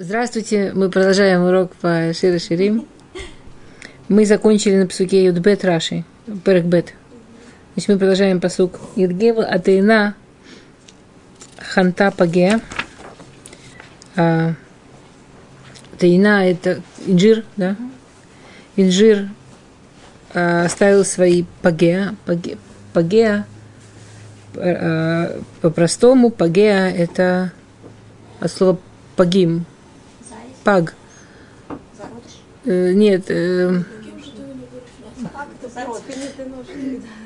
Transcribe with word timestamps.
Здравствуйте, 0.00 0.70
мы 0.76 0.90
продолжаем 0.90 1.42
урок 1.42 1.74
по 1.74 2.12
Шире 2.14 2.38
Ширим. 2.38 2.86
Мы 4.08 4.26
закончили 4.26 4.76
на 4.76 4.86
псуке 4.86 5.24
Юдбет 5.24 5.64
Раши, 5.64 6.04
Перекбет. 6.44 6.94
Значит, 7.74 7.88
мы 7.88 7.98
продолжаем 7.98 8.40
посук 8.40 8.78
Юдгева 8.94 9.44
Атеина 9.44 10.14
Ханта 11.58 12.12
Паге. 12.12 12.60
А, 14.14 14.52
Тейна– 15.98 16.48
это 16.48 16.80
инжир, 17.04 17.44
да? 17.56 17.74
Инжир 18.76 19.28
а, 20.32 20.66
оставил 20.66 21.04
свои 21.04 21.42
паге, 21.60 22.14
паге 22.92 23.46
а, 24.54 25.40
по-простому 25.60 26.30
пагеа– 26.30 26.88
это 26.96 27.50
от 28.38 28.52
слова 28.52 28.78
пагим, 29.16 29.66
паг. 30.68 30.94
Э, 32.66 32.92
нет. 32.92 33.30
Э, 33.30 33.82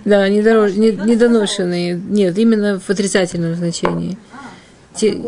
да, 0.04 0.28
недорож, 0.28 0.74
не, 0.74 0.92
недоношенные. 0.92 1.94
Нет, 1.94 2.38
именно 2.38 2.78
в 2.78 2.88
отрицательном 2.88 3.56
значении. 3.56 4.16
Те, 4.94 5.20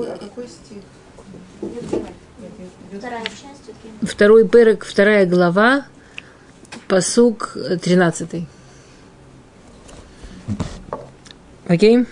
Второй 4.02 4.46
перек, 4.46 4.84
вторая 4.84 5.27
глава, 5.27 5.86
посук 6.86 7.56
13. 7.83 8.46
Окей? 11.66 12.06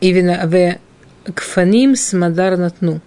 Именно 0.00 0.46
в 0.46 1.32
кфаним 1.32 1.96
смадар 1.96 2.58
натну. 2.58 3.00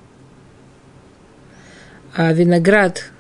А 2.18 2.34
виноград, 2.34 3.12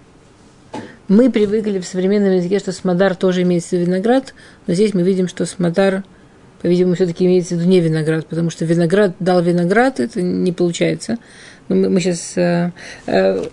мы 1.08 1.30
привыкли 1.31 1.78
в 1.78 1.86
современном 1.86 2.34
языке, 2.34 2.58
что 2.58 2.72
смадар 2.72 3.16
тоже 3.16 3.44
имеется 3.44 3.70
в 3.70 3.73
виду 3.73 3.92
виноград, 3.92 4.34
но 4.66 4.73
здесь 4.73 4.95
мы 4.95 5.04
видим, 5.04 5.28
что 5.28 5.45
смадар, 5.45 6.04
по-видимому, 6.64 6.95
все-таки 6.95 7.28
имеется 7.28 7.54
в 7.54 7.59
виду 7.59 7.70
не 7.70 7.80
виноград, 7.80 8.26
потому 8.26 8.50
что 8.50 8.66
виноград 8.66 9.14
дал 9.20 9.44
виноград, 9.44 10.00
это 10.00 10.20
не 10.23 10.52
получается. 10.52 11.20
Мы, 11.67 11.88
мы 11.88 12.00
сейчас... 12.02 12.36
Э, 12.38 12.72
э, 13.06 13.45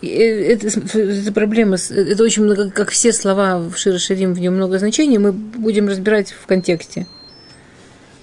это, 0.00 0.68
это 0.68 1.32
проблема, 1.32 1.76
это 1.90 2.22
очень 2.22 2.44
много, 2.44 2.70
как 2.70 2.90
все 2.90 3.12
слова 3.12 3.58
в 3.58 3.76
Широширим, 3.76 4.32
в 4.32 4.38
нем 4.38 4.54
много 4.54 4.78
значений, 4.78 5.18
мы 5.18 5.32
будем 5.32 5.88
разбирать 5.88 6.30
в 6.30 6.46
контексте. 6.46 7.08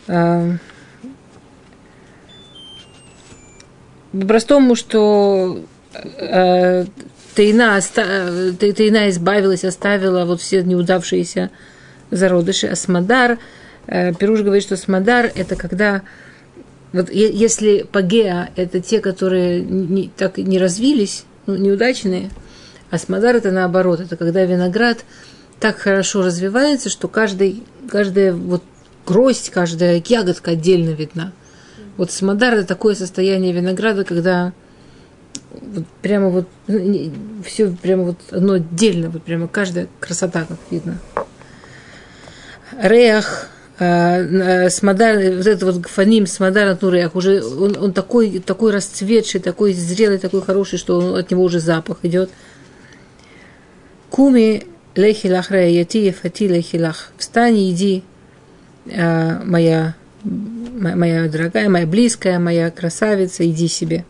А, 0.08 0.56
по-простому, 4.12 4.76
что 4.76 5.60
э, 5.94 6.86
Тайна, 7.36 7.80
избавилась, 7.80 9.64
оставила 9.64 10.26
вот 10.26 10.42
все 10.42 10.64
неудавшиеся 10.64 11.50
зародыши, 12.12 12.68
а 12.68 12.76
Смодар, 12.76 13.40
э, 13.88 14.14
Перуш 14.14 14.42
говорит, 14.42 14.64
что 14.64 14.78
Смодар– 14.78 15.32
это 15.36 15.56
когда 15.56 16.02
вот 16.94 17.10
если 17.10 17.84
пагеа– 17.90 18.50
это 18.56 18.82
те, 18.82 19.00
которые 19.00 19.62
не, 19.62 20.10
так 20.10 20.38
не 20.38 20.60
развились, 20.60 21.24
ну, 21.46 21.56
неудачные, 21.56 22.30
а 22.90 22.98
смодар 22.98 23.38
это 23.38 23.52
наоборот, 23.52 24.02
это 24.02 24.18
когда 24.18 24.44
виноград 24.44 25.06
так 25.60 25.78
хорошо 25.78 26.22
развивается, 26.22 26.90
что 26.90 27.08
каждый, 27.08 27.64
каждая 27.90 28.34
вот 28.34 28.64
гроздь, 29.06 29.50
каждая 29.52 30.04
ягодка 30.06 30.52
отдельно 30.52 30.90
видна. 30.90 31.32
Вот 31.98 32.12
смодар 32.12 32.54
это 32.56 32.68
такое 32.68 32.96
состояние 32.96 33.54
винограда, 33.54 34.04
когда 34.04 34.54
вот 35.52 35.86
прямо 36.02 36.30
вот 36.30 36.48
ну, 36.68 37.12
все 37.46 37.72
прямо 37.72 38.04
вот 38.04 38.18
одно 38.32 38.54
отдельно, 38.54 39.10
вот 39.10 39.24
прямо 39.24 39.48
каждая 39.48 39.88
красота 40.00 40.46
как 40.46 40.58
видно. 40.70 40.98
Реах 42.82 43.50
Э, 43.84 44.70
смодар, 44.70 45.16
вот 45.16 45.48
этот 45.48 45.64
вот 45.64 45.88
фаним 45.88 46.28
смодар 46.28 46.68
от 46.68 46.84
нурех, 46.84 47.16
уже 47.16 47.44
он, 47.44 47.76
он 47.82 47.94
такой, 47.94 48.38
такой 48.38 48.72
расцветший, 48.72 49.42
такой 49.42 49.74
зрелый, 49.74 50.20
такой 50.20 50.44
хороший, 50.44 50.78
что 50.78 51.00
он, 51.00 51.16
от 51.16 51.32
него 51.32 51.42
уже 51.42 51.60
запах 51.60 51.98
идет. 52.04 52.30
Куми 54.12 54.68
лехилах 54.94 55.50
яти 55.50 56.12
фати 56.12 56.48
лехилах. 56.48 57.12
Встань 57.18 57.72
иди, 57.72 58.04
э, 58.86 59.44
моя, 59.46 59.96
моя 60.70 61.28
дорогая, 61.28 61.70
моя 61.70 61.86
близкая, 61.86 62.40
моя 62.40 62.72
красавица, 62.72 63.46
иди 63.50 63.68
себе. 63.68 64.06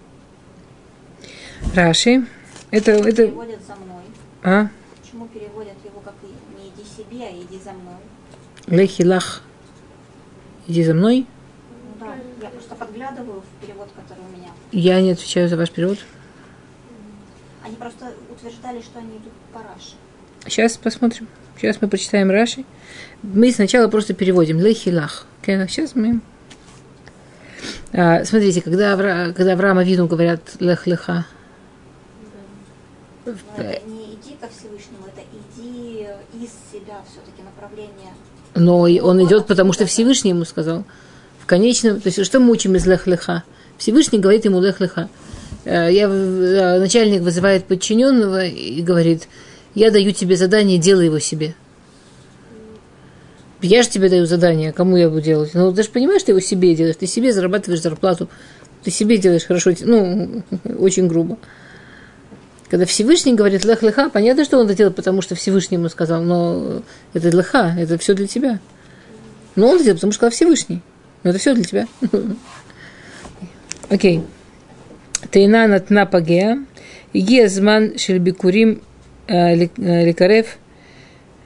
Раши. 1.75 2.25
Это, 2.71 2.91
это... 2.91 3.27
Переводят 3.27 3.59
за 3.65 3.75
мной. 3.75 4.03
А? 4.43 4.67
Почему 5.01 5.27
переводят 5.27 5.75
его 5.83 5.99
как 5.99 6.15
не 6.57 6.69
иди 6.69 6.87
себе, 6.87 7.25
а 7.25 7.31
иди 7.31 7.59
за 7.63 7.71
мной? 7.73 7.95
Лехилах 8.67 9.43
Иди 10.67 10.83
за 10.83 10.93
мной. 10.93 11.25
Ну 11.71 12.05
да, 12.05 12.15
я 12.41 12.49
просто 12.49 12.75
подглядываю 12.75 13.41
в 13.41 13.65
перевод, 13.65 13.89
который 13.95 14.23
у 14.23 14.37
меня. 14.37 14.49
Я 14.71 15.01
не 15.01 15.11
отвечаю 15.11 15.49
за 15.49 15.57
ваш 15.57 15.71
перевод. 15.71 15.97
Они 17.63 17.75
просто 17.75 18.13
утверждали, 18.29 18.81
что 18.81 18.99
они 18.99 19.17
идут 19.17 19.33
по 19.53 19.59
Раши. 19.59 19.95
Сейчас 20.45 20.77
посмотрим. 20.77 21.27
Сейчас 21.57 21.81
мы 21.81 21.87
прочитаем 21.87 22.31
Раши. 22.31 22.63
Мы 23.21 23.51
сначала 23.51 23.87
просто 23.87 24.13
переводим 24.13 24.59
лехилах. 24.59 25.27
Сейчас 25.45 25.95
мы... 25.95 26.21
А, 27.93 28.23
смотрите, 28.23 28.61
когда, 28.61 28.93
Авра, 28.93 29.33
когда 29.35 29.53
Авраама 29.53 29.83
Вину 29.83 30.07
говорят 30.07 30.41
лех-леха, 30.59 31.25
это 33.25 33.81
не 33.85 34.15
иди 34.15 34.35
ко 34.39 34.47
Всевышнему, 34.47 35.05
это 35.07 35.21
иди 35.31 36.07
из 36.33 36.49
себя 36.71 37.01
все-таки 37.05 37.43
направление 37.43 38.13
но 38.55 38.81
он 38.81 39.23
идет, 39.25 39.47
потому 39.47 39.73
что 39.73 39.85
Всевышний 39.85 40.31
ему 40.31 40.45
сказал. 40.45 40.83
В 41.39 41.45
конечном, 41.45 41.99
то 41.99 42.07
есть 42.07 42.23
что 42.25 42.39
мы 42.39 42.51
учим 42.51 42.75
из 42.75 42.85
лех-леха? 42.85 43.43
Всевышний 43.77 44.19
говорит 44.19 44.45
ему 44.45 44.61
лех-леха. 44.61 45.09
Э, 45.65 45.89
я, 45.91 46.07
э, 46.07 46.79
начальник 46.79 47.21
вызывает 47.21 47.65
подчиненного 47.65 48.45
и 48.45 48.81
говорит, 48.81 49.27
я 49.73 49.91
даю 49.91 50.11
тебе 50.11 50.35
задание, 50.35 50.77
делай 50.77 51.05
его 51.05 51.19
себе. 51.19 51.55
Я 53.61 53.83
же 53.83 53.89
тебе 53.89 54.09
даю 54.09 54.25
задание, 54.25 54.71
кому 54.71 54.97
я 54.97 55.09
буду 55.09 55.21
делать? 55.21 55.51
Ну, 55.53 55.71
ты 55.71 55.83
же 55.83 55.89
понимаешь, 55.89 56.23
ты 56.23 56.31
его 56.31 56.39
себе 56.39 56.75
делаешь, 56.75 56.95
ты 56.99 57.05
себе 57.05 57.31
зарабатываешь 57.31 57.81
зарплату, 57.81 58.27
ты 58.83 58.89
себе 58.91 59.17
делаешь 59.17 59.45
хорошо, 59.45 59.71
ну, 59.81 60.43
очень 60.79 61.07
грубо. 61.07 61.37
Когда 62.69 62.85
Всевышний 62.85 63.33
говорит 63.33 63.65
лех 63.65 63.83
леха, 63.83 64.09
понятно, 64.09 64.45
что 64.45 64.57
он 64.57 64.65
это 64.65 64.75
делает, 64.75 64.95
потому 64.95 65.21
что 65.21 65.35
Всевышний 65.35 65.77
ему 65.77 65.89
сказал, 65.89 66.23
но 66.23 66.81
это 67.13 67.29
леха, 67.29 67.75
это 67.77 67.97
все 67.97 68.13
для 68.13 68.27
тебя. 68.27 68.59
Но 69.55 69.67
он 69.67 69.75
это 69.75 69.83
делает, 69.83 69.97
потому 69.97 70.13
что 70.13 70.19
сказал 70.19 70.31
Всевышний. 70.31 70.81
Но 71.23 71.31
это 71.31 71.39
все 71.39 71.53
для 71.53 71.65
тебя. 71.65 71.87
Окей. 73.89 74.23
Тейна 75.29 75.67
натна 75.67 76.05
пагеа. 76.05 76.65
Иги 77.13 77.45
зман 77.45 77.97
шельбикурим 77.97 78.81
э, 79.27 79.65
э, 79.65 79.67
ликарев 80.05 80.57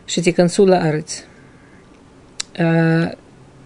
шетикансула 0.06 0.78
арец. 0.78 1.24
Э, 2.58 3.14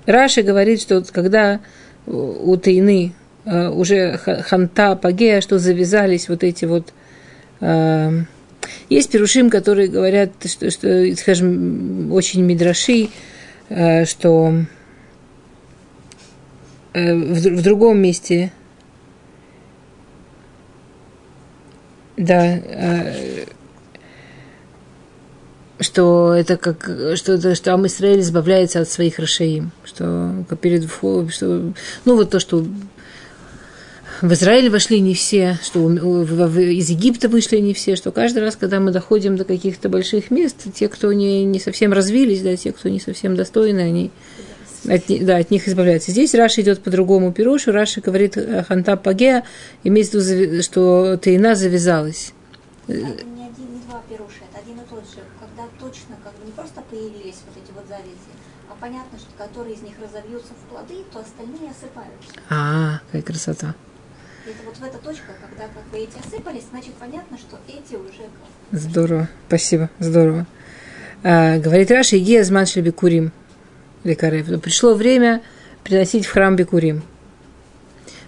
Раши 0.06 0.42
говорит, 0.42 0.82
что 0.82 1.04
когда 1.12 1.60
у 2.08 2.58
Тейны 2.58 3.14
уже 3.46 4.18
ханта 4.18 4.96
пагеа, 4.96 5.42
что 5.42 5.60
завязались 5.60 6.30
вот 6.30 6.44
эти 6.44 6.66
вот 6.66 6.94
Эм, 7.62 8.28
есть 8.90 9.12
перушим, 9.12 9.50
которые 9.50 9.90
говорят, 9.90 10.32
что, 10.46 10.72
что 10.72 11.16
скажем, 11.16 12.12
очень 12.12 12.42
мидраши, 12.44 13.10
э, 13.70 14.06
что 14.06 14.54
э, 16.94 17.14
в, 17.14 17.34
в 17.34 17.62
другом 17.62 18.02
месте, 18.02 18.52
да, 22.16 22.58
э, 22.58 23.46
что 25.80 26.34
это 26.34 26.58
как 26.58 26.84
что 27.16 27.34
это 27.34 27.56
что 27.56 27.74
Ам 27.74 27.88
Исраиль 27.88 28.20
избавляется 28.20 28.82
от 28.82 28.90
своих 28.90 29.20
рашаим, 29.20 29.72
что 29.84 30.46
перед 30.62 30.90
что 31.32 31.74
ну 32.06 32.16
вот 32.16 32.30
то, 32.30 32.40
что 32.40 32.66
в 34.22 34.34
Израиль 34.34 34.70
вошли 34.70 35.00
не 35.00 35.14
все, 35.14 35.58
что 35.64 35.90
из 35.90 36.90
Египта 36.90 37.30
вышли 37.30 37.58
не 37.58 37.74
все, 37.74 37.96
что 37.96 38.12
каждый 38.12 38.40
раз, 38.40 38.58
когда 38.58 38.82
мы 38.82 38.92
доходим 38.92 39.38
до 39.38 39.46
каких-то 39.46 39.88
больших 39.88 40.30
мест, 40.30 40.58
те, 40.74 40.90
кто 40.90 41.14
не, 41.14 41.46
не 41.46 41.60
совсем 41.60 41.94
развились, 41.94 42.42
да, 42.42 42.56
те, 42.58 42.74
кто 42.74 42.90
не 42.90 43.00
совсем 43.00 43.38
достойны, 43.38 43.80
они 43.80 44.12
от, 44.88 45.04
да, 45.22 45.38
от 45.38 45.52
них 45.52 45.68
избавляются. 45.68 46.12
Здесь 46.12 46.34
Раши 46.34 46.62
идет 46.62 46.82
по 46.82 46.90
другому 46.90 47.32
пирушу. 47.32 47.72
Раши 47.72 48.02
говорит 48.02 48.38
Ханта 48.68 48.98
Паге, 48.98 49.44
имеется 49.84 50.20
в 50.20 50.24
виду, 50.24 50.64
что 50.64 51.18
Тейна 51.18 51.56
завязалась. 51.56 52.34
Не 52.88 52.96
один, 52.96 53.16
не 53.28 53.80
два 53.88 54.02
пируша, 54.10 54.44
это 54.52 54.62
один 54.64 54.76
и 54.78 54.90
тот 54.90 55.04
же. 55.04 55.22
Когда 55.40 55.64
то 55.80 55.86
точно 55.86 56.16
как 56.24 56.34
бы 56.40 56.46
не 56.46 56.52
просто 56.52 56.76
появились 56.90 57.42
вот 57.46 57.64
эти 57.64 57.72
вот 57.74 57.88
завязи, 57.88 58.32
а 58.70 58.76
понятно, 58.80 59.18
что 59.18 59.30
которые 59.38 59.76
из 59.76 59.82
них 59.82 59.94
разовьются 60.02 60.54
в 60.54 60.70
плоды, 60.70 61.04
то 61.12 61.20
остальные 61.20 61.72
осыпаются. 61.72 62.32
А, 62.50 63.00
какая 63.08 63.22
красота. 63.22 63.76
Это 64.46 64.58
вот 64.66 64.78
в 64.78 64.84
эта 64.84 64.98
точка, 64.98 65.34
когда 65.40 65.68
как 65.68 65.86
бы 65.92 65.98
эти 65.98 66.18
осыпались, 66.18 66.64
значит 66.72 66.94
понятно, 66.96 67.38
что 67.38 67.60
эти 67.68 67.96
уже 67.96 68.30
Здорово. 68.72 69.28
Спасибо. 69.48 69.90
Здорово. 70.00 70.46
А, 71.24 71.58
говорит 71.58 71.92
Раша, 71.92 72.16
Егезман 72.16 72.66
Бикурим. 72.78 73.32
Лекарев. 74.04 74.62
Пришло 74.62 74.94
время 74.94 75.42
приносить 75.84 76.26
в 76.26 76.32
храм 76.32 76.56
Бикурим. 76.56 77.04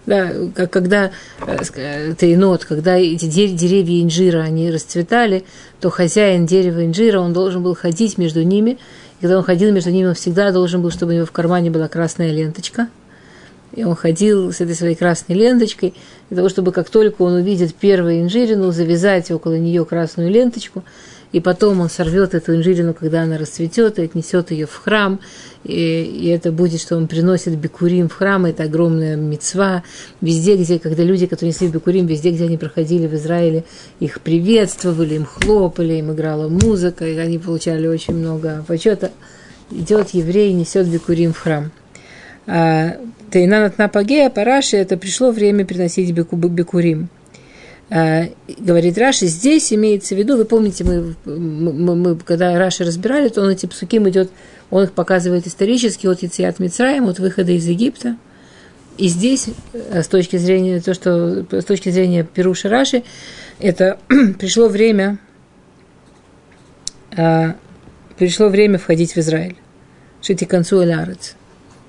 Да, 0.05 0.31
когда 0.71 1.11
э, 1.45 1.57
ск- 1.61 2.15
тейнот, 2.15 2.65
когда 2.65 2.97
эти 2.97 3.25
де- 3.25 3.49
деревья 3.49 4.01
инжира, 4.01 4.39
они 4.39 4.71
расцветали, 4.71 5.43
то 5.79 5.89
хозяин 5.91 6.47
дерева 6.47 6.83
инжира, 6.85 7.19
он 7.19 7.33
должен 7.33 7.61
был 7.61 7.75
ходить 7.75 8.17
между 8.17 8.41
ними. 8.41 8.71
И 8.71 9.21
когда 9.21 9.37
он 9.37 9.43
ходил 9.43 9.71
между 9.71 9.91
ними, 9.91 10.07
он 10.07 10.15
всегда 10.15 10.51
должен 10.51 10.81
был, 10.81 10.89
чтобы 10.89 11.11
у 11.11 11.15
него 11.15 11.25
в 11.27 11.31
кармане 11.31 11.69
была 11.69 11.87
красная 11.87 12.31
ленточка. 12.31 12.87
И 13.73 13.83
он 13.83 13.95
ходил 13.95 14.51
с 14.51 14.59
этой 14.59 14.75
своей 14.75 14.95
красной 14.95 15.35
ленточкой, 15.35 15.93
для 16.29 16.37
того, 16.37 16.49
чтобы 16.49 16.71
как 16.71 16.89
только 16.89 17.21
он 17.21 17.35
увидит 17.35 17.73
первую 17.75 18.21
инжирину, 18.21 18.71
завязать 18.71 19.31
около 19.31 19.57
нее 19.57 19.85
красную 19.85 20.29
ленточку, 20.29 20.83
и 21.31 21.39
потом 21.39 21.79
он 21.79 21.89
сорвет 21.89 22.33
эту 22.33 22.55
инжирину, 22.55 22.93
когда 22.93 23.23
она 23.23 23.37
расцветет, 23.37 23.99
и 23.99 24.03
отнесет 24.03 24.51
ее 24.51 24.65
в 24.65 24.75
храм, 24.75 25.19
и, 25.63 25.73
и 25.73 26.27
это 26.27 26.51
будет, 26.51 26.81
что 26.81 26.97
он 26.97 27.07
приносит 27.07 27.57
бикурим 27.57 28.09
в 28.09 28.13
храм, 28.13 28.45
это 28.45 28.63
огромная 28.63 29.15
мецва. 29.15 29.83
Везде, 30.19 30.57
где, 30.57 30.79
когда 30.79 31.03
люди, 31.03 31.27
которые 31.27 31.49
несли 31.49 31.67
бикурим, 31.67 32.05
везде, 32.05 32.31
где 32.31 32.45
они 32.45 32.57
проходили 32.57 33.07
в 33.07 33.13
Израиле, 33.15 33.63
их 33.99 34.21
приветствовали, 34.21 35.15
им 35.15 35.25
хлопали, 35.25 35.93
им 35.93 36.11
играла 36.11 36.49
музыка, 36.49 37.07
и 37.07 37.17
они 37.17 37.37
получали 37.37 37.87
очень 37.87 38.15
много 38.15 38.63
почета. 38.67 39.11
Идет 39.69 40.09
еврей, 40.09 40.51
несет 40.53 40.87
бикурим 40.87 41.33
в 41.33 41.37
храм. 41.37 41.71
А, 42.47 42.97
Тайнанат 43.29 43.77
Напагея, 43.77 44.29
Параши, 44.29 44.75
это 44.75 44.97
пришло 44.97 45.31
время 45.31 45.65
приносить 45.65 46.11
бику, 46.11 46.35
бикурим. 46.35 47.07
А, 47.93 48.29
говорит 48.47 48.97
Раши, 48.97 49.25
здесь 49.25 49.73
имеется 49.73 50.15
в 50.15 50.17
виду, 50.17 50.37
вы 50.37 50.45
помните, 50.45 50.85
мы, 50.85 51.13
мы, 51.25 51.95
мы 51.95 52.15
когда 52.15 52.57
Раши 52.57 52.85
разбирали, 52.85 53.27
то 53.27 53.41
он 53.41 53.49
эти 53.49 53.65
псуким 53.65 54.07
идет, 54.07 54.31
он 54.69 54.85
их 54.85 54.93
показывает 54.93 55.45
исторически 55.45 56.07
от 56.07 56.21
Яциат 56.21 56.59
Мицраем, 56.59 57.09
от 57.09 57.19
выхода 57.19 57.51
из 57.51 57.67
Египта. 57.67 58.15
И 58.97 59.09
здесь, 59.09 59.49
э, 59.73 60.03
с 60.03 60.07
точки 60.07 60.37
зрения, 60.37 60.79
то, 60.79 60.93
что, 60.93 61.45
с 61.51 61.65
точки 61.65 61.89
зрения 61.89 62.23
Перуша 62.23 62.69
Раши, 62.69 63.03
это 63.59 63.99
пришло 64.39 64.69
время, 64.69 65.17
а, 67.17 67.55
пришло 68.17 68.47
время 68.47 68.77
входить 68.77 69.15
в 69.15 69.17
Израиль. 69.17 69.57
Шити 70.21 70.45
концу 70.45 70.81
Элярец. 70.81 71.35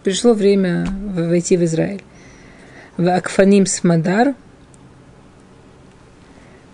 Пришло 0.02 0.32
время 0.32 0.84
войти 1.14 1.56
в 1.56 1.62
Израиль. 1.62 2.02
В 2.96 3.08
Акфаним 3.08 3.66
Смадар 3.66 4.34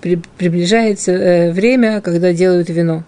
при- 0.01 0.23
приближается 0.37 1.13
э, 1.13 1.53
время, 1.53 2.01
когда 2.01 2.33
делают 2.33 2.69
вино. 2.69 3.05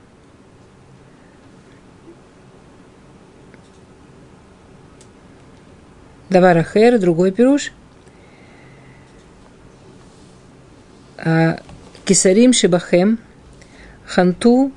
Даварахер, 6.29 6.99
другой 6.99 7.33
пируш. 7.33 7.73
А, 11.19 11.61
Кисарим 12.05 12.53
Шибахем, 12.53 13.19
Ханту, 14.07 14.73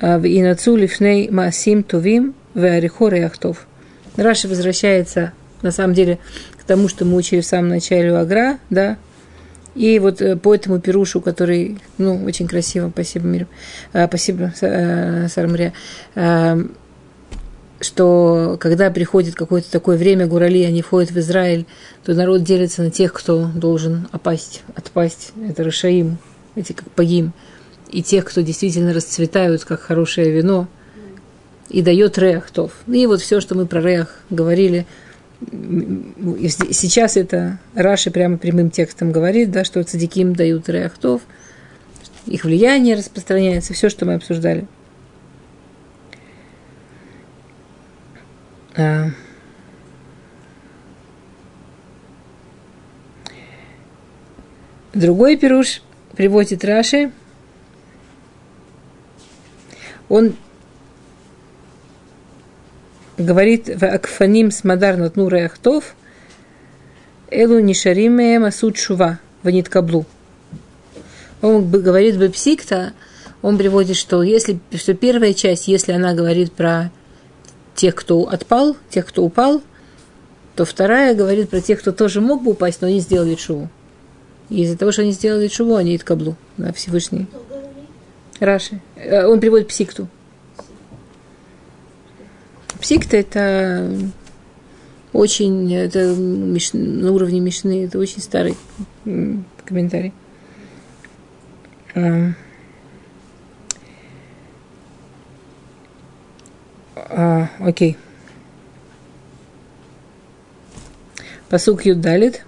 а, 0.00 0.18
Инацу 0.18 0.76
Лифней 0.76 1.30
Маасим 1.30 1.84
Тувим, 1.84 2.34
Веарихор 2.54 3.14
Яхтов. 3.14 3.66
Раши 4.16 4.48
возвращается, 4.48 5.32
на 5.62 5.70
самом 5.70 5.94
деле, 5.94 6.18
к 6.58 6.64
тому, 6.64 6.88
что 6.88 7.04
мы 7.04 7.16
учили 7.16 7.40
в 7.40 7.46
самом 7.46 7.68
начале 7.68 8.12
у 8.12 8.16
Агра, 8.16 8.58
да, 8.68 8.98
и 9.74 9.98
вот 9.98 10.20
э, 10.20 10.36
по 10.36 10.54
этому 10.54 10.80
пирушу, 10.80 11.20
который, 11.20 11.78
ну, 11.98 12.22
очень 12.24 12.46
красиво, 12.46 12.90
спасибо, 12.90 13.26
Мирим, 13.26 13.48
э, 13.92 14.06
спасибо, 14.06 14.52
э, 14.60 15.28
Сармрия, 15.28 15.72
что 17.80 18.58
когда 18.60 18.90
приходит 18.90 19.34
какое-то 19.34 19.70
такое 19.70 19.96
время 19.96 20.26
Гурали, 20.26 20.62
они 20.62 20.82
входят 20.82 21.10
в 21.10 21.18
Израиль, 21.18 21.66
то 22.04 22.14
народ 22.14 22.44
делится 22.44 22.82
на 22.82 22.90
тех, 22.90 23.12
кто 23.12 23.50
должен 23.54 24.08
опасть, 24.12 24.62
отпасть. 24.76 25.32
Это 25.48 25.64
Рашаим, 25.64 26.18
эти 26.54 26.74
как 26.74 26.88
погим. 26.92 27.32
И 27.90 28.02
тех, 28.02 28.24
кто 28.24 28.40
действительно 28.40 28.94
расцветают, 28.94 29.64
как 29.64 29.80
хорошее 29.80 30.30
вино, 30.30 30.68
и 31.68 31.82
дает 31.82 32.18
реахтов. 32.18 32.72
И 32.86 33.04
вот 33.06 33.20
все, 33.20 33.40
что 33.40 33.56
мы 33.56 33.66
про 33.66 33.80
реах 33.80 34.14
говорили, 34.30 34.86
сейчас 36.72 37.16
это 37.16 37.58
Раши 37.74 38.10
прямо 38.10 38.38
прямым 38.38 38.70
текстом 38.70 39.12
говорит, 39.12 39.50
да, 39.50 39.64
что 39.64 39.82
цадиким 39.82 40.34
дают 40.34 40.68
реахтов, 40.68 41.22
их 42.26 42.44
влияние 42.44 42.96
распространяется, 42.96 43.74
все, 43.74 43.88
что 43.88 44.04
мы 44.04 44.14
обсуждали. 44.14 44.66
А. 48.76 49.10
Другой 54.94 55.36
пируш 55.36 55.82
приводит 56.16 56.64
Раши. 56.64 57.12
Он 60.08 60.34
говорит 63.18 63.68
в 63.68 63.84
Акфаним 63.84 64.50
смадар 64.50 64.96
натнура 64.96 65.40
яхтов 65.40 65.94
Элу 67.30 67.60
нишариме 67.60 68.38
масуд 68.38 68.76
шува 68.76 69.18
ванит 69.42 69.68
каблу. 69.68 70.04
Он 71.40 71.68
говорит 71.68 72.16
бепсикта, 72.16 72.92
он 73.40 73.58
приводит, 73.58 73.96
что 73.96 74.22
если 74.22 74.60
что 74.74 74.94
первая 74.94 75.32
часть, 75.32 75.66
если 75.66 75.92
она 75.92 76.14
говорит 76.14 76.52
про 76.52 76.92
тех, 77.74 77.94
кто 77.94 78.28
отпал, 78.28 78.76
тех, 78.90 79.06
кто 79.06 79.24
упал, 79.24 79.62
то 80.54 80.64
вторая 80.64 81.14
говорит 81.14 81.48
про 81.48 81.60
тех, 81.60 81.80
кто 81.80 81.92
тоже 81.92 82.20
мог 82.20 82.42
бы 82.42 82.52
упасть, 82.52 82.82
но 82.82 82.88
они 82.88 83.00
сделали 83.00 83.34
шуву. 83.34 83.68
И 84.50 84.62
из-за 84.62 84.76
того, 84.76 84.92
что 84.92 85.02
они 85.02 85.12
сделали 85.12 85.48
шуву, 85.48 85.76
они 85.76 85.96
идут 85.96 86.04
каблу 86.04 86.36
на 86.58 86.72
Всевышний. 86.72 87.26
Раши. 88.38 88.80
Э, 88.96 89.26
Он 89.26 89.40
приводит 89.40 89.68
псикту. 89.68 90.08
Псикта 92.82 93.16
это 93.16 93.88
очень, 95.12 95.72
это 95.72 96.00
Миш- 96.16 96.76
на 96.76 97.12
уровне 97.12 97.38
Мишны, 97.38 97.84
это 97.84 97.96
очень 98.00 98.20
старый 98.20 98.56
комментарий. 99.64 100.12
Ам. 101.94 102.34
А, 106.96 107.48
окей. 107.60 107.96
Посук 111.48 111.84
Юдалит. 111.86 112.44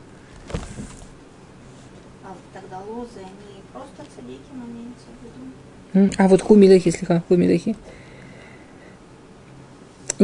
А 2.25 2.28
вот 2.28 2.38
тогда 2.52 2.78
лозы, 2.80 3.18
они 3.18 3.62
просто 3.73 4.02
цадики, 4.16 4.40
но 4.52 4.64
имеется 4.64 5.06
в 5.20 5.94
виду. 6.02 6.06
М, 6.06 6.11
А 6.18 6.26
вот 6.26 6.42
хумидахи, 6.42 6.90
слегка, 6.90 7.23
хумидахи. 7.28 7.76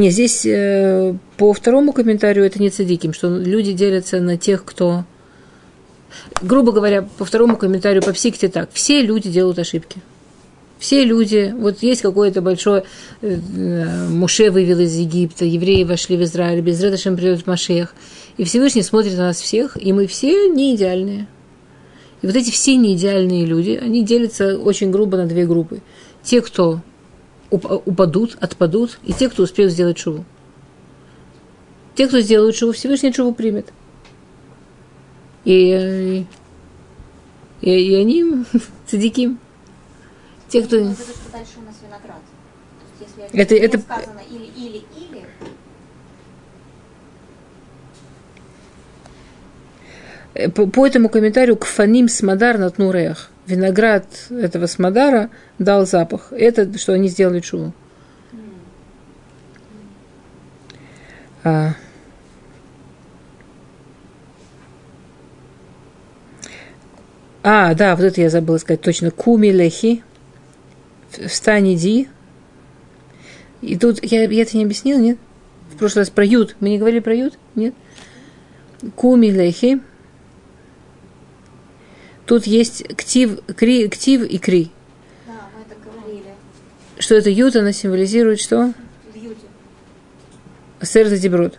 Не, 0.00 0.08
здесь 0.08 0.46
э, 0.46 1.14
по 1.36 1.52
второму 1.52 1.92
комментарию 1.92 2.46
это 2.46 2.58
не 2.58 2.70
цадиким, 2.70 3.12
что 3.12 3.28
люди 3.36 3.72
делятся 3.72 4.18
на 4.18 4.38
тех, 4.38 4.64
кто... 4.64 5.04
Грубо 6.40 6.72
говоря, 6.72 7.06
по 7.18 7.26
второму 7.26 7.58
комментарию 7.58 8.02
по 8.02 8.14
психте 8.14 8.48
так. 8.48 8.70
Все 8.72 9.02
люди 9.02 9.28
делают 9.28 9.58
ошибки. 9.58 10.00
Все 10.78 11.04
люди, 11.04 11.54
вот 11.54 11.82
есть 11.82 12.00
какое-то 12.00 12.40
большое, 12.40 12.84
э, 13.20 13.36
Муше 14.08 14.50
вывел 14.50 14.80
из 14.80 14.96
Египта, 14.96 15.44
евреи 15.44 15.84
вошли 15.84 16.16
в 16.16 16.22
Израиль, 16.22 16.62
без 16.62 16.82
Редашем 16.82 17.14
придет 17.14 17.46
Машех. 17.46 17.94
И 18.38 18.44
Всевышний 18.44 18.82
смотрит 18.82 19.18
на 19.18 19.26
нас 19.26 19.38
всех, 19.38 19.76
и 19.78 19.92
мы 19.92 20.06
все 20.06 20.48
не 20.48 20.76
идеальные. 20.76 21.26
И 22.22 22.26
вот 22.26 22.36
эти 22.36 22.50
все 22.50 22.76
неидеальные 22.76 23.44
люди, 23.44 23.78
они 23.78 24.02
делятся 24.02 24.56
очень 24.56 24.90
грубо 24.90 25.18
на 25.18 25.26
две 25.26 25.44
группы. 25.44 25.82
Те, 26.22 26.40
кто 26.40 26.80
упадут, 27.50 28.36
отпадут, 28.40 28.98
и 29.04 29.12
те, 29.12 29.28
кто 29.28 29.42
успеют 29.42 29.72
сделать 29.72 29.98
шуву. 29.98 30.24
Те, 31.94 32.06
кто 32.08 32.20
сделают 32.20 32.56
шуву, 32.56 32.72
Всевышний 32.72 33.12
шуву 33.12 33.34
примет. 33.34 33.72
И, 35.44 36.24
и, 37.60 37.70
и 37.70 37.94
они 37.96 38.44
цадики. 38.86 39.36
Те, 40.48 40.62
кто... 40.62 40.76
Ну, 40.80 40.90
это 40.90 41.02
что 41.02 41.32
дальше 41.32 41.52
у 41.58 41.62
нас 41.62 41.76
виноград. 41.82 42.20
То 42.98 43.04
есть, 43.04 43.14
если 43.18 43.40
Это- 43.40 43.54
это- 43.54 43.78
сказано 43.78 44.20
или, 44.30 44.44
или, 44.44 44.76
или, 44.96 45.24
Э, 50.34 50.48
По, 50.48 50.66
по 50.66 50.86
этому 50.86 51.08
комментарию 51.08 51.56
к 51.56 51.64
фаним 51.64 52.08
смадар 52.08 52.58
на 52.58 52.70
тнуреях. 52.70 53.30
Виноград 53.50 54.06
этого 54.30 54.66
смадара 54.66 55.30
дал 55.58 55.86
запах. 55.86 56.32
Это 56.32 56.78
что 56.78 56.92
они 56.92 57.08
сделали 57.08 57.40
чуву. 57.40 57.74
А, 61.42 61.74
а, 67.42 67.74
да, 67.74 67.96
вот 67.96 68.04
это 68.04 68.20
я 68.20 68.30
забыла 68.30 68.58
сказать 68.58 68.82
точно. 68.82 69.10
Куми 69.10 69.48
лехи. 69.48 70.02
Встань, 71.26 71.74
иди. 71.74 72.08
И 73.62 73.76
тут 73.76 74.02
я, 74.02 74.24
я 74.24 74.42
это 74.42 74.56
не 74.56 74.64
объяснила, 74.64 74.98
нет? 74.98 75.18
В 75.72 75.76
прошлый 75.76 76.02
раз 76.02 76.10
про 76.10 76.24
ют. 76.24 76.56
Мы 76.60 76.70
не 76.70 76.78
говорили 76.78 77.00
про 77.00 77.14
ют? 77.14 77.38
Нет? 77.54 77.74
Куми 78.96 79.30
лехи. 79.30 79.80
Тут 82.30 82.46
есть 82.46 82.86
ктив, 82.96 83.40
кри, 83.56 83.88
ктив 83.88 84.22
и 84.22 84.38
кри. 84.38 84.70
Да, 85.26 85.32
мы 85.52 85.62
это 85.62 85.74
говорили. 85.84 86.32
Что 86.96 87.16
это 87.16 87.28
ют, 87.28 87.56
она 87.56 87.72
символизирует 87.72 88.40
что? 88.40 88.72
В 89.12 89.16
Юде. 89.16 89.34
Асерта 90.78 91.18
Деброд. 91.18 91.58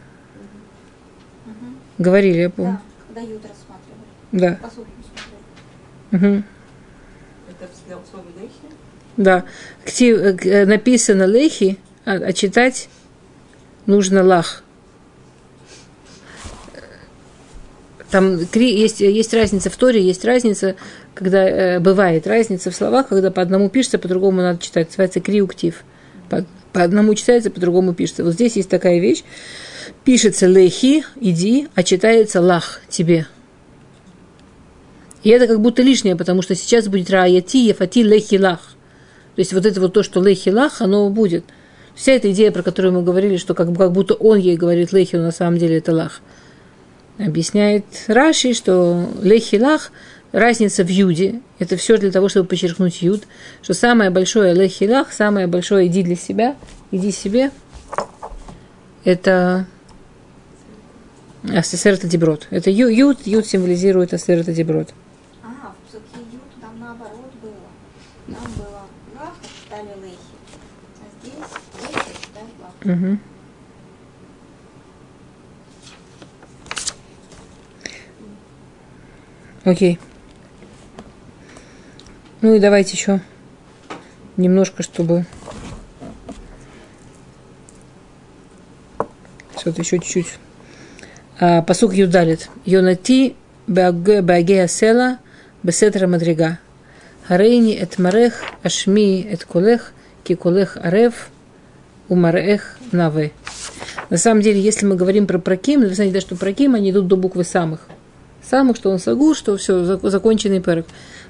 Говорили, 1.98 2.38
я 2.38 2.50
помню. 2.50 2.80
Да, 2.80 2.82
когда 3.06 3.22
Юд 3.34 3.42
рассматривали. 3.44 4.06
Да. 4.32 4.60
Посуду. 4.62 4.88
Мгм. 6.12 6.46
Это 7.50 7.98
в 7.98 8.10
слове 8.10 8.30
лехи? 8.40 8.74
Да. 9.18 9.44
Ктив, 9.84 10.20
э, 10.20 10.38
э, 10.38 10.66
написано 10.66 11.24
лехи, 11.24 11.80
а, 12.06 12.13
а 12.13 12.32
читать 12.32 12.88
нужно 13.88 14.24
лах. 14.24 14.63
Там 18.12 18.38
есть, 18.53 19.00
есть 19.00 19.34
разница 19.34 19.70
в 19.70 19.77
Торе, 19.77 20.03
есть 20.03 20.25
разница, 20.25 20.75
когда 21.15 21.48
э, 21.48 21.80
бывает 21.80 22.27
разница 22.27 22.70
в 22.70 22.75
словах, 22.75 23.08
когда 23.08 23.32
по 23.32 23.41
одному 23.41 23.70
пишется, 23.70 23.98
по 24.00 24.10
другому 24.10 24.41
надо 24.41 24.62
читать. 24.62 24.89
Называется 24.89 25.22
криуктив. 25.22 25.84
По, 26.30 26.46
по 26.74 26.84
одному 26.84 27.15
читается, 27.15 27.50
по 27.50 27.62
другому 27.62 27.94
пишется. 27.94 28.25
Вот 28.25 28.34
здесь 28.34 28.58
есть 28.58 28.70
такая 28.70 29.00
вещь. 29.00 29.24
Пишется 30.03 30.46
лехи, 30.46 31.06
иди, 31.22 31.70
а 31.74 31.84
читается 31.84 32.41
лах, 32.41 32.82
тебе. 32.89 33.27
И 35.24 35.30
это 35.30 35.48
как 35.48 35.62
будто 35.62 35.82
лишнее, 35.82 36.18
потому 36.18 36.41
что 36.41 36.53
сейчас 36.53 36.89
будет 36.89 37.10
рааяти, 37.10 37.65
ефати, 37.65 38.03
лехи, 38.03 38.36
лах. 38.36 38.60
То 39.36 39.39
есть 39.39 39.53
вот 39.53 39.65
это 39.65 39.80
вот 39.80 39.94
то, 39.94 40.03
что 40.03 40.22
лехи, 40.22 40.50
лах, 40.50 40.82
оно 40.82 41.10
будет. 41.10 41.46
Вся 41.96 42.12
эта 42.12 42.30
идея, 42.32 42.51
про 42.51 42.62
которую 42.62 42.94
мы 42.94 43.03
говорили, 43.03 43.38
что 43.38 43.53
как, 43.53 43.74
как 43.77 43.94
будто 43.94 44.15
он 44.15 44.38
ей 44.38 44.58
говорит 44.58 44.91
лехи, 44.91 45.15
но 45.15 45.24
на 45.24 45.32
самом 45.32 45.58
деле 45.58 45.77
это 45.77 45.94
лах. 45.94 46.20
Объясняет 47.25 47.86
Раши, 48.08 48.54
что 48.54 49.08
лехи, 49.22 49.58
лах, 49.58 49.92
разница 50.32 50.84
в 50.84 50.90
юде, 50.90 51.42
это 51.60 51.75
все 51.78 51.98
для 51.98 52.12
того, 52.12 52.30
чтобы 52.30 52.48
подчеркнуть 52.48 53.01
юд, 53.01 53.24
что 53.62 53.74
самое 53.74 54.10
большое 54.10 54.54
лехи, 54.54 54.86
лах, 54.86 55.12
самое 55.13 55.48
большое 55.48 55.88
иди 55.88 56.04
для 56.04 56.16
себя, 56.16 56.56
иди 56.92 57.12
себе, 57.12 57.51
это 59.04 59.66
Асесерта 61.44 62.08
Деброд. 62.08 62.48
Это 62.50 62.70
ю- 62.70 62.88
юд, 62.88 63.25
юд 63.25 63.46
символизирует 63.46 64.13
Асесерта 64.13 64.54
Деброд. 64.54 64.94
А, 65.44 65.74
в 65.74 65.90
Псухе 65.90 66.24
Юд 66.32 66.42
там 66.62 66.80
наоборот 66.80 67.32
было. 67.42 68.36
Там 68.36 68.51
было 68.58 68.82
Лах, 69.20 69.34
а 69.42 69.63
читали 69.63 69.90
Лехи. 70.01 70.18
А 71.00 71.06
здесь 71.22 71.34
Лехи 71.82 71.96
а 71.96 72.22
читают 72.22 72.51
Лах. 72.62 72.72
Мгм. 72.96 73.20
Окей. 79.63 80.00
Ну 82.41 82.56
и 82.56 82.60
давайте 82.60 82.98
еще 82.98 83.22
немножко, 84.36 84.82
чтобы 84.82 85.25
что-то 89.56 89.82
еще 89.82 90.00
чуть-чуть. 90.00 90.34
А, 91.39 91.62
посук 91.62 91.94
Юдалит. 91.94 92.50
Йонати 92.65 93.36
багея 93.68 94.68
села 94.68 95.20
бесетра 95.62 96.08
мадрига. 96.08 96.58
Харейни 97.27 97.74
эт 97.74 98.00
марех 98.00 98.41
ашми 98.63 99.22
эт 99.22 99.46
колех 99.46 99.94
ки 100.24 100.34
колех 100.34 100.77
арев 100.82 101.30
умарех 102.10 102.77
наве. 102.91 103.32
На 104.10 104.18
самом 104.18 104.41
деле, 104.41 104.60
если 104.60 104.88
мы 104.88 104.96
говорим 104.96 105.27
про 105.27 105.38
проким, 105.38 105.82
вы 105.82 105.94
знаете, 105.94 106.15
да, 106.15 106.22
что 106.22 106.36
проким, 106.36 106.74
они 106.74 106.89
идут 106.89 107.08
до 107.08 107.15
буквы 107.15 107.44
самых. 107.44 107.82
Самых, 108.48 108.78
что 108.78 108.90
он 108.90 109.00
сагу, 109.00 109.34
что 109.34 109.56
все, 109.58 109.84
законченный 110.02 110.62
перек. 110.62 110.86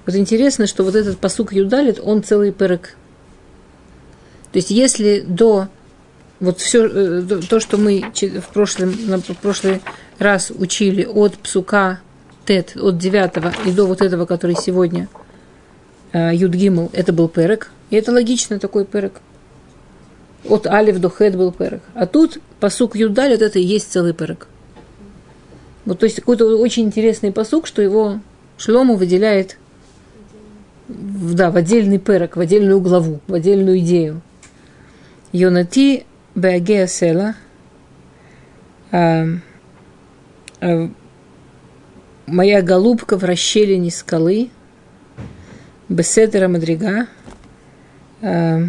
Вот 0.06 0.16
интересно, 0.16 0.68
что 0.68 0.84
вот 0.84 0.96
этот 0.96 1.18
посук 1.20 1.54
Юдалит, 1.54 2.00
он 2.02 2.24
целый 2.24 2.52
перек. 2.52 2.96
То 4.52 4.58
есть, 4.58 4.72
если 4.72 5.22
до 5.22 5.68
вот 6.40 6.60
все 6.60 7.22
то, 7.50 7.60
что 7.60 7.78
мы 7.78 8.04
в 8.16 8.54
прошлом, 8.54 8.90
в 8.92 9.38
прошлый 9.42 9.82
раз 10.18 10.52
учили 10.52 11.06
от 11.06 11.38
псука 11.38 12.00
тет, 12.46 12.76
от 12.76 12.98
девятого 12.98 13.54
и 13.66 13.72
до 13.72 13.86
вот 13.86 14.02
этого, 14.02 14.26
который 14.26 14.56
сегодня 14.56 15.08
э, 16.12 16.32
Юдгимл, 16.34 16.90
это 16.94 17.14
был 17.14 17.28
перек. 17.28 17.70
И 17.92 17.96
это 17.96 18.12
логично, 18.12 18.60
такой 18.60 18.86
перек. 18.86 19.22
От 20.50 20.66
Алиф 20.66 21.00
до 21.00 21.10
Хет 21.10 21.36
был 21.36 21.52
перек. 21.52 21.84
А 21.94 22.08
тут 22.08 22.40
посук 22.60 22.96
Юдаль, 22.96 23.32
вот 23.32 23.42
это 23.42 23.60
и 23.60 23.64
есть 23.64 23.92
целый 23.92 24.14
перек. 24.14 24.48
Вот, 25.92 26.00
то 26.00 26.06
есть 26.06 26.16
какой-то 26.22 26.46
очень 26.58 26.84
интересный 26.84 27.34
посук, 27.34 27.68
что 27.68 27.82
его 27.82 28.22
Шлому 28.58 28.96
выделяет 28.96 29.58
в, 30.88 31.34
да, 31.34 31.52
в 31.52 31.58
отдельный 31.58 31.98
перек, 31.98 32.38
в 32.38 32.40
отдельную 32.40 32.80
главу, 32.80 33.20
в 33.28 33.34
отдельную 33.34 33.78
идею. 33.80 34.22
Йонати 35.34 36.06
Беагея 36.34 36.88
Села. 36.88 37.36
а, 38.94 39.26
а, 40.62 40.90
Моя 42.26 42.62
голубка 42.62 43.18
в 43.18 43.26
расщелине 43.26 43.92
скалы. 43.92 44.50
Беседера 45.90 46.48
Мадрига. 46.48 47.08
а, 48.22 48.62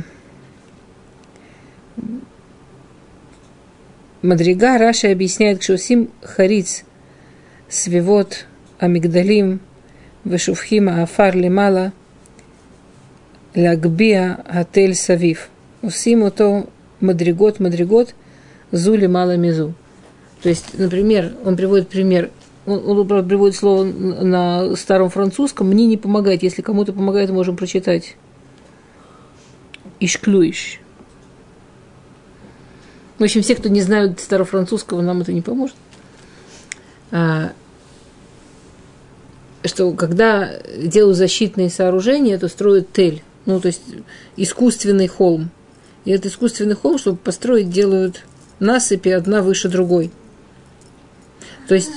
Мадрига 4.22 4.76
Раша 4.76 5.12
объясняет, 5.12 5.62
что 5.62 5.78
Сим 5.78 6.10
Хариц 6.20 6.82
свивот 7.72 8.44
амигдалим 8.78 9.60
вешувхим 10.24 10.90
афар 10.90 11.34
лимала 11.34 11.92
лагбия 13.54 14.38
атель 14.46 14.94
савив. 14.94 15.48
Усим 15.80 16.22
ото 16.22 16.68
мадригот 17.00 17.60
мадригот 17.60 18.14
зули 18.72 19.06
мало 19.06 19.36
мизу. 19.38 19.74
То 20.42 20.50
есть, 20.50 20.78
например, 20.78 21.32
он 21.44 21.56
приводит 21.56 21.88
пример, 21.88 22.30
он, 22.66 22.98
он 23.00 23.26
приводит 23.26 23.56
слово 23.56 23.84
на 23.84 24.76
старом 24.76 25.08
французском, 25.08 25.68
мне 25.68 25.86
не 25.86 25.96
помогает, 25.96 26.42
если 26.42 26.60
кому-то 26.60 26.92
помогает, 26.92 27.30
можем 27.30 27.56
прочитать. 27.56 28.16
Ишклюиш. 29.98 30.80
В 33.18 33.22
общем, 33.22 33.42
все, 33.42 33.54
кто 33.54 33.68
не 33.68 33.80
знают 33.80 34.20
старофранцузского, 34.20 35.00
нам 35.00 35.20
это 35.20 35.32
не 35.32 35.42
поможет. 35.42 35.76
А, 37.12 37.52
что 39.64 39.92
когда 39.92 40.50
делают 40.76 41.16
защитные 41.16 41.70
сооружения, 41.70 42.38
то 42.38 42.48
строят 42.48 42.92
тель, 42.92 43.22
ну, 43.46 43.60
то 43.60 43.66
есть 43.66 43.82
искусственный 44.36 45.08
холм. 45.08 45.50
И 46.04 46.10
этот 46.10 46.32
искусственный 46.32 46.74
холм, 46.74 46.98
чтобы 46.98 47.18
построить, 47.18 47.70
делают 47.70 48.24
насыпи 48.58 49.10
одна 49.10 49.42
выше 49.42 49.68
другой. 49.68 50.10
То 51.68 51.74
есть, 51.74 51.90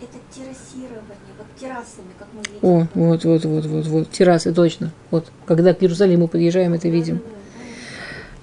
Это 0.00 0.18
террасирование, 0.34 1.02
вот 1.36 1.46
террасами, 1.58 2.12
как 2.18 2.28
мы 2.32 2.42
видим. 2.42 2.58
о, 2.62 2.88
вот, 2.94 3.24
вот, 3.24 3.44
вот, 3.44 3.66
вот, 3.66 3.86
вот, 3.86 4.10
террасы, 4.10 4.52
точно. 4.54 4.92
Вот, 5.10 5.26
когда 5.46 5.74
к 5.74 5.82
Иерусалиму 5.82 6.28
подъезжаем, 6.28 6.74
это 6.74 6.88
видим. 6.88 7.20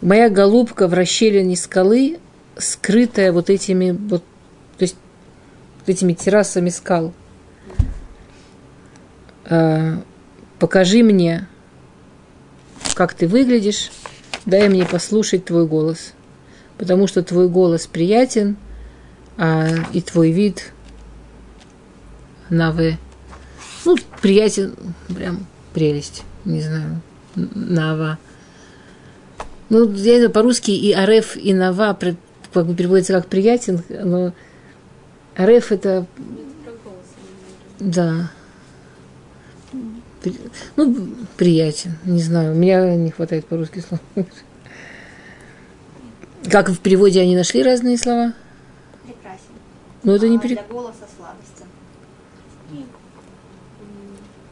Моя 0.01 0.29
голубка 0.29 0.89
в 0.89 0.93
расщелине 0.93 1.55
скалы, 1.55 2.19
скрытая 2.57 3.31
вот 3.31 3.49
этими 3.49 3.91
вот, 3.91 4.23
то 4.77 4.83
есть 4.83 4.97
этими 5.89 6.13
террасами 6.13 6.69
скал. 6.69 7.13
А, 9.45 10.01
покажи 10.59 11.03
мне, 11.03 11.47
как 12.95 13.13
ты 13.13 13.27
выглядишь, 13.27 13.91
дай 14.45 14.69
мне 14.69 14.85
послушать 14.85 15.45
твой 15.45 15.67
голос, 15.67 16.13
потому 16.77 17.07
что 17.07 17.23
твой 17.23 17.49
голос 17.49 17.87
приятен, 17.87 18.57
а, 19.37 19.67
и 19.91 20.01
твой 20.01 20.31
вид 20.31 20.71
навы, 22.49 22.97
ну, 23.85 23.97
приятен, 24.21 24.75
прям 25.13 25.45
прелесть, 25.73 26.23
не 26.45 26.61
знаю, 26.61 27.01
нава. 27.35 28.19
Ну, 29.69 29.91
я 29.91 30.17
знаю, 30.17 30.29
по-русски 30.29 30.71
и 30.71 30.91
ареф, 30.91 31.35
и 31.35 31.53
нава 31.53 31.97
как 32.53 32.67
бы 32.67 32.75
переводится 32.75 33.13
как 33.13 33.27
приятен, 33.27 33.81
но 33.89 34.33
ареф 35.35 35.71
это, 35.71 36.05
да, 37.79 38.29
Ну, 40.75 40.95
приятен, 41.37 41.97
не 42.05 42.21
знаю, 42.21 42.53
у 42.53 42.55
меня 42.55 42.95
не 42.95 43.11
хватает 43.11 43.45
по-русски 43.45 43.79
слов. 43.79 43.99
Как 46.49 46.69
в 46.69 46.79
переводе 46.79 47.21
они 47.21 47.35
нашли 47.35 47.63
разные 47.63 47.97
слова? 47.97 48.33
Прекрасен. 49.03 49.39
Но 50.03 50.15
это 50.15 50.27
не 50.27 50.37
А 50.37 50.39
пере... 50.39 50.55
Для 50.55 50.63
голоса 50.63 51.05
сладостен. 51.17 51.65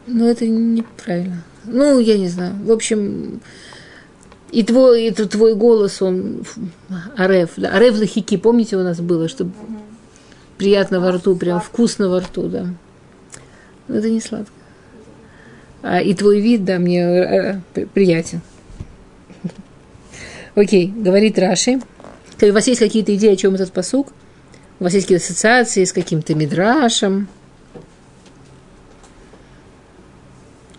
Ну, 0.07 0.27
это 0.27 0.47
неправильно. 0.47 1.43
Ну, 1.65 1.99
я 1.99 2.17
не 2.17 2.27
знаю. 2.27 2.55
В 2.63 2.71
общем, 2.71 3.39
и 4.51 4.63
твой, 4.63 5.05
это 5.05 5.27
твой 5.27 5.55
голос, 5.55 6.01
он 6.01 6.41
ф- 6.41 6.57
арев. 7.15 7.51
Да? 7.57 7.69
Арев 7.69 7.97
лахики, 7.97 8.35
помните, 8.37 8.77
у 8.77 8.83
нас 8.83 8.99
было, 8.99 9.27
чтобы 9.27 9.51
приятно 10.61 10.99
во 10.99 11.11
рту, 11.11 11.35
прям 11.35 11.59
вкусно 11.59 12.07
во 12.07 12.19
рту, 12.19 12.47
да. 12.47 12.67
Но 13.87 13.95
это 13.95 14.11
не 14.11 14.21
сладко. 14.21 14.53
А, 15.81 15.99
и 15.99 16.13
твой 16.13 16.39
вид, 16.39 16.63
да, 16.63 16.77
мне 16.77 17.01
э, 17.01 17.59
при- 17.73 17.85
приятен. 17.85 18.41
Окей, 20.55 20.93
говорит 20.95 21.39
Раши. 21.39 21.81
У 22.39 22.51
вас 22.51 22.67
есть 22.67 22.79
какие-то 22.79 23.15
идеи, 23.15 23.33
о 23.33 23.35
чем 23.35 23.55
этот 23.55 23.73
посук? 23.73 24.09
У 24.79 24.83
вас 24.83 24.93
есть 24.93 25.07
какие-то 25.07 25.25
ассоциации 25.25 25.83
с 25.83 25.93
каким-то 25.93 26.35
мидрашем? 26.35 27.27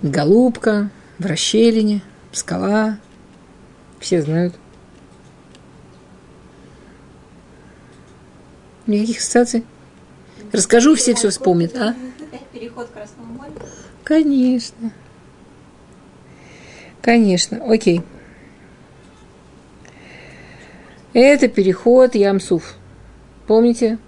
Голубка, 0.01 0.91
в 1.19 1.27
расщелине, 1.27 2.03
скала. 2.31 2.99
Все 3.99 4.23
знают. 4.23 4.55
Никаких 8.87 9.19
ассоциаций? 9.19 9.65
Расскажу, 10.53 10.95
все 10.95 11.15
все 11.15 11.31
вспомнят, 11.31 11.77
а? 11.77 11.95
Переход 12.53 12.89
к 12.89 12.93
Красному 12.93 13.35
морю. 13.35 13.53
Конечно. 14.05 14.93
Конечно, 17.01 17.63
окей. 17.65 18.03
Это 21.13 21.49
переход 21.49 22.15
Ямсуф. 22.15 22.77
Помните? 23.47 23.99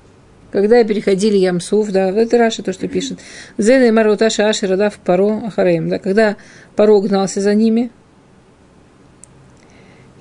Когда 0.52 0.82
переходили 0.84 1.36
Ямсуф, 1.36 1.90
да, 1.90 2.10
это 2.10 2.38
Раша 2.38 2.62
то, 2.62 2.72
что 2.72 2.86
пишет. 2.86 3.18
Зена 3.58 3.84
и 3.84 3.90
Маруташа 3.90 4.48
Аши 4.48 4.66
Радав 4.66 4.98
Паро 4.98 5.46
Ахареем. 5.46 5.88
Да, 5.88 5.98
когда 5.98 6.36
Паро 6.76 7.00
гнался 7.00 7.40
за 7.40 7.54
ними, 7.54 7.90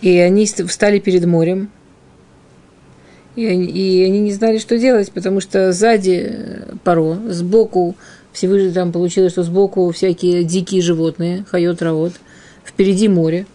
и 0.01 0.17
они 0.17 0.45
ст- 0.47 0.67
встали 0.67 0.99
перед 0.99 1.25
морем, 1.25 1.69
и 3.35 3.41
и 3.43 4.03
они 4.03 4.19
не 4.19 4.31
знали, 4.33 4.57
что 4.57 4.77
делать, 4.77 5.11
потому 5.11 5.39
что 5.41 5.71
сзади 5.71 6.27
э, 6.29 6.73
Паро, 6.83 7.17
сбоку 7.29 7.95
Всевышний 8.31 8.71
там 8.71 8.91
получилось, 8.91 9.31
что 9.33 9.43
сбоку 9.43 9.91
всякие 9.91 10.43
дикие 10.43 10.81
животные, 10.81 11.45
хайот, 11.49 11.81
равот, 11.81 12.13
впереди 12.65 13.07
море. 13.07 13.45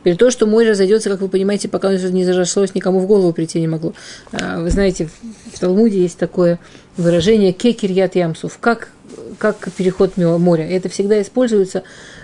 Теперь 0.00 0.16
то, 0.16 0.30
что 0.30 0.46
море 0.46 0.70
разойдется, 0.70 1.10
как 1.10 1.20
вы 1.20 1.28
понимаете, 1.28 1.68
пока 1.68 1.88
оно 1.88 1.98
не 1.98 2.24
зарослось, 2.24 2.74
никому 2.74 3.00
в 3.00 3.06
голову 3.06 3.34
прийти 3.34 3.60
не 3.60 3.68
могло. 3.68 3.92
А, 4.32 4.60
Вы 4.62 4.70
знаете, 4.70 5.10
в- 5.52 5.58
Талмуде 5.58 6.00
есть 6.00 6.16
такое 6.16 6.58
выражение 6.96 7.52
«кекирьят 7.52 8.14
ямсув», 8.16 8.56
как, 8.58 8.88
как 9.36 9.70
переход 9.76 10.16
моря. 10.16 10.66
Это 10.66 10.88
всегда 10.88 11.20
используется, 11.20 11.82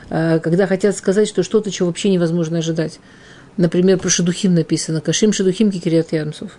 а, 0.09 0.39
когда 0.39 0.67
хотят 0.67 0.97
сказать, 0.97 1.29
что 1.29 1.43
что-то, 1.43 1.71
чего 1.71 1.89
вообще 1.89 2.09
невозможно 2.09 2.59
ожидать. 2.59 2.99
Например, 3.57 3.99
про 3.99 4.09
шедухим 4.09 4.55
написано 4.55 5.01
«кашим 5.01 5.33
шедухим 5.33 5.71
кекирьят 5.71 6.13
ямсув». 6.13 6.53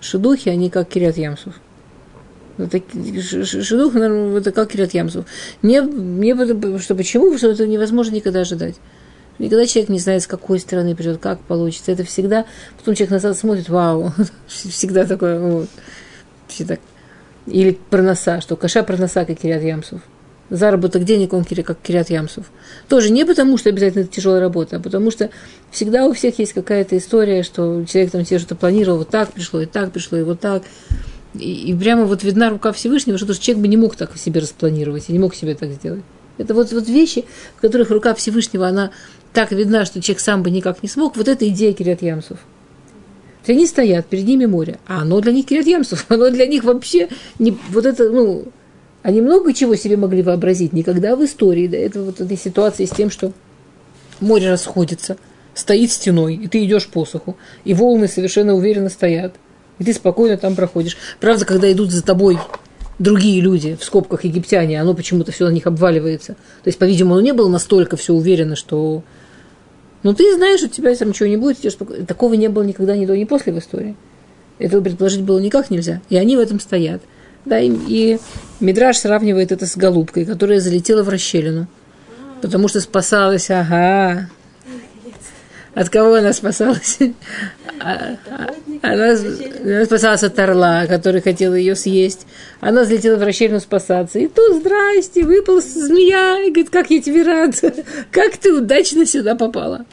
Шедухи, 0.00 0.48
они 0.48 0.70
как 0.70 0.88
кирят 0.88 1.16
ш- 3.20 3.44
ш- 3.44 3.62
Шедух, 3.62 3.94
наверное, 3.94 4.38
это 4.38 4.52
как 4.52 4.70
кирят 4.70 4.94
ямсув. 4.94 5.24
Не, 5.62 5.80
не 5.80 6.78
что 6.78 6.94
почему? 6.94 7.36
Что 7.36 7.50
это 7.50 7.66
невозможно 7.66 8.14
никогда 8.14 8.40
ожидать. 8.40 8.76
Никогда 9.38 9.66
человек 9.66 9.88
не 9.88 9.98
знает, 9.98 10.22
с 10.22 10.26
какой 10.26 10.60
стороны 10.60 10.94
придет, 10.94 11.18
как 11.18 11.40
получится. 11.40 11.92
Это 11.92 12.04
всегда... 12.04 12.44
Потом 12.78 12.94
человек 12.94 13.10
назад 13.10 13.38
смотрит, 13.38 13.68
вау, 13.68 14.12
всегда 14.46 15.06
такое, 15.06 15.40
вот. 15.40 15.68
Все 16.46 16.64
так. 16.64 16.80
Или 17.46 17.78
проноса, 17.88 18.40
что 18.40 18.56
каша 18.56 18.82
проноса, 18.82 19.24
как 19.24 19.38
Кирят 19.38 19.62
Ямсов. 19.62 20.02
Заработок 20.50 21.04
денег, 21.04 21.32
он 21.32 21.44
как 21.44 21.78
Кирят 21.80 22.10
Ямсов. 22.10 22.46
Тоже 22.88 23.10
не 23.10 23.24
потому, 23.24 23.56
что 23.56 23.68
обязательно 23.68 24.02
это 24.02 24.12
тяжелая 24.12 24.40
работа, 24.40 24.76
а 24.76 24.80
потому 24.80 25.12
что 25.12 25.30
всегда 25.70 26.06
у 26.06 26.12
всех 26.12 26.38
есть 26.40 26.52
какая-то 26.52 26.98
история, 26.98 27.44
что 27.44 27.84
человек 27.84 28.10
там 28.10 28.26
себе 28.26 28.40
что-то 28.40 28.56
планировал, 28.56 28.98
вот 28.98 29.10
так 29.10 29.32
пришло, 29.32 29.60
и 29.60 29.66
так 29.66 29.92
пришло, 29.92 30.18
и 30.18 30.22
вот 30.22 30.40
так. 30.40 30.64
И, 31.34 31.70
и 31.70 31.74
прямо 31.76 32.04
вот 32.04 32.24
видна 32.24 32.50
рука 32.50 32.72
Всевышнего, 32.72 33.16
что 33.16 33.32
человек 33.34 33.62
бы 33.62 33.68
не 33.68 33.76
мог 33.76 33.94
так 33.94 34.16
себе 34.16 34.40
распланировать, 34.40 35.04
и 35.08 35.12
не 35.12 35.20
мог 35.20 35.36
себе 35.36 35.54
так 35.54 35.70
сделать. 35.70 36.02
Это 36.36 36.54
вот, 36.54 36.72
вот 36.72 36.88
вещи, 36.88 37.26
в 37.56 37.60
которых 37.60 37.90
рука 37.90 38.14
Всевышнего, 38.14 38.66
она 38.66 38.90
так 39.32 39.52
видна, 39.52 39.84
что 39.84 40.02
человек 40.02 40.20
сам 40.20 40.42
бы 40.42 40.50
никак 40.50 40.82
не 40.82 40.88
смог. 40.88 41.16
Вот 41.16 41.28
это 41.28 41.46
идея 41.48 41.72
Кирят 41.72 42.02
Ямсов. 42.02 42.38
То 43.44 43.52
есть 43.52 43.58
Они 43.58 43.66
стоят, 43.66 44.06
перед 44.06 44.26
ними 44.26 44.46
море, 44.46 44.78
а 44.86 45.02
оно 45.02 45.20
для 45.20 45.32
них 45.32 45.46
Кирят 45.46 45.66
Ямсов, 45.66 46.06
оно 46.08 46.30
для 46.30 46.46
них 46.46 46.64
вообще 46.64 47.08
не, 47.38 47.56
вот 47.70 47.86
это, 47.86 48.10
ну, 48.10 48.46
они 49.02 49.20
много 49.20 49.52
чего 49.52 49.74
себе 49.76 49.96
могли 49.96 50.22
вообразить. 50.22 50.72
Никогда 50.72 51.16
в 51.16 51.24
истории 51.24 51.66
до 51.66 51.76
этого 51.76 52.06
вот 52.06 52.20
этой 52.20 52.36
ситуации 52.36 52.84
с 52.84 52.90
тем, 52.90 53.10
что 53.10 53.32
море 54.20 54.50
расходится, 54.50 55.16
стоит 55.54 55.90
стеной, 55.90 56.34
и 56.34 56.48
ты 56.48 56.64
идешь 56.64 56.86
по 56.86 57.04
суху, 57.04 57.36
и 57.64 57.74
волны 57.74 58.08
совершенно 58.08 58.54
уверенно 58.54 58.88
стоят, 58.88 59.34
и 59.78 59.84
ты 59.84 59.92
спокойно 59.92 60.36
там 60.36 60.54
проходишь. 60.54 60.96
Правда, 61.20 61.44
когда 61.44 61.70
идут 61.72 61.90
за 61.90 62.02
тобой 62.02 62.38
другие 62.98 63.40
люди, 63.40 63.76
в 63.80 63.84
скобках 63.84 64.24
египтяне, 64.24 64.80
оно 64.80 64.94
почему-то 64.94 65.32
все 65.32 65.46
на 65.46 65.50
них 65.50 65.66
обваливается. 65.66 66.34
То 66.62 66.68
есть, 66.68 66.78
по-видимому, 66.78 67.14
оно 67.14 67.22
не 67.22 67.32
было 67.32 67.48
настолько 67.48 67.96
все 67.96 68.12
уверено, 68.12 68.56
что... 68.56 69.02
Ну, 70.02 70.14
ты 70.14 70.34
знаешь, 70.34 70.62
от 70.62 70.72
тебя 70.72 70.94
там 70.94 71.08
ничего 71.08 71.28
не 71.28 71.36
будет, 71.36 71.60
идешь 71.60 71.72
спокойно. 71.72 72.06
Такого 72.06 72.34
не 72.34 72.48
было 72.48 72.62
никогда 72.62 72.96
ни 72.96 73.06
до, 73.06 73.16
ни 73.16 73.24
после 73.24 73.52
в 73.52 73.58
истории. 73.58 73.96
Этого 74.58 74.82
предположить 74.82 75.22
было 75.22 75.38
никак 75.38 75.70
нельзя. 75.70 76.02
И 76.10 76.16
они 76.16 76.36
в 76.36 76.40
этом 76.40 76.60
стоят. 76.60 77.02
Да, 77.44 77.58
и, 77.58 77.70
и 77.88 78.18
Мидраш 78.60 78.98
сравнивает 78.98 79.52
это 79.52 79.66
с 79.66 79.76
голубкой, 79.76 80.24
которая 80.24 80.60
залетела 80.60 81.02
в 81.02 81.08
расщелину. 81.08 81.66
Потому 82.42 82.68
что 82.68 82.80
спасалась, 82.80 83.50
ага. 83.50 84.28
От 85.74 85.88
кого 85.88 86.14
она 86.14 86.32
спасалась? 86.32 86.98
А- 87.80 88.16
а- 88.28 88.54
Она, 88.82 89.12
она 89.64 89.84
спасалась 89.84 90.22
от 90.22 90.38
орла, 90.38 90.86
который 90.86 91.20
хотел 91.20 91.54
ее 91.54 91.76
съесть. 91.76 92.26
Она 92.60 92.84
залетела 92.84 93.16
в 93.16 93.22
расщелину 93.22 93.60
спасаться. 93.60 94.18
И 94.18 94.26
тут, 94.26 94.56
здрасте, 94.60 95.22
выпала 95.24 95.60
змея. 95.60 96.42
И 96.44 96.50
говорит, 96.50 96.70
как 96.70 96.90
я 96.90 97.00
тебе 97.00 97.22
рад. 97.22 97.54
Как 98.10 98.36
ты 98.36 98.52
удачно 98.52 99.06
сюда 99.06 99.34
попала. 99.34 99.84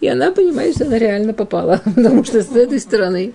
И 0.00 0.08
она 0.08 0.32
понимает, 0.32 0.76
что 0.76 0.84
она 0.84 0.98
реально 0.98 1.32
попала. 1.32 1.80
Потому 1.96 2.24
что 2.24 2.42
с 2.42 2.50
этой 2.54 2.78
стороны 2.78 3.32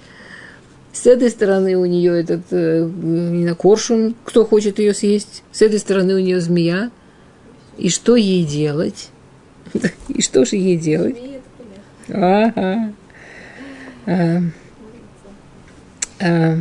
с 0.94 1.06
этой 1.06 1.30
стороны 1.30 1.78
у 1.78 1.86
нее 1.86 2.20
этот 2.20 2.42
э, 2.52 2.84
не 2.84 3.44
знаю, 3.44 3.56
коршун, 3.56 4.16
кто 4.26 4.46
хочет 4.46 4.80
ее 4.80 4.94
съесть. 4.94 5.44
С 5.52 5.62
этой 5.62 5.80
стороны 5.80 6.16
у 6.16 6.20
нее 6.20 6.42
змея. 6.42 6.92
И 7.78 7.90
что 7.90 8.16
ей 8.16 8.46
делать? 8.46 9.10
И 10.10 10.22
что 10.22 10.44
же 10.44 10.58
ей 10.58 10.78
делать? 10.78 11.18
Ага. 12.10 12.94
А, 14.06 14.42
а, 16.20 16.58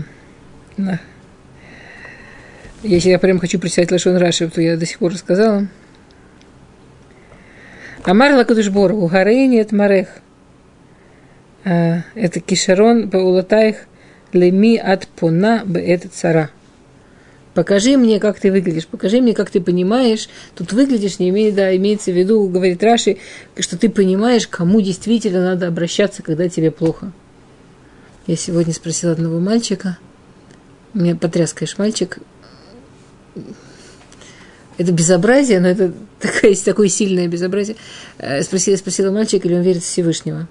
на. 0.77 1.01
Если 2.83 3.11
я 3.11 3.19
прям 3.19 3.41
хочу 3.41 3.59
прочитать 3.59 3.91
Лашон 3.91 4.17
Раши, 4.17 4.49
то 4.49 4.63
я 4.63 4.77
до 4.77 4.87
сих 4.87 4.99
пор 4.99 5.13
рассказала. 5.13 5.67
Амар 8.05 8.35
Лакадушбор, 8.35 8.93
Угарейни 8.93 9.59
это 9.61 9.75
Марех. 9.75 10.09
А, 11.65 12.03
Это 12.15 12.41
кишарон 12.41 13.09
Баулатаих 13.09 13.87
леми 14.33 14.77
от 14.77 15.07
пона 15.09 15.65
это 15.75 16.09
цара. 16.09 16.51
Покажи 17.55 17.97
мне, 17.97 18.21
как 18.21 18.39
ты 18.39 18.53
выглядишь, 18.53 18.87
покажи 18.87 19.21
мне, 19.21 19.35
как 19.35 19.51
ты 19.51 19.61
понимаешь. 19.61 20.29
Тут 20.55 20.73
выглядишь, 20.73 21.19
не 21.19 21.31
имеет, 21.31 21.57
да, 21.57 21.75
имеется 21.77 22.13
в 22.13 22.17
виду, 22.17 22.47
говорит 22.47 22.83
Раши, 22.83 23.19
что 23.59 23.77
ты 23.77 23.89
понимаешь, 23.89 24.47
кому 24.47 24.81
действительно 24.81 25.43
надо 25.43 25.67
обращаться, 25.67 26.23
когда 26.23 26.49
тебе 26.49 26.71
плохо. 26.71 27.13
Я 28.27 28.37
сегодня 28.37 28.73
спросила 28.73 29.13
одного 29.13 29.41
мальчика, 29.41 29.99
меня 30.95 31.17
потряс, 31.17 31.53
конечно, 31.53 31.83
мальчик, 31.83 32.19
это 34.81 34.93
безобразие, 34.93 35.61
но 35.61 35.69
это 35.69 35.93
такое, 36.21 36.55
такое 36.55 36.89
сильное 36.89 37.29
безобразие. 37.29 37.77
Э, 38.19 38.43
Спросила, 38.43 38.77
спросила 38.77 39.11
мальчика, 39.11 39.47
или 39.47 39.55
он 39.55 39.63
верит 39.63 39.83
в 39.83 39.87
Всевышнего. 39.87 40.49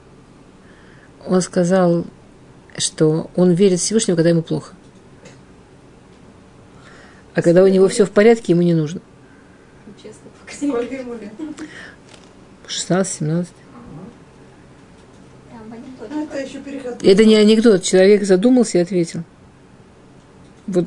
Он 1.25 1.41
сказал, 1.41 2.05
что 2.77 3.29
он 3.35 3.51
верит 3.51 3.79
в 3.79 3.83
Всевышнего, 3.83 4.15
когда 4.15 4.29
ему 4.29 4.41
плохо. 4.41 4.73
А 7.35 7.41
когда 7.41 7.63
у 7.63 7.67
него 7.67 7.87
все 7.87 8.05
в 8.05 8.11
порядке, 8.11 8.53
ему 8.53 8.61
не 8.61 8.73
нужно. 8.73 9.01
Честно, 10.01 10.29
Сколько 10.51 10.95
ему 10.95 11.13
лет? 11.13 11.31
16-17. 12.67 13.47
Прям 15.49 15.69
в 15.69 15.73
анекдоте. 15.73 16.13
Ну, 16.13 16.23
это 16.25 16.37
еще 16.39 16.59
переход. 16.59 17.03
Это 17.03 17.25
не 17.25 17.35
анекдот. 17.35 17.83
Человек 17.83 18.23
задумался 18.23 18.77
и 18.77 18.81
ответил. 18.81 19.23
Вот 20.67 20.85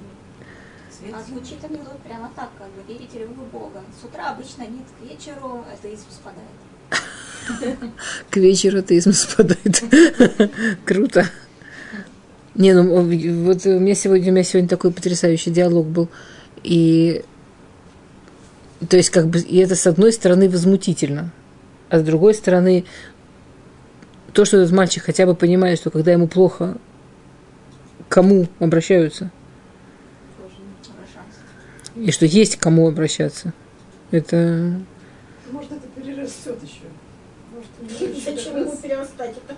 А 1.12 1.23
звучит 1.29 1.64
анекдот 1.64 1.99
прямо 2.03 2.31
так, 2.37 2.51
как 2.59 2.68
бы. 2.68 2.83
верите 2.92 3.21
ли 3.21 3.25
вы 3.25 3.35
в 3.35 3.49
Бога? 3.51 3.83
С 4.01 4.05
утра 4.05 4.31
обычно 4.31 4.62
нет, 4.62 4.85
к 5.01 5.03
вечеру 5.11 5.64
атеизм 5.73 6.07
спадает. 6.11 6.49
К 8.31 8.37
вечеру 8.37 8.79
атеизм 8.79 9.12
спадает. 9.12 9.83
Круто. 10.85 11.27
Не, 12.54 12.74
ну 12.74 13.02
вот 13.44 13.66
у 13.66 13.78
меня 13.78 13.94
сегодня, 13.94 14.30
у 14.30 14.34
меня 14.34 14.44
сегодня 14.44 14.68
такой 14.68 14.92
потрясающий 14.92 15.50
диалог 15.50 15.86
был. 15.86 16.08
И 16.62 17.24
то 18.88 18.96
есть, 18.96 19.10
как 19.10 19.28
бы, 19.28 19.38
и 19.38 19.58
это 19.58 19.76
с 19.76 19.86
одной 19.86 20.12
стороны 20.12 20.48
возмутительно, 20.48 21.30
а 21.88 21.98
с 21.98 22.02
другой 22.02 22.34
стороны, 22.34 22.84
то, 24.32 24.44
что 24.44 24.58
этот 24.58 24.72
мальчик 24.72 25.04
хотя 25.04 25.24
бы 25.26 25.34
понимает, 25.34 25.78
что 25.78 25.90
когда 25.90 26.12
ему 26.12 26.26
плохо, 26.26 26.76
кому 28.08 28.48
обращаются, 28.58 29.30
и 31.94 32.10
что 32.10 32.26
есть 32.26 32.56
кому 32.56 32.88
обращаться. 32.88 33.52
Это 34.10 34.74
Может, 35.50 35.72
это 35.72 35.86
перерастет 35.94 36.62
еще. 36.62 36.88
Может, 37.54 37.70
у 37.72 37.72
него 37.72 37.72
еще 37.72 37.72
Зачем 38.25 38.57
ему 38.61 38.77
перерастать 38.77 39.31
это? 39.37 39.57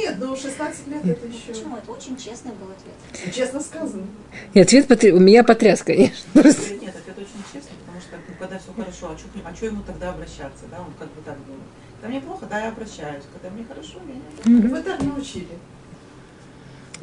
Нет, 0.00 0.16
ну 0.18 0.34
16 0.36 0.86
лет 0.88 1.04
это 1.04 1.26
еще. 1.26 1.48
Почему? 1.52 1.76
Это 1.76 1.90
очень 1.92 2.16
честный 2.16 2.52
был 2.52 2.68
ответ. 2.70 3.34
Честно 3.34 3.60
сказано. 3.60 4.06
и 4.54 4.60
ответ 4.60 4.86
потр- 4.86 5.12
у 5.12 5.18
меня 5.20 5.44
потряс, 5.44 5.82
конечно. 5.82 6.14
Нет, 6.34 6.44
это 6.44 7.20
очень 7.20 7.42
честно, 7.52 7.70
потому 7.84 8.00
что 8.00 8.16
ну, 8.28 8.34
когда 8.38 8.58
все 8.58 8.72
хорошо, 8.72 9.10
а 9.14 9.18
что 9.18 9.28
а 9.44 9.52
чё 9.54 9.66
ему 9.66 9.82
тогда 9.86 10.10
обращаться, 10.10 10.64
да, 10.70 10.78
он 10.80 10.92
как 10.98 11.08
бы 11.08 11.20
так 11.24 11.36
думает. 11.44 11.62
Когда 12.00 12.08
мне 12.08 12.20
плохо, 12.20 12.46
да, 12.48 12.60
я 12.60 12.68
обращаюсь, 12.68 13.24
когда 13.32 13.54
мне 13.54 13.64
хорошо, 13.66 13.98
я 14.44 14.50
не 14.52 14.68
Вы 14.68 14.82
так 14.82 15.02
научили. 15.02 15.48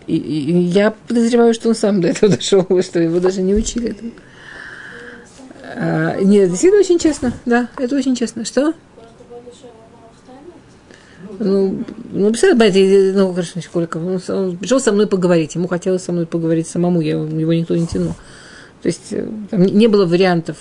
И, 0.07 0.17
и- 0.17 0.51
и 0.51 0.57
я 0.57 0.91
подозреваю, 1.07 1.53
что 1.53 1.69
он 1.69 1.75
сам 1.75 2.01
до 2.01 2.07
этого 2.09 2.35
дошел, 2.35 2.65
что 2.81 2.99
его 2.99 3.19
даже 3.19 3.41
не 3.41 3.53
учили 3.55 3.91
этому. 3.91 4.11
А, 5.75 6.17
нет, 6.21 6.49
действительно 6.49 6.79
очень 6.81 6.99
честно, 6.99 7.33
да, 7.45 7.69
это 7.77 7.95
очень 7.95 8.15
честно. 8.15 8.43
Что? 8.45 8.73
Ну, 11.39 11.83
ну, 12.11 12.29
представляете, 12.29 13.13
ну, 13.15 13.31
хорошо, 13.33 13.61
сколько. 13.61 13.97
Он, 13.97 14.19
он 14.29 14.57
пришел 14.57 14.79
со 14.79 14.91
мной 14.91 15.07
поговорить. 15.07 15.55
Ему 15.55 15.67
хотелось 15.67 16.03
со 16.03 16.11
мной 16.11 16.25
поговорить 16.25 16.67
самому, 16.67 17.01
я, 17.01 17.11
его 17.13 17.53
никто 17.53 17.75
не 17.75 17.87
тянул. 17.87 18.13
То 18.81 18.87
есть 18.87 19.11
э, 19.11 19.27
там 19.49 19.61
не- 19.63 19.87
было 19.87 20.05
вариантов. 20.05 20.57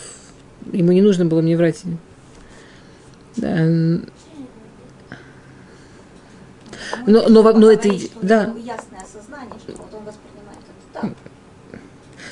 Ему 0.73 0.93
не 0.93 1.03
нужно 1.03 1.25
было 1.25 1.41
мне 1.43 1.57
врать. 1.57 1.83
Да. 3.37 3.67
Но- 7.07 7.29
но 7.29 7.43
во- 7.43 7.53
но 7.55 7.71
это 7.71 7.89
да. 8.21 8.47
него 8.47 8.59
ясное 8.59 9.01
осознание, 9.01 9.55
что 9.63 9.73
вот 9.73 9.95
он 9.95 10.05
воспринимает 10.05 10.59
это 10.59 11.01
так. 11.01 11.11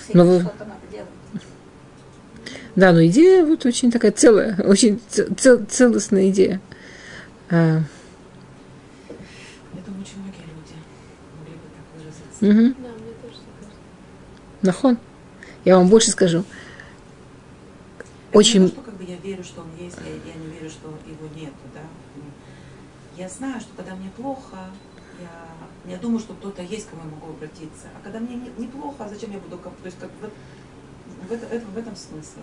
С 0.08 0.14
Но 0.14 0.24
вы-. 0.24 0.46
Да, 2.76 2.92
но 2.92 3.04
идея 3.06 3.44
вот 3.44 3.66
очень 3.66 3.90
такая 3.90 4.12
целая, 4.12 4.56
очень 4.64 5.00
цел- 5.08 5.64
целостная 5.68 6.30
идея. 6.30 6.60
А, 7.50 7.56
Я 9.74 9.82
думаю, 9.84 10.02
очень 10.02 10.18
многие 10.22 10.44
люди 10.46 10.76
могли 11.40 11.54
бы 11.54 12.04
кажется. 12.40 13.42
Нахон. 14.62 14.98
Я 15.64 15.76
вам 15.76 15.88
больше 15.88 16.10
скажу. 16.10 16.44
Это 18.30 18.38
Очень- 18.38 18.62
Не 18.62 18.68
то, 18.68 18.74
что 18.74 18.82
как 18.82 18.94
бы 18.96 19.04
я 19.04 19.16
верю, 19.16 19.42
что 19.44 19.60
он 19.62 19.68
есть, 19.78 19.96
я, 19.98 20.32
я 20.32 20.38
не 20.38 20.46
верю, 20.54 20.70
что 20.70 20.88
его 21.06 21.28
нету, 21.34 21.56
да. 21.74 21.80
Я 23.16 23.28
знаю, 23.28 23.60
что 23.60 23.70
когда 23.76 23.94
мне 23.96 24.08
плохо, 24.16 24.56
я, 25.20 25.92
я 25.92 25.98
думаю, 25.98 26.20
что 26.20 26.32
кто-то 26.34 26.62
есть, 26.62 26.86
к 26.86 26.90
кому 26.90 27.02
я 27.04 27.10
могу 27.10 27.32
обратиться. 27.32 27.88
А 27.94 28.04
когда 28.04 28.20
мне 28.20 28.36
не- 28.36 28.64
неплохо, 28.64 29.06
зачем 29.12 29.32
я 29.32 29.38
буду... 29.38 29.58
кому- 29.58 29.74
То 29.82 29.86
есть 29.86 29.98
как 29.98 30.10
бы 30.20 30.30
в, 31.28 31.32
это- 31.32 31.46
это- 31.54 31.66
в 31.66 31.76
этом 31.76 31.94
смысл. 31.96 32.38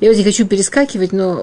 Я 0.00 0.08
вот 0.10 0.18
не 0.18 0.24
хочу 0.24 0.46
перескакивать, 0.46 1.12
но 1.12 1.40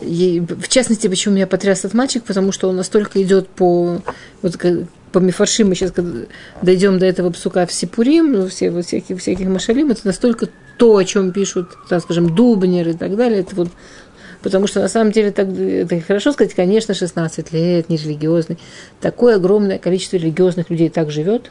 в 0.00 0.68
частности, 0.68 1.06
почему 1.06 1.34
меня 1.34 1.46
потряс 1.46 1.80
этот 1.80 1.94
мальчик, 1.94 2.24
потому 2.24 2.50
что 2.50 2.68
он 2.70 2.76
настолько 2.76 3.22
идет 3.22 3.48
по 3.50 4.00
вот 4.42 4.56
по 5.14 5.20
мифаршим, 5.20 5.68
мы 5.68 5.76
сейчас 5.76 5.92
когда 5.92 6.26
дойдем 6.60 6.98
до 6.98 7.06
этого 7.06 7.30
псука 7.30 7.66
в 7.66 7.72
Сипурим, 7.72 8.32
ну, 8.32 8.48
все 8.48 8.72
вот 8.72 8.84
всяких, 8.84 9.20
всяких 9.20 9.46
машалим, 9.46 9.92
это 9.92 10.00
настолько 10.04 10.48
то, 10.76 10.96
о 10.96 11.04
чем 11.04 11.30
пишут, 11.30 11.68
так 11.88 12.02
скажем, 12.02 12.34
Дубнер 12.34 12.88
и 12.88 12.94
так 12.94 13.16
далее, 13.16 13.40
это 13.40 13.54
вот 13.54 13.68
Потому 14.42 14.66
что 14.66 14.80
на 14.80 14.88
самом 14.88 15.10
деле 15.10 15.30
так, 15.30 15.48
это 15.48 15.98
хорошо 16.02 16.32
сказать, 16.32 16.52
конечно, 16.52 16.92
16 16.92 17.50
лет, 17.52 17.88
не 17.88 17.96
религиозный. 17.96 18.58
Такое 19.00 19.36
огромное 19.36 19.78
количество 19.78 20.18
религиозных 20.18 20.68
людей 20.68 20.90
так 20.90 21.10
живет. 21.10 21.50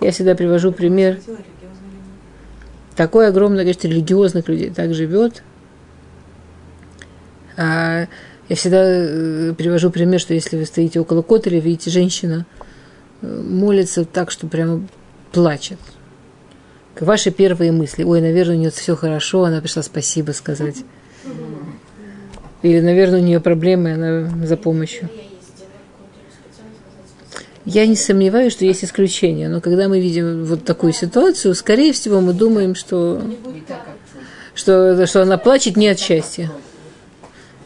Я 0.00 0.10
всегда 0.10 0.34
привожу 0.34 0.72
пример. 0.72 1.20
Такое 2.96 3.28
огромное 3.28 3.62
количество 3.62 3.86
религиозных 3.86 4.48
людей 4.48 4.70
так 4.70 4.92
живет. 4.92 5.44
А 7.56 8.08
я 8.48 8.54
всегда 8.56 8.82
э, 8.84 9.54
привожу 9.56 9.90
пример, 9.90 10.20
что 10.20 10.34
если 10.34 10.56
вы 10.56 10.66
стоите 10.66 11.00
около 11.00 11.22
котеля, 11.22 11.58
видите, 11.58 11.90
женщина 11.90 12.46
э, 13.22 13.26
молится 13.26 14.04
так, 14.04 14.30
что 14.30 14.46
прямо 14.46 14.86
плачет. 15.32 15.78
Ваши 16.98 17.30
первые 17.30 17.72
мысли. 17.72 18.04
Ой, 18.04 18.20
наверное, 18.20 18.56
у 18.56 18.58
нее 18.58 18.70
все 18.70 18.94
хорошо, 18.96 19.44
она 19.44 19.60
пришла 19.60 19.82
спасибо 19.82 20.30
сказать. 20.30 20.76
Или, 22.62 22.80
наверное, 22.80 23.20
у 23.20 23.22
нее 23.22 23.40
проблемы, 23.40 23.92
она 23.92 24.46
за 24.46 24.56
помощью. 24.56 25.10
Я 27.64 27.84
не 27.86 27.96
сомневаюсь, 27.96 28.52
что 28.52 28.64
есть 28.64 28.84
исключения, 28.84 29.48
но 29.48 29.60
когда 29.60 29.88
мы 29.88 30.00
видим 30.00 30.44
вот 30.44 30.64
такую 30.64 30.92
ситуацию, 30.92 31.52
скорее 31.56 31.92
всего, 31.92 32.20
мы 32.20 32.32
думаем, 32.32 32.76
что, 32.76 33.20
что, 34.54 35.04
что 35.06 35.22
она 35.22 35.36
плачет 35.36 35.76
не 35.76 35.88
от 35.88 35.98
счастья. 35.98 36.50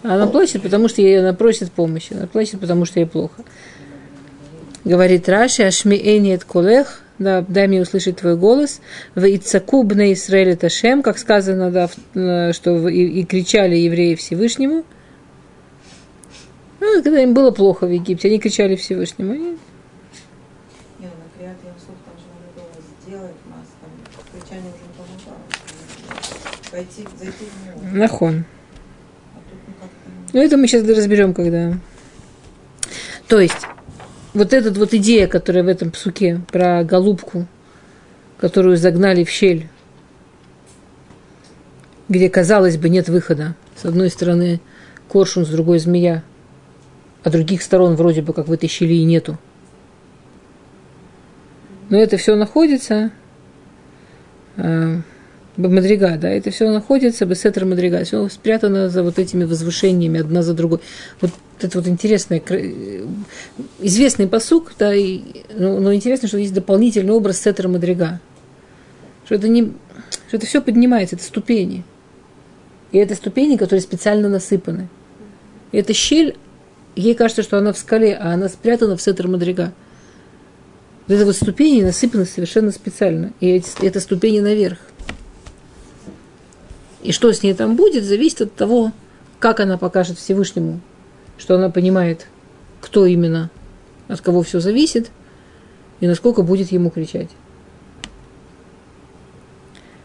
Она 0.03 0.27
плачет, 0.27 0.63
потому 0.63 0.89
что 0.89 1.03
ей 1.03 1.21
она 1.21 1.35
просит 1.35 1.71
помощи. 1.73 2.15
Она 2.15 2.27
плачет, 2.27 2.61
потому 2.61 2.85
что 2.85 3.01
ей 3.01 3.07
плохо. 3.07 3.45
Говорит 4.85 5.29
Раши, 5.29 5.63
Ашми 5.63 5.95
Эниет 5.95 6.45
Колех, 6.45 7.03
да, 7.19 7.45
дай 7.47 7.69
мне 7.69 7.83
услышать 7.83 8.17
твой 8.17 8.37
голос. 8.37 8.81
В 9.15 9.25
Ицаку 9.25 9.83
бне 9.83 10.15
Исраэль 10.15 10.57
Ташем, 10.57 11.03
как 11.03 11.19
сказано, 11.19 11.71
да, 11.71 11.91
э, 12.15 12.53
что 12.55 12.89
и, 12.89 13.21
и 13.21 13.25
кричали 13.25 13.77
евреи 13.77 14.15
Всевышнему. 14.15 14.85
Ну, 16.81 17.03
когда 17.03 17.23
им 17.23 17.35
было 17.35 17.51
плохо 17.51 17.87
в 17.87 17.91
Египте, 17.91 18.29
они 18.29 18.39
кричали 18.39 18.75
Всевышнему. 18.75 19.33
Они. 19.33 19.59
Нахон. 27.93 28.45
А 30.33 30.37
ну 30.37 30.43
это 30.43 30.57
мы 30.57 30.69
сейчас 30.69 30.87
разберем, 30.87 31.35
когда. 31.35 31.75
То 33.27 33.41
есть, 33.41 33.67
вот 34.33 34.53
эта 34.53 34.71
вот 34.79 34.95
идея, 34.95 35.27
которая 35.27 35.65
в 35.65 35.69
этом 35.69 35.91
псуке 35.91 36.41
про 36.53 36.85
голубку, 36.85 37.47
которую 38.39 38.77
загнали 38.77 39.25
в 39.25 39.29
щель, 39.29 39.69
где, 42.09 42.31
казалось 42.31 42.77
бы, 42.77 42.89
нет 42.89 43.09
выхода. 43.09 43.57
С 43.75 43.85
одной 43.85 44.09
стороны 44.09 44.61
коршун, 45.09 45.45
с 45.45 45.49
другой 45.49 45.81
змея, 45.81 46.23
а 47.25 47.31
других 47.31 47.63
сторон 47.63 47.97
вроде 47.97 48.23
бы 48.23 48.33
как 48.33 48.47
в 48.47 48.53
этой 48.53 48.69
щели 48.69 48.95
и 48.95 49.05
нету. 49.05 49.37
Но 51.89 51.99
это 51.99 52.17
все 52.17 52.37
находится 52.37 53.11
э, 54.57 55.01
Мадрига, 55.57 56.17
да, 56.17 56.31
это 56.31 56.51
все 56.51 56.71
находится, 56.71 57.27
Бесетер 57.27 57.65
Мадрига, 57.65 58.05
все 58.05 58.29
спрятано 58.29 58.89
за 58.89 59.03
вот 59.03 59.19
этими 59.19 59.45
возвышениями 59.45 60.21
одна 60.21 60.43
за 60.43 60.55
другой. 60.55 60.81
Вот 61.21 61.33
это 61.61 61.79
вот 61.79 61.89
интересный, 61.89 62.41
кра- 62.41 62.63
известный 63.81 64.27
посук, 64.27 64.73
да, 64.79 64.95
и, 64.95 65.21
но, 65.55 65.79
но 65.81 65.93
интересно, 65.95 66.29
что 66.29 66.39
есть 66.39 66.55
дополнительный 66.55 67.13
образ 67.13 67.41
Сетера 67.41 67.69
Мадрига. 67.69 68.21
Что 69.27 69.35
это 69.35 69.49
не, 69.49 69.73
что 70.29 70.37
это 70.37 70.47
все 70.47 70.63
поднимается, 70.63 71.17
это 71.17 71.25
ступени. 71.25 71.85
И 72.93 72.99
это 72.99 73.15
ступени, 73.15 73.57
которые 73.57 73.83
специально 73.83 74.29
насыпаны. 74.29 74.89
И 75.73 75.79
эта 75.79 75.93
щель, 75.93 76.37
ей 76.97 77.15
кажется, 77.15 77.43
что 77.43 77.59
она 77.59 77.73
в 77.73 77.79
скале, 77.79 78.15
а 78.15 78.33
она 78.33 78.49
спрятана 78.49 78.97
в 78.97 79.03
Сетер 79.03 79.29
Мадрига. 79.29 79.73
Вот 81.07 81.15
это 81.15 81.25
вот 81.27 81.37
ступени 81.37 81.83
насыпаны 81.83 82.25
совершенно 82.25 82.73
специально. 82.73 83.33
И 83.41 83.49
эти, 83.49 83.69
это 83.85 84.01
ступени 84.01 84.41
наверх. 84.41 84.79
И 87.03 87.13
что 87.13 87.33
с 87.33 87.43
ней 87.43 87.55
там 87.55 87.77
будет, 87.77 88.05
зависит 88.05 88.43
от 88.43 88.55
того, 88.55 88.93
как 89.39 89.61
она 89.61 89.79
покажет 89.79 90.19
Всевышнему, 90.19 90.81
что 91.39 91.55
она 91.55 91.71
понимает, 91.71 92.27
кто 92.81 93.07
именно, 93.07 93.51
от 94.09 94.21
кого 94.21 94.43
все 94.43 94.61
зависит, 94.61 95.11
и 96.01 96.07
насколько 96.07 96.43
будет 96.43 96.73
ему 96.73 96.91
кричать. 96.91 97.31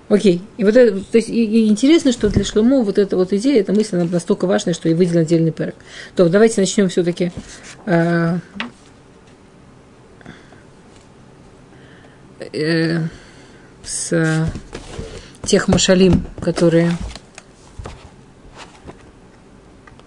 Окей. 0.07 0.41
И 0.57 0.63
вот 0.63 0.75
это, 0.75 0.99
то 0.99 1.17
есть, 1.17 1.29
и, 1.29 1.67
интересно, 1.67 2.11
что 2.11 2.29
для 2.29 2.43
Шломо 2.43 2.83
вот 2.83 2.97
эта 2.99 3.17
вот 3.17 3.33
идея, 3.33 3.59
эта 3.59 3.73
мысль, 3.73 3.97
она 3.97 4.05
настолько 4.05 4.45
важная, 4.45 4.73
что 4.73 4.87
и 4.87 4.93
выделен 4.93 5.21
отдельный 5.21 5.51
перек. 5.51 5.75
То 6.15 6.29
давайте 6.29 6.61
начнем 6.61 6.89
все-таки 6.89 7.31
э, 7.87 8.37
э, 12.53 12.99
с 13.83 14.47
тех 15.45 15.67
машалим, 15.67 16.23
которые 16.41 16.91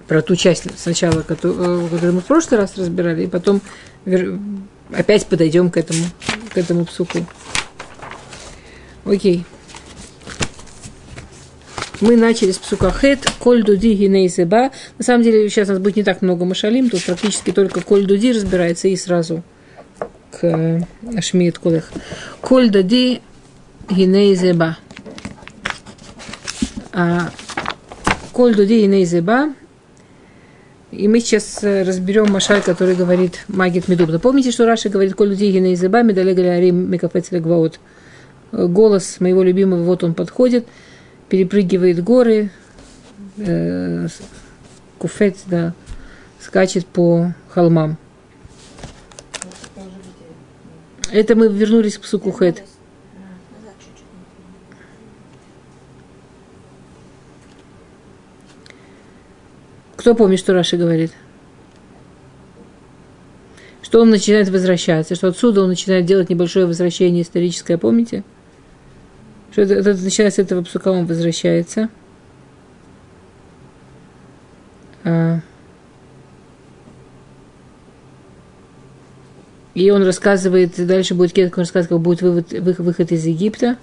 про 0.06 0.22
ту 0.22 0.36
часть 0.36 0.66
сначала, 0.78 1.22
которую, 1.22 1.86
э, 1.86 1.88
которую 1.88 2.14
мы 2.14 2.20
в 2.20 2.24
прошлый 2.24 2.60
раз 2.60 2.76
разбирали, 2.76 3.24
и 3.24 3.26
потом 3.26 3.60
вер- 4.06 4.38
опять 4.92 5.26
подойдем 5.26 5.70
к 5.70 5.76
этому, 5.76 6.04
к 6.52 6.56
этому 6.56 6.86
псуку. 6.86 7.18
Окей. 9.04 9.44
Мы 12.00 12.16
начали 12.16 12.52
с 12.52 12.58
псука 12.58 12.90
хет, 12.90 13.26
коль 13.38 13.64
дуди 13.64 13.92
гиней 13.92 14.28
зеба. 14.28 14.70
На 14.98 15.04
самом 15.04 15.24
деле 15.24 15.48
сейчас 15.50 15.68
у 15.68 15.72
нас 15.72 15.80
будет 15.80 15.96
не 15.96 16.04
так 16.04 16.22
много 16.22 16.44
машалим, 16.44 16.90
тут 16.90 17.04
практически 17.04 17.50
только 17.50 17.80
коль 17.80 18.06
дуди 18.06 18.32
разбирается 18.32 18.88
и 18.88 18.96
сразу 18.96 19.42
к 20.30 20.44
э, 20.44 20.80
Ашмиет 21.16 21.58
Кулех. 21.58 21.90
Коль 22.40 22.70
дуди 22.70 23.20
гиней 23.90 24.34
зеба. 24.34 24.78
А, 24.87 24.87
Коль 28.32 28.54
дуди 28.54 28.82
гиней 28.82 29.04
зеба. 29.04 29.54
И 30.90 31.06
мы 31.06 31.20
сейчас 31.20 31.62
э, 31.62 31.82
разберем 31.82 32.30
Машаль, 32.32 32.62
который 32.62 32.94
говорит 32.94 33.44
Магит 33.48 33.88
Медуб. 33.88 34.20
Помните, 34.22 34.50
что 34.52 34.64
Раша 34.64 34.88
говорит 34.88 35.14
Коль 35.14 35.28
дуди 35.28 35.50
гиней 35.52 35.74
зеба, 35.74 36.02
медалега 36.02 36.42
арим 36.42 36.90
мекафец 36.90 37.30
легваот. 37.30 37.78
Голос 38.52 39.20
моего 39.20 39.42
любимого, 39.42 39.82
вот 39.82 40.02
он 40.02 40.14
подходит, 40.14 40.66
перепрыгивает 41.28 42.02
горы, 42.02 42.50
э, 43.36 44.08
куфет, 44.98 45.36
да, 45.46 45.74
скачет 46.40 46.86
по 46.86 47.34
холмам. 47.50 47.98
Это 51.10 51.34
мы 51.34 51.48
вернулись 51.48 51.96
к 51.98 52.02
псуку 52.02 52.32
Хет. 52.32 52.62
Назад 52.62 53.74
чуть-чуть. 53.78 54.04
Кто 59.98 60.14
помнит, 60.14 60.38
что 60.38 60.54
Раша 60.54 60.76
говорит? 60.76 61.10
Что 63.82 64.00
он 64.00 64.10
начинает 64.10 64.48
возвращаться, 64.48 65.16
что 65.16 65.26
отсюда 65.26 65.62
он 65.62 65.68
начинает 65.70 66.06
делать 66.06 66.30
небольшое 66.30 66.66
возвращение 66.66 67.22
историческое, 67.22 67.78
помните? 67.78 68.22
Что 69.50 69.62
это, 69.62 69.74
это 69.74 69.94
начиная 69.96 70.30
с 70.30 70.38
этого 70.38 70.62
псука 70.62 70.92
он 70.92 71.04
возвращается. 71.04 71.88
А. 75.02 75.40
И 79.74 79.90
он 79.90 80.04
рассказывает, 80.04 80.74
дальше 80.86 81.16
будет 81.16 81.32
Кетк, 81.32 81.58
он 81.58 81.62
рассказывает, 81.62 81.88
как 81.88 82.00
будет 82.00 82.22
вывод, 82.22 82.52
вы- 82.52 82.84
выход 82.84 83.10
из 83.10 83.26
Египта. 83.26 83.76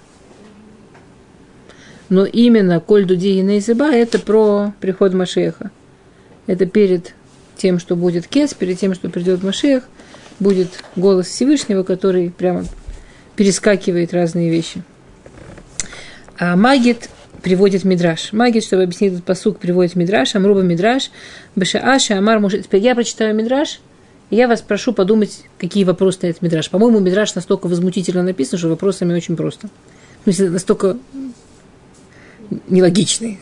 Но 2.08 2.24
именно 2.24 2.80
Коль 2.80 3.04
Дуди 3.04 3.38
и 3.38 3.42
Нейзеба 3.42 3.92
это 3.92 4.18
про 4.18 4.72
приход 4.80 5.12
Машеха. 5.12 5.70
Это 6.46 6.66
перед 6.66 7.14
тем, 7.56 7.78
что 7.78 7.96
будет 7.96 8.26
Кес, 8.26 8.54
перед 8.54 8.78
тем, 8.78 8.94
что 8.94 9.08
придет 9.08 9.42
Машех, 9.42 9.84
будет 10.38 10.68
голос 10.94 11.26
Всевышнего, 11.26 11.82
который 11.82 12.30
прямо 12.30 12.64
перескакивает 13.34 14.12
разные 14.12 14.50
вещи. 14.50 14.82
А 16.38 16.56
Магит 16.56 17.08
приводит 17.42 17.84
Мидраш. 17.84 18.32
Магит, 18.32 18.64
чтобы 18.64 18.82
объяснить 18.82 19.14
этот 19.14 19.24
посук, 19.24 19.58
приводит 19.58 19.94
Мидраш, 19.94 20.34
Амруба 20.34 20.62
Мидраш, 20.62 21.10
Бешааша, 21.54 22.18
Амар 22.18 22.40
Муше. 22.40 22.62
Теперь 22.62 22.82
я 22.82 22.94
прочитаю 22.94 23.34
Мидраш, 23.34 23.80
и 24.30 24.36
я 24.36 24.48
вас 24.48 24.60
прошу 24.60 24.92
подумать, 24.92 25.44
какие 25.58 25.84
вопросы 25.84 26.18
стоит 26.18 26.42
Мидраш. 26.42 26.70
По-моему, 26.70 27.00
Мидраш 27.00 27.34
настолько 27.34 27.68
возмутительно 27.68 28.22
написан, 28.22 28.58
что 28.58 28.68
вопросами 28.68 29.14
очень 29.14 29.36
просто. 29.36 29.68
В 30.20 30.24
смысле, 30.24 30.50
настолько 30.50 30.96
нелогичный. 32.68 33.38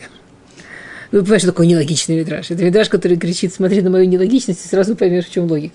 Вы 1.15 1.21
понимаете, 1.21 1.45
что 1.45 1.53
такое 1.53 1.67
нелогичный 1.67 2.17
мидраж? 2.17 2.51
Это 2.51 2.61
мидраж, 2.61 2.89
который 2.89 3.15
кричит, 3.15 3.53
смотри 3.53 3.81
на 3.81 3.89
мою 3.89 4.05
нелогичность, 4.05 4.65
и 4.65 4.67
сразу 4.67 4.97
поймешь, 4.97 5.27
в 5.27 5.31
чем 5.31 5.45
логика. 5.45 5.73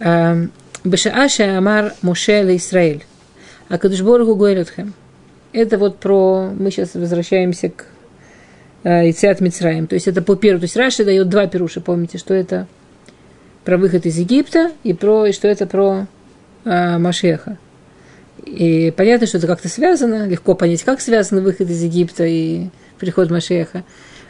А, 0.00 0.46
Бешааша 0.82 1.58
Амар 1.58 1.92
Моше 2.00 2.56
Израиль. 2.56 3.04
А 3.68 3.76
Кадушборгу 3.76 4.34
Гуэлютхем. 4.34 4.94
Это 5.52 5.76
вот 5.76 5.98
про... 5.98 6.50
Мы 6.58 6.70
сейчас 6.70 6.94
возвращаемся 6.94 7.68
к 7.68 7.84
э, 8.84 9.10
Ицеат 9.10 9.42
Мицраем. 9.42 9.86
То 9.86 9.94
есть 9.94 10.08
это 10.08 10.22
по 10.22 10.36
первому. 10.36 10.60
То 10.60 10.64
есть 10.64 10.76
Раши 10.78 11.04
дает 11.04 11.28
два 11.28 11.46
пируша. 11.46 11.82
Помните, 11.82 12.16
что 12.16 12.32
это 12.32 12.66
про 13.62 13.76
выход 13.76 14.06
из 14.06 14.16
Египта 14.16 14.70
и 14.84 14.94
про 14.94 15.26
и 15.26 15.32
что 15.32 15.48
это 15.48 15.66
про 15.66 16.06
э, 16.64 16.96
Машеха. 16.96 17.58
И 18.46 18.90
понятно, 18.96 19.26
что 19.26 19.36
это 19.36 19.46
как-то 19.46 19.68
связано. 19.68 20.26
Легко 20.26 20.54
понять, 20.54 20.82
как 20.82 21.02
связан 21.02 21.44
выход 21.44 21.68
из 21.68 21.82
Египта 21.82 22.24
и 22.24 22.68
приход 22.98 23.30
Машеха. 23.30 23.84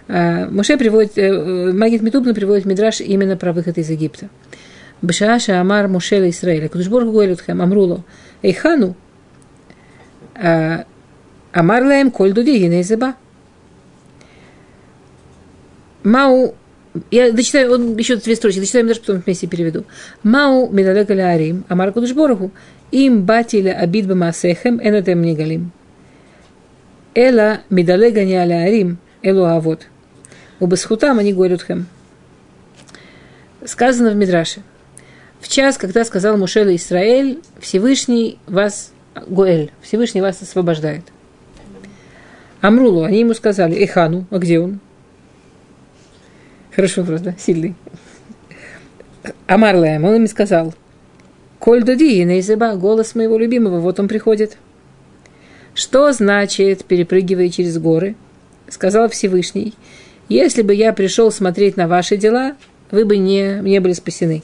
А, 0.09 0.49
Моше 0.51 0.77
приводит, 0.77 1.17
э, 1.17 1.73
Магит 1.73 2.03
Митубна 2.03 2.35
приводит 2.35 2.64
Мидраш 2.64 3.01
именно 3.01 3.37
про 3.37 3.53
выход 3.53 3.79
из 3.79 3.88
Египта. 3.90 4.29
Бешааша 5.03 5.61
Амар 5.61 5.88
Моше 5.88 6.29
Израиля. 6.31 6.69
Кудушборг 6.69 7.07
Гуэлютхем 7.07 7.61
Амруло. 7.61 8.05
Эйхану. 8.43 8.97
Амар 10.35 10.85
Лаем 11.85 12.11
Коль 12.11 12.33
Дуди 12.33 12.59
Гинезеба. 12.59 13.14
Мау 16.03 16.55
я 17.11 17.33
дочитаю, 17.33 17.73
он 17.73 17.97
еще 17.97 18.17
две 18.17 18.37
строчки, 18.37 18.61
дочитаем 18.61 18.87
даже 18.87 19.01
потом 19.01 19.23
вместе 19.25 19.47
переведу. 19.47 19.85
Мау 20.23 20.71
медалека 20.71 21.14
арим, 21.14 21.64
амар 21.69 21.93
кудушборгу, 21.93 22.53
им 22.93 23.25
батиля 23.25 23.73
абид 23.73 24.07
бамасехем, 24.07 24.81
энатем 24.81 25.23
негалим. 25.23 25.73
Эла 27.14 27.61
медалега 27.69 28.25
не 28.25 28.35
аля 28.35 28.64
арим, 28.64 28.99
элу 29.23 29.45
авод. 29.45 29.88
Убасхутам 30.64 31.18
они 31.18 31.35
горютхем. 31.35 31.87
Сказано 33.64 34.11
в 34.11 34.16
Мидраше. 34.16 34.62
В 35.40 35.48
час, 35.48 35.77
когда 35.77 36.05
сказал 36.05 36.38
Мушела 36.38 36.74
Исраэль, 36.74 37.40
Всевышний 37.61 38.38
вас, 38.46 38.92
Гоэль, 39.27 39.70
Всевышний 39.83 40.22
вас 40.22 40.40
освобождает. 40.40 41.03
Амрулу, 42.62 43.03
они 43.03 43.20
ему 43.20 43.35
сказали, 43.35 43.74
Эхану, 43.74 44.27
а 44.31 44.38
где 44.38 44.59
он? 44.59 44.81
Хороший 46.74 47.00
вопрос, 47.00 47.20
да? 47.20 47.35
Сильный. 47.38 47.74
Амарлаем, 49.46 50.05
он 50.05 50.16
им 50.16 50.27
сказал, 50.27 50.74
Коль 51.59 51.85
дуди, 51.85 52.24
Нейзеба, 52.24 52.74
голос 52.77 53.14
моего 53.14 53.37
любимого, 53.37 53.81
вот 53.81 54.00
он 54.00 54.09
приходит. 54.09 54.57
Что 55.74 56.11
значит, 56.12 56.87
перепрыгивая 56.87 57.50
через 57.50 57.77
горы? 57.79 58.16
Сказал 58.68 59.09
Всевышний, 59.11 59.74
если 60.29 60.63
бы 60.63 60.75
я 60.75 60.93
пришел 60.93 61.31
смотреть 61.31 61.77
на 61.77 61.87
ваши 61.87 62.17
дела, 62.17 62.57
вы 62.91 63.05
бы 63.05 63.17
не, 63.17 63.61
не 63.61 63.81
были 63.81 63.93
спасены. 63.93 64.43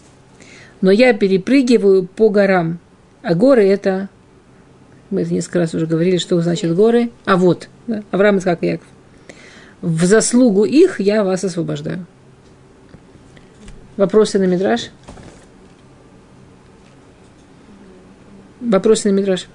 Но 0.80 0.90
я 0.90 1.12
перепрыгиваю 1.12 2.06
по 2.06 2.28
горам. 2.28 2.78
А 3.22 3.34
горы 3.34 3.66
это, 3.66 4.08
мы 5.10 5.22
это 5.22 5.32
несколько 5.32 5.60
раз 5.60 5.74
уже 5.74 5.86
говорили, 5.86 6.18
что 6.18 6.40
значит 6.40 6.74
горы. 6.74 7.10
А 7.24 7.36
вот, 7.36 7.68
да, 7.86 8.02
Авраам, 8.10 8.38
Ицхак 8.38 8.62
и 8.62 8.66
Яков. 8.66 8.86
В 9.82 10.04
заслугу 10.04 10.64
их 10.64 11.00
я 11.00 11.24
вас 11.24 11.44
освобождаю. 11.44 12.06
Вопросы 13.96 14.38
на 14.38 14.44
Мидраш? 14.44 14.90
Вопросы 18.60 19.10
на 19.10 19.14
Мидраш? 19.14 19.46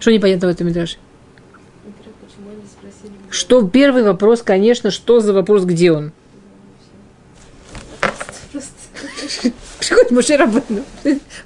Что 0.00 0.12
непонятно 0.12 0.48
в 0.48 0.50
этом 0.50 0.66
Мидраше? 0.66 0.98
Во-первых, 1.84 2.16
почему 2.16 2.50
они 2.50 2.62
спросили? 2.66 3.19
где 3.19 3.19
Что 3.30 3.66
первый 3.66 4.02
вопрос, 4.02 4.42
конечно, 4.42 4.90
что 4.90 5.20
за 5.20 5.32
вопрос, 5.32 5.64
где 5.64 5.92
он? 5.92 6.12
Приходит 9.78 10.10
Моше 10.10 10.36
Рабыну, 10.36 10.84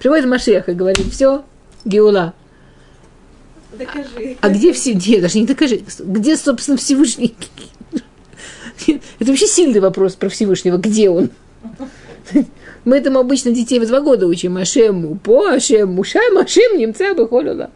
приходит 0.00 0.26
Машех 0.26 0.68
и 0.68 0.72
говорит, 0.72 1.06
все, 1.12 1.44
Геула. 1.84 2.34
докажи. 3.78 4.36
А 4.40 4.48
где 4.48 4.72
все? 4.72 4.94
Где? 4.94 5.20
Даже 5.20 5.38
не 5.38 5.46
докажи. 5.46 5.82
Где, 6.00 6.36
собственно, 6.36 6.76
Всевышний? 6.76 7.36
Это 8.86 9.30
вообще 9.30 9.46
сильный 9.46 9.80
вопрос 9.80 10.14
про 10.14 10.28
Всевышнего. 10.28 10.78
Где 10.78 11.10
он? 11.10 11.30
Мы 12.84 12.96
этому 12.96 13.20
обычно 13.20 13.52
детей 13.52 13.78
в 13.78 13.86
два 13.86 14.00
года 14.00 14.26
учим. 14.26 14.56
Ашем, 14.56 15.18
по 15.18 15.48
Ашем, 15.48 15.92
Мушай, 15.92 16.30
Машем, 16.32 16.78
немца 16.78 17.14
бы 17.14 17.28
холюла. 17.28 17.70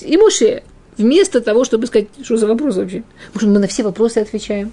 И 0.00 0.16
Муше, 0.16 0.62
вместо 0.96 1.40
того, 1.40 1.64
чтобы 1.64 1.86
сказать, 1.86 2.08
что 2.22 2.36
за 2.36 2.46
вопрос 2.46 2.76
вообще. 2.76 3.02
Потому 3.32 3.40
что 3.40 3.54
мы 3.54 3.58
на 3.60 3.66
все 3.66 3.82
вопросы 3.82 4.18
отвечаем. 4.18 4.72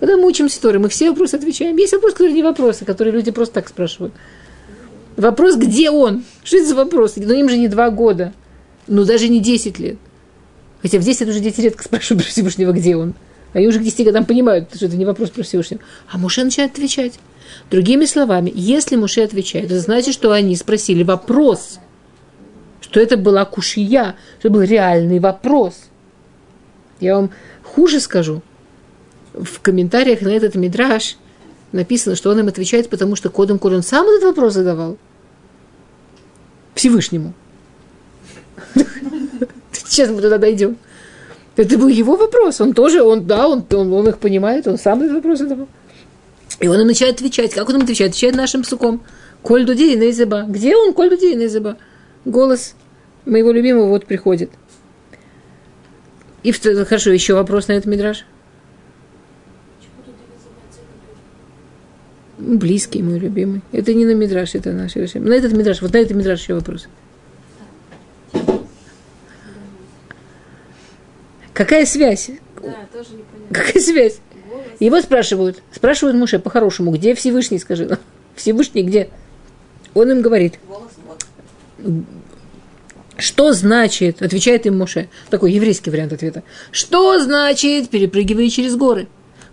Когда 0.00 0.16
мы 0.16 0.26
учим 0.26 0.46
историю, 0.46 0.80
мы 0.80 0.88
все 0.88 1.10
вопросы 1.10 1.36
отвечаем. 1.36 1.76
Есть 1.76 1.92
вопросы, 1.92 2.14
которые 2.14 2.34
не 2.34 2.42
вопросы, 2.42 2.84
которые 2.84 3.12
люди 3.14 3.30
просто 3.30 3.54
так 3.54 3.68
спрашивают. 3.68 4.12
Вопрос, 5.16 5.56
где 5.56 5.90
он? 5.90 6.24
Что 6.42 6.56
это 6.56 6.66
за 6.66 6.74
вопрос? 6.74 7.14
Ну, 7.16 7.32
им 7.32 7.48
же 7.48 7.56
не 7.56 7.68
два 7.68 7.90
года. 7.90 8.32
Ну, 8.88 9.04
даже 9.04 9.28
не 9.28 9.40
10 9.40 9.78
лет. 9.78 9.96
Хотя 10.80 10.98
в 10.98 11.04
10 11.04 11.20
лет 11.20 11.30
уже 11.30 11.40
дети 11.40 11.60
редко 11.60 11.84
спрашивают 11.84 12.24
про 12.24 12.30
Всевышнего, 12.30 12.72
где 12.72 12.96
он. 12.96 13.14
Они 13.52 13.68
уже 13.68 13.78
к 13.78 13.82
10 13.82 14.06
годам 14.06 14.24
понимают, 14.24 14.74
что 14.74 14.86
это 14.86 14.96
не 14.96 15.04
вопрос 15.04 15.30
про 15.30 15.42
Всевышнего. 15.42 15.80
А 16.10 16.18
Муше 16.18 16.42
начинает 16.42 16.72
отвечать. 16.72 17.14
Другими 17.70 18.06
словами, 18.06 18.50
если 18.54 18.96
Муше 18.96 19.20
отвечает, 19.20 19.66
это 19.66 19.78
значит, 19.78 20.14
что 20.14 20.32
они 20.32 20.56
спросили 20.56 21.02
вопрос. 21.02 21.78
Что 22.92 23.00
это 23.00 23.16
была 23.16 23.46
кушия, 23.46 24.16
что 24.38 24.48
это 24.48 24.50
был 24.50 24.60
реальный 24.60 25.18
вопрос. 25.18 25.84
Я 27.00 27.16
вам 27.16 27.30
хуже 27.62 28.00
скажу. 28.00 28.42
В 29.32 29.60
комментариях 29.62 30.20
на 30.20 30.28
этот 30.28 30.56
мидраж 30.56 31.16
написано, 31.72 32.16
что 32.16 32.30
он 32.30 32.40
им 32.40 32.48
отвечает, 32.48 32.90
потому 32.90 33.16
что 33.16 33.30
кодом 33.30 33.58
коль 33.58 33.76
он 33.76 33.82
сам 33.82 34.06
этот 34.06 34.24
вопрос 34.24 34.52
задавал. 34.52 34.98
Всевышнему. 36.74 37.32
Сейчас 39.72 40.10
мы 40.10 40.20
туда 40.20 40.36
дойдем. 40.36 40.76
Это 41.56 41.78
был 41.78 41.88
его 41.88 42.16
вопрос. 42.16 42.60
Он 42.60 42.74
тоже, 42.74 43.02
он, 43.02 43.26
да, 43.26 43.48
он, 43.48 43.64
он, 43.70 43.90
он 43.90 44.08
их 44.08 44.18
понимает, 44.18 44.66
он 44.66 44.76
сам 44.76 45.00
этот 45.00 45.14
вопрос 45.14 45.38
задавал. 45.38 45.68
И 46.60 46.68
он 46.68 46.78
им 46.78 46.88
начинает 46.88 47.14
отвечать. 47.14 47.54
Как 47.54 47.70
он 47.70 47.76
им 47.76 47.82
отвечает? 47.84 48.10
Отвечает 48.10 48.36
нашим 48.36 48.64
суком. 48.64 49.00
Коль 49.40 49.64
дуди 49.64 49.94
и 49.94 49.96
нейзеба. 49.96 50.42
Где 50.46 50.76
он? 50.76 50.92
Коль 50.92 51.08
дуди 51.08 51.32
и 51.32 51.36
нейзеба. 51.36 51.78
Голос 52.26 52.74
моего 53.24 53.52
любимого 53.52 53.88
вот 53.88 54.06
приходит. 54.06 54.50
И 56.42 56.52
хорошо, 56.52 57.10
еще 57.10 57.34
вопрос 57.34 57.68
на 57.68 57.72
этот 57.72 57.86
мидраж. 57.86 58.24
Близкий 62.38 63.02
мой 63.02 63.18
любимый. 63.18 63.62
Это 63.70 63.94
не 63.94 64.04
на 64.04 64.14
мидраж, 64.14 64.54
это 64.54 64.72
наш 64.72 64.96
решение. 64.96 65.28
На 65.28 65.34
этот 65.34 65.52
мидраж, 65.52 65.80
вот 65.80 65.92
на 65.92 65.98
этот 65.98 66.16
мидраж 66.16 66.40
еще 66.40 66.54
вопрос. 66.54 66.88
Какая 71.52 71.86
связь? 71.86 72.30
Да, 72.60 72.74
тоже 72.92 73.10
непонятно. 73.10 73.54
Какая 73.54 73.80
связь? 73.80 74.18
Голос. 74.48 74.66
Его 74.80 75.00
спрашивают, 75.00 75.62
спрашивают 75.70 76.16
Муше 76.16 76.38
по-хорошему, 76.40 76.90
где 76.90 77.14
Всевышний, 77.14 77.58
скажи 77.58 77.86
нам. 77.86 77.98
Всевышний 78.34 78.82
где? 78.82 79.10
Он 79.94 80.10
им 80.10 80.22
говорит, 80.22 80.58
Голос 80.66 80.90
вот. 81.06 82.04
Что 83.22 83.52
значит, 83.52 84.20
отвечает 84.20 84.66
им 84.66 84.76
Моше, 84.78 85.08
такой 85.30 85.52
еврейский 85.52 85.90
вариант 85.90 86.12
ответа, 86.12 86.42
что 86.72 87.20
значит 87.20 87.88
перепрыгивая 87.88 88.48
через 88.48 88.74
горы? 88.74 89.06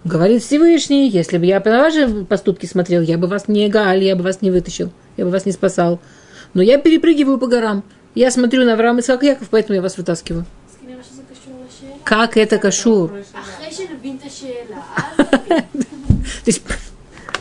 Говорит 0.04 0.42
Всевышний, 0.42 1.08
если 1.08 1.38
бы 1.38 1.46
я 1.46 1.60
по 1.60 1.70
ваши 1.70 2.26
поступки 2.26 2.66
смотрел, 2.66 3.04
я 3.04 3.20
бы 3.20 3.28
вас 3.28 3.48
не 3.48 3.70
галь, 3.70 4.04
я 4.04 4.16
бы 4.16 4.24
вас 4.24 4.42
не 4.42 4.50
вытащил, 4.50 4.92
я 5.18 5.26
бы 5.26 5.30
вас 5.30 5.46
не 5.46 5.52
спасал. 5.52 6.00
Но 6.56 6.64
я 6.64 6.80
перепрыгиваю 6.80 7.38
по 7.38 7.46
горам. 7.46 7.84
Я 8.16 8.32
смотрю 8.32 8.66
на 8.66 8.74
Авраам 8.74 8.98
и 8.98 9.04
Яков, 9.04 9.50
поэтому 9.52 9.76
я 9.76 9.84
вас 9.84 9.98
вытаскиваю. 9.98 10.48
Как 12.04 12.38
это 12.38 12.58
кашур? 12.58 13.12
То 15.18 15.64
есть, 16.48 16.64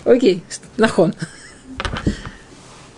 окей, 0.05 0.43
нахон. 0.77 1.15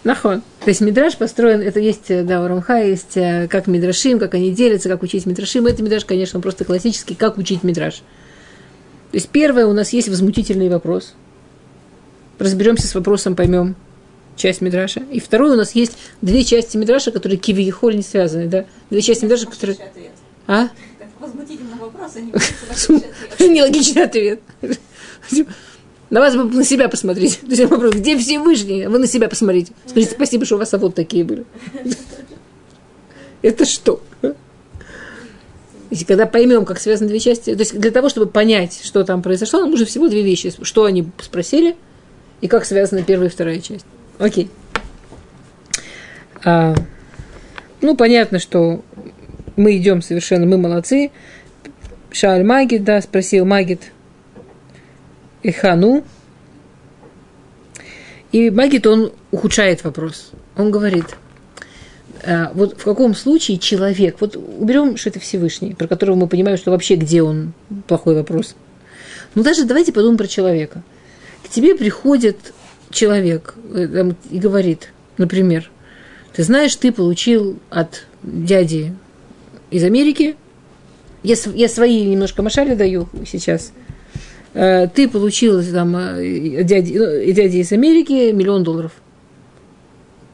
Нахон. 0.02 0.42
То 0.64 0.68
есть 0.68 0.80
Мидраш 0.80 1.16
построен, 1.16 1.60
это 1.60 1.78
есть, 1.78 2.10
э, 2.10 2.22
да, 2.22 2.42
у 2.42 2.48
Рамха 2.48 2.82
есть, 2.82 3.16
э, 3.16 3.48
как 3.48 3.66
Мидрашим, 3.66 4.18
как 4.18 4.34
они 4.34 4.50
делятся, 4.50 4.88
как 4.88 5.02
учить 5.02 5.26
Мидрашим. 5.26 5.66
Это 5.66 5.82
Мидраш, 5.82 6.04
конечно, 6.04 6.38
он 6.38 6.42
просто 6.42 6.64
классический, 6.64 7.14
как 7.14 7.36
учить 7.36 7.62
Мидраш. 7.62 7.96
То 7.96 9.16
есть 9.16 9.28
первое, 9.28 9.66
у 9.66 9.72
нас 9.72 9.92
есть 9.92 10.08
возмутительный 10.08 10.68
вопрос. 10.68 11.14
Разберемся 12.38 12.86
с 12.86 12.94
вопросом, 12.94 13.36
поймем 13.36 13.76
часть 14.36 14.60
Мидраша. 14.60 15.02
И 15.10 15.20
второе, 15.20 15.52
у 15.52 15.56
нас 15.56 15.72
есть 15.72 15.98
две 16.22 16.44
части 16.44 16.76
Мидраша, 16.76 17.10
которые 17.10 17.38
кивиехоль 17.38 17.96
не 17.96 18.02
связаны, 18.02 18.46
да? 18.46 18.64
Две 18.88 19.02
части 19.02 19.24
Мидраша, 19.24 19.46
которые... 19.46 19.76
А? 20.46 20.68
Так, 20.98 21.08
возмутительный 21.18 21.76
вопрос, 21.78 22.12
а 22.16 22.20
не. 22.20 22.32
Нелогичный 23.54 24.04
ответ. 24.04 24.40
На 26.10 26.20
вас 26.20 26.34
бы 26.34 26.44
на 26.44 26.64
себя 26.64 26.88
посмотреть. 26.88 27.40
То 27.40 27.46
есть 27.46 27.64
вопрос, 27.64 27.94
где 27.94 28.18
Всевышний? 28.18 28.86
Вы 28.86 28.98
на 28.98 29.06
себя 29.06 29.28
посмотрите. 29.28 29.72
Скажите 29.86 30.12
спасибо, 30.12 30.44
что 30.44 30.56
у 30.56 30.58
вас 30.58 30.72
вот 30.72 30.94
такие 30.94 31.24
были. 31.24 31.44
Это 33.42 33.64
что? 33.64 34.02
Если 35.90 36.04
когда 36.04 36.26
поймем, 36.26 36.64
как 36.64 36.78
связаны 36.78 37.08
две 37.08 37.18
части, 37.18 37.52
то 37.52 37.60
есть 37.60 37.76
для 37.76 37.90
того, 37.90 38.08
чтобы 38.08 38.26
понять, 38.26 38.80
что 38.84 39.02
там 39.02 39.22
произошло, 39.22 39.60
нам 39.60 39.70
нужно 39.70 39.86
всего 39.86 40.08
две 40.08 40.22
вещи. 40.22 40.52
Что 40.62 40.84
они 40.84 41.08
спросили 41.20 41.76
и 42.40 42.48
как 42.48 42.64
связаны 42.64 43.02
первая 43.02 43.28
и 43.28 43.32
вторая 43.32 43.60
часть. 43.60 43.86
Окей. 44.18 44.50
А, 46.44 46.74
ну, 47.80 47.96
понятно, 47.96 48.38
что 48.38 48.84
мы 49.56 49.76
идем 49.76 50.02
совершенно, 50.02 50.46
мы 50.46 50.58
молодцы. 50.58 51.10
Шааль 52.12 52.44
Магид, 52.44 52.84
да, 52.84 53.00
спросил 53.00 53.44
Магид 53.44 53.92
Ихану. 55.42 56.04
И 58.32 58.50
Магид, 58.50 58.86
он 58.86 59.12
ухудшает 59.30 59.82
вопрос. 59.82 60.30
Он 60.56 60.70
говорит, 60.70 61.06
а, 62.24 62.52
вот 62.54 62.78
в 62.78 62.84
каком 62.84 63.14
случае 63.14 63.58
человек, 63.58 64.16
вот 64.20 64.36
уберем, 64.36 64.96
что 64.96 65.10
это 65.10 65.20
Всевышний, 65.20 65.74
про 65.74 65.88
которого 65.88 66.16
мы 66.16 66.26
понимаем, 66.28 66.56
что 66.56 66.70
вообще 66.70 66.94
где 66.94 67.22
он, 67.22 67.52
плохой 67.88 68.14
вопрос. 68.14 68.54
Ну 69.34 69.42
даже 69.42 69.64
давайте 69.64 69.92
подумаем 69.92 70.18
про 70.18 70.26
человека. 70.26 70.82
К 71.44 71.48
тебе 71.48 71.74
приходит 71.74 72.36
человек 72.90 73.54
э, 73.72 74.12
и 74.30 74.38
говорит, 74.38 74.92
например, 75.16 75.70
ты 76.34 76.42
знаешь, 76.42 76.74
ты 76.76 76.92
получил 76.92 77.58
от 77.70 78.04
дяди 78.22 78.94
из 79.70 79.82
Америки, 79.82 80.36
я, 81.22 81.34
я 81.54 81.68
свои 81.68 82.04
немножко 82.04 82.42
машали 82.42 82.74
даю 82.74 83.08
сейчас, 83.26 83.72
Э, 83.72 83.79
ты 84.52 85.08
получил 85.08 85.62
там, 85.62 85.96
э, 85.96 86.62
дяди, 86.64 86.98
ну, 86.98 87.32
дяди 87.32 87.58
из 87.58 87.72
Америки 87.72 88.32
миллион 88.32 88.64
долларов. 88.64 88.92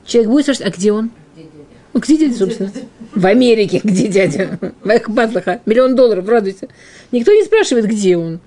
Человек 0.04 0.30
будет 0.30 0.42
спрашивать, 0.44 0.72
а 0.72 0.76
где 0.76 0.92
он? 0.92 1.10
Ну, 1.92 2.00
где 2.00 2.16
дядя, 2.16 2.34
собственно? 2.34 2.72
В 3.14 3.26
Америке, 3.26 3.80
где 3.82 4.08
дядя? 4.08 4.58
В 4.82 4.88
Эхбатлаха. 4.88 5.60
Миллион 5.66 5.96
долларов, 5.96 6.28
радуйся. 6.28 6.68
Никто 7.12 7.32
не 7.32 7.44
спрашивает, 7.44 7.86
где 7.86 8.16
он. 8.16 8.40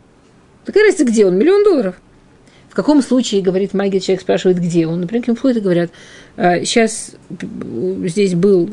Какая 0.65 0.85
разница, 0.85 1.05
где 1.05 1.25
он? 1.25 1.37
Миллион 1.37 1.63
долларов. 1.63 1.95
В 2.69 2.75
каком 2.75 3.01
случае, 3.01 3.41
говорит 3.41 3.73
магия, 3.73 3.99
человек 3.99 4.21
спрашивает, 4.21 4.59
где 4.59 4.85
он? 4.85 5.01
Например, 5.01 5.23
к 5.23 5.27
ним 5.27 5.35
входят 5.35 5.57
и 5.57 5.61
говорят, 5.61 5.89
сейчас 6.37 7.15
здесь 8.05 8.35
был, 8.35 8.69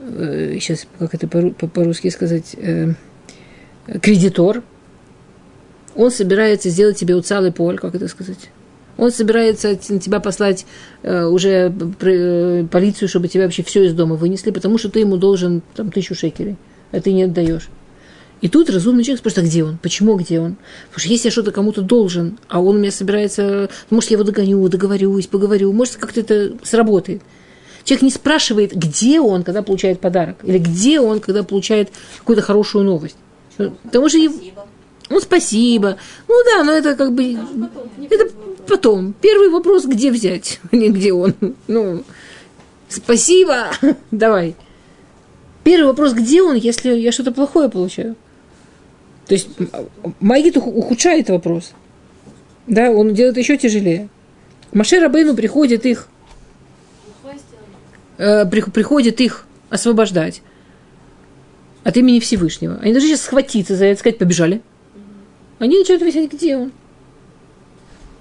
сейчас, 0.00 0.86
как 0.98 1.14
это 1.14 1.28
по- 1.28 1.50
по- 1.50 1.68
по-русски 1.68 2.08
сказать, 2.08 2.56
э, 2.56 2.94
кредитор, 4.02 4.62
он 5.98 6.12
собирается 6.12 6.70
сделать 6.70 6.96
тебе 6.96 7.16
уцалый 7.16 7.50
поль, 7.50 7.76
как 7.76 7.94
это 7.96 8.06
сказать? 8.06 8.50
Он 8.96 9.10
собирается 9.10 9.76
на 9.88 9.98
тебя 9.98 10.20
послать 10.20 10.64
э, 11.02 11.24
уже 11.24 11.70
пр- 11.70 12.08
э, 12.08 12.66
полицию, 12.70 13.08
чтобы 13.08 13.26
тебя 13.26 13.44
вообще 13.44 13.64
все 13.64 13.84
из 13.84 13.94
дома 13.94 14.14
вынесли, 14.14 14.52
потому 14.52 14.78
что 14.78 14.90
ты 14.90 15.00
ему 15.00 15.16
должен 15.16 15.60
там 15.74 15.90
тысячу 15.90 16.14
шекелей, 16.14 16.56
а 16.92 17.00
ты 17.00 17.12
не 17.12 17.24
отдаешь. 17.24 17.68
И 18.40 18.48
тут 18.48 18.70
разумный 18.70 19.02
человек 19.02 19.18
спрашивает, 19.18 19.46
а 19.46 19.50
где 19.50 19.64
он? 19.64 19.78
Почему 19.78 20.14
где 20.14 20.38
он? 20.38 20.56
Потому 20.86 21.00
что 21.00 21.08
если 21.08 21.26
я 21.26 21.32
что-то 21.32 21.50
кому-то 21.50 21.82
должен, 21.82 22.38
а 22.48 22.60
он 22.60 22.76
у 22.76 22.78
меня 22.78 22.92
собирается, 22.92 23.68
может, 23.90 24.10
я 24.10 24.14
его 24.14 24.24
догоню, 24.24 24.68
договорюсь, 24.68 25.26
поговорю, 25.26 25.72
может, 25.72 25.96
как-то 25.96 26.20
это 26.20 26.52
сработает. 26.62 27.22
Человек 27.82 28.02
не 28.02 28.10
спрашивает, 28.10 28.72
где 28.72 29.20
он, 29.20 29.42
когда 29.42 29.62
получает 29.62 29.98
подарок, 29.98 30.36
или 30.44 30.58
где 30.58 31.00
он, 31.00 31.18
когда 31.18 31.42
получает 31.42 31.90
какую-то 32.18 32.42
хорошую 32.42 32.84
новость. 32.84 33.16
Потому 33.56 34.08
что. 34.08 34.18
Ну, 35.10 35.20
спасибо. 35.20 35.96
Ну 36.28 36.34
да, 36.44 36.64
но 36.64 36.72
это 36.72 36.94
как 36.94 37.12
бы... 37.12 37.36
потом, 37.36 37.90
Это 38.10 38.28
потом. 38.66 39.14
Первый 39.20 39.48
вопрос, 39.50 39.84
где 39.86 40.10
взять, 40.10 40.60
а 40.72 40.76
не 40.76 40.90
где 40.90 41.12
он. 41.12 41.34
Ну, 41.66 42.02
спасибо, 42.88 43.70
давай. 44.10 44.54
Первый 45.64 45.86
вопрос, 45.88 46.12
где 46.12 46.42
он, 46.42 46.56
если 46.56 46.92
я 46.94 47.12
что-то 47.12 47.32
плохое 47.32 47.68
получаю? 47.68 48.16
То 49.26 49.34
есть 49.34 49.48
м- 49.58 49.68
Магит 50.20 50.56
ух- 50.56 50.66
ухудшает 50.66 51.28
вопрос. 51.28 51.72
Да, 52.66 52.90
он 52.90 53.12
делает 53.14 53.36
еще 53.36 53.56
тяжелее. 53.58 54.08
Маше 54.72 55.00
Рабейну 55.00 55.34
приходит 55.34 55.84
их, 55.86 56.08
э, 58.18 58.46
при- 58.46 58.62
приходит 58.70 59.20
их 59.20 59.44
освобождать 59.70 60.42
от 61.84 61.96
имени 61.96 62.20
Всевышнего. 62.20 62.78
Они 62.82 62.92
должны 62.92 63.08
сейчас 63.10 63.22
схватиться 63.22 63.76
за 63.76 63.86
это, 63.86 64.00
сказать, 64.00 64.18
побежали. 64.18 64.60
Они 65.58 65.78
начинают 65.78 66.02
выяснять, 66.02 66.32
где 66.32 66.56
он. 66.56 66.72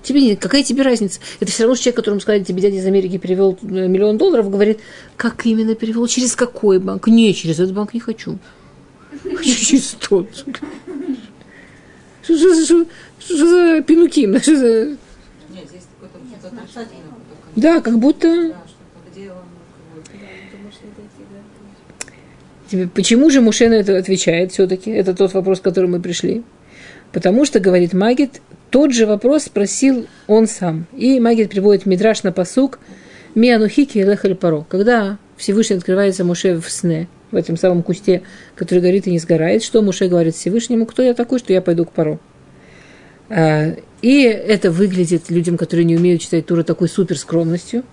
Тебе 0.04 0.36
какая 0.38 0.64
тебе 0.64 0.84
разница? 0.84 1.20
Это 1.40 1.52
все 1.52 1.64
равно 1.64 1.76
человек, 1.76 1.98
которому 1.98 2.22
сказали, 2.22 2.44
тебе 2.44 2.62
дядя 2.62 2.78
из 2.78 2.86
Америки 2.86 3.18
перевел 3.18 3.58
э, 3.62 3.66
миллион 3.88 4.18
долларов, 4.18 4.50
говорит, 4.50 4.80
как 5.18 5.46
именно 5.46 5.76
перевел, 5.76 6.08
через 6.08 6.36
какой 6.36 6.80
банк? 6.80 7.08
Не, 7.08 7.34
через 7.34 7.60
этот 7.60 7.74
банк 7.74 7.94
не 7.94 8.00
хочу. 8.00 8.40
Хочу 9.24 9.44
через 9.66 9.98
тот. 10.00 10.30
Что 12.24 12.38
за, 12.38 12.66
что, 12.66 12.86
что 13.20 13.48
за 13.48 13.82
пинуки? 13.82 14.40
Что 14.40 14.56
за... 14.56 14.86
Нет, 15.50 15.68
здесь 15.70 15.84
какой-то 16.00 16.20
только. 16.42 16.58
Да, 17.56 17.82
как 17.82 18.00
будто... 18.00 18.56
Тебе- 22.70 22.88
Почему 22.88 23.30
же 23.30 23.42
Муше 23.42 23.70
на 23.70 23.76
это 23.76 23.98
отвечает 23.98 24.52
все-таки? 24.52 24.92
Это 24.92 25.14
тот 25.14 25.34
вопрос, 25.34 25.60
к 25.60 25.64
которому 25.64 25.98
мы 25.98 26.02
пришли. 26.02 26.44
Потому 27.12 27.46
что, 27.46 27.60
говорит 27.60 27.94
Магит, 27.94 28.42
тот 28.70 28.94
же 28.94 29.06
вопрос 29.06 29.44
спросил 29.44 30.08
он 30.28 30.48
сам. 30.48 30.88
И 30.96 31.20
Магит 31.20 31.50
приводит 31.50 31.86
Мидраш 31.86 32.24
на 32.24 32.32
посук 32.32 32.80
Мианухики 33.36 34.00
Лехаль 34.00 34.36
Паро. 34.36 34.66
Когда 34.70 35.18
Всевышний 35.38 35.78
открывается 35.78 36.24
Муше 36.24 36.60
в 36.60 36.70
сне 36.70 37.08
в 37.32 37.36
этом 37.36 37.58
самом 37.58 37.84
кусте, 37.84 38.24
который 38.56 38.80
горит 38.80 39.08
и 39.08 39.12
не 39.12 39.20
сгорает. 39.20 39.64
Что 39.64 39.82
Муше 39.82 40.08
говорит 40.08 40.36
Всевышнему? 40.36 40.86
Кто 40.86 41.04
я 41.04 41.14
такой, 41.14 41.40
что 41.40 41.54
я 41.54 41.62
пойду 41.62 41.86
к 41.86 41.92
пару? 41.92 42.20
А, 43.30 43.76
и 44.02 44.24
это 44.24 44.72
выглядит 44.72 45.30
людям, 45.30 45.58
которые 45.58 45.86
не 45.86 45.98
умеют 45.98 46.22
читать 46.22 46.46
Туру, 46.46 46.64
такой 46.64 46.88
супер 46.88 47.18
скромностью. 47.18 47.84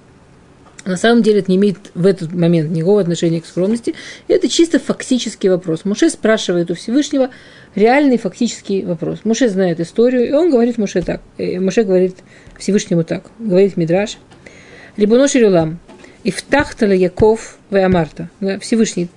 На 0.84 0.98
самом 0.98 1.22
деле 1.22 1.40
это 1.40 1.50
не 1.50 1.56
имеет 1.56 1.78
в 1.94 2.04
этот 2.04 2.32
момент 2.32 2.70
никакого 2.70 3.00
отношения 3.00 3.40
к 3.40 3.46
скромности. 3.46 3.94
Это 4.28 4.48
чисто 4.48 4.78
фактический 4.78 5.48
вопрос. 5.48 5.84
Муше 5.84 6.10
спрашивает 6.10 6.70
у 6.70 6.74
Всевышнего 6.74 7.30
реальный 7.74 8.18
фактический 8.18 8.84
вопрос. 8.84 9.20
Муше 9.24 9.48
знает 9.48 9.80
историю, 9.80 10.28
и 10.28 10.32
он 10.32 10.50
говорит 10.50 10.76
Муше 10.76 11.00
так. 11.00 11.22
Э, 11.38 11.58
Муше 11.58 11.84
говорит 11.84 12.16
Всевышнему 12.58 13.02
так. 13.02 13.30
Говорит 13.38 13.78
Мидраш. 13.78 14.18
Либо 14.96 15.26
Ширюлам. 15.26 15.78
Ифтахтала 16.22 16.92
Яков 16.92 17.58
Веамарта. 17.70 18.30
Всевышний, 18.60 19.08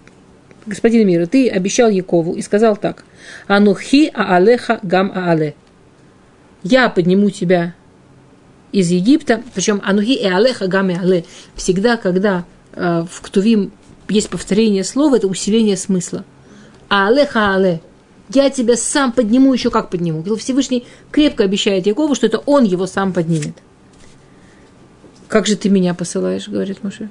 господин 0.66 1.08
мира, 1.08 1.26
ты 1.26 1.50
обещал 1.50 1.90
Якову 1.90 2.34
и 2.34 2.42
сказал 2.42 2.76
так. 2.76 3.06
Анухи 3.48 4.12
аалеха 4.14 4.80
гам 4.84 5.12
аале. 5.16 5.54
Я 6.64 6.90
подниму 6.90 7.30
тебя 7.30 7.76
из 8.72 8.90
Египта, 8.92 9.44
причем 9.54 9.82
анухи 9.84 10.14
и 10.14 10.26
алеха 10.26 10.68
гаме 10.68 11.00
але. 11.02 11.26
Всегда, 11.56 11.98
когда 11.98 12.46
э, 12.74 13.06
в 13.10 13.22
ктувим 13.22 13.72
есть 14.10 14.30
повторение 14.30 14.84
слова, 14.84 15.16
это 15.16 15.28
усиление 15.28 15.78
смысла. 15.78 16.24
А 16.90 17.08
алеха 17.08 17.54
але. 17.54 17.82
Я 18.30 18.50
тебя 18.50 18.76
сам 18.76 19.14
подниму, 19.14 19.54
еще 19.54 19.70
как 19.70 19.90
подниму. 19.90 20.24
Всевышний 20.36 20.86
крепко 21.12 21.46
обещает 21.46 21.88
Якову, 21.88 22.14
что 22.14 22.26
это 22.26 22.40
он 22.40 22.66
его 22.66 22.86
сам 22.86 23.14
поднимет. 23.14 23.56
Как 25.28 25.48
же 25.48 25.56
ты 25.56 25.70
меня 25.70 25.94
посылаешь, 25.94 26.48
говорит 26.48 26.84
Муше. 26.84 27.10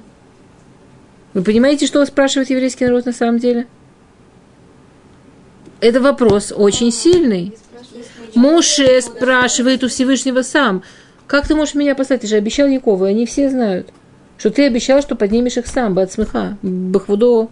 Вы 1.33 1.43
понимаете, 1.43 1.87
что 1.87 2.05
спрашивает 2.05 2.49
еврейский 2.49 2.85
народ 2.85 3.05
на 3.05 3.13
самом 3.13 3.39
деле? 3.39 3.67
Это 5.79 6.01
вопрос 6.01 6.51
очень 6.55 6.91
сильный. 6.91 7.55
Муше 8.33 9.01
спрашивает 9.01 9.83
у 9.83 9.87
Всевышнего 9.87 10.41
сам. 10.41 10.83
Как 11.27 11.45
ты 11.45 11.55
можешь 11.55 11.75
меня 11.75 11.93
послать? 11.93 12.21
Ты 12.21 12.27
же 12.27 12.37
обещал 12.37 12.67
Якову, 12.67 13.03
они 13.03 13.25
все 13.25 13.49
знают. 13.49 13.89
Что 14.37 14.49
ты 14.49 14.65
обещал, 14.65 15.01
что 15.01 15.15
поднимешь 15.15 15.57
их 15.57 15.67
сам, 15.67 15.93
Бацмеха, 15.93 16.57
Бахвудо. 16.61 17.49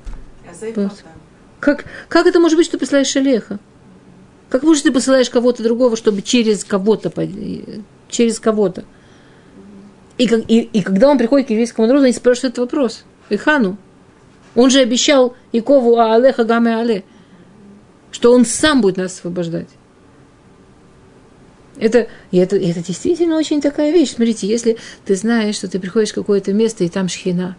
Как, 1.59 1.86
как 2.07 2.26
это 2.26 2.39
может 2.39 2.57
быть, 2.57 2.65
что 2.65 2.78
ты 2.78 2.80
посылаешь 2.80 3.07
Шалеха? 3.07 3.59
Как 4.49 4.63
может 4.63 4.84
ты 4.84 4.91
посылаешь 4.91 5.30
кого-то 5.30 5.63
другого, 5.63 5.97
чтобы 5.97 6.21
через 6.21 6.63
кого-то, 6.63 7.11
через 8.09 8.39
кого-то? 8.39 8.86
И, 10.17 10.23
и, 10.23 10.59
и 10.61 10.82
когда 10.82 11.09
он 11.09 11.17
приходит 11.17 11.47
к 11.47 11.49
еврейскому 11.49 11.88
народу, 11.88 12.05
они 12.05 12.13
спрашивают 12.13 12.53
этот 12.53 12.71
вопрос. 12.71 13.03
Ихану. 13.30 13.78
Он 14.53 14.69
же 14.69 14.80
обещал 14.80 15.36
Икову 15.51 15.97
Аалеха 15.97 16.45
Гаме 16.45 16.76
Але, 16.76 17.03
что 18.11 18.32
он 18.32 18.45
сам 18.45 18.80
будет 18.80 18.95
нас 18.95 19.13
освобождать. 19.17 19.67
Это, 21.78 22.07
и 22.32 22.38
это, 22.38 22.55
и 22.55 22.69
это 22.69 22.82
действительно 22.84 23.38
очень 23.38 23.61
такая 23.61 23.91
вещь. 23.91 24.13
Смотрите, 24.13 24.47
если 24.47 24.78
ты 25.05 25.15
знаешь, 25.15 25.55
что 25.55 25.67
ты 25.67 25.80
приходишь 25.80 26.11
в 26.11 26.15
какое-то 26.15 26.53
место, 26.53 26.84
и 26.84 26.89
там 26.89 27.09
шхина, 27.09 27.57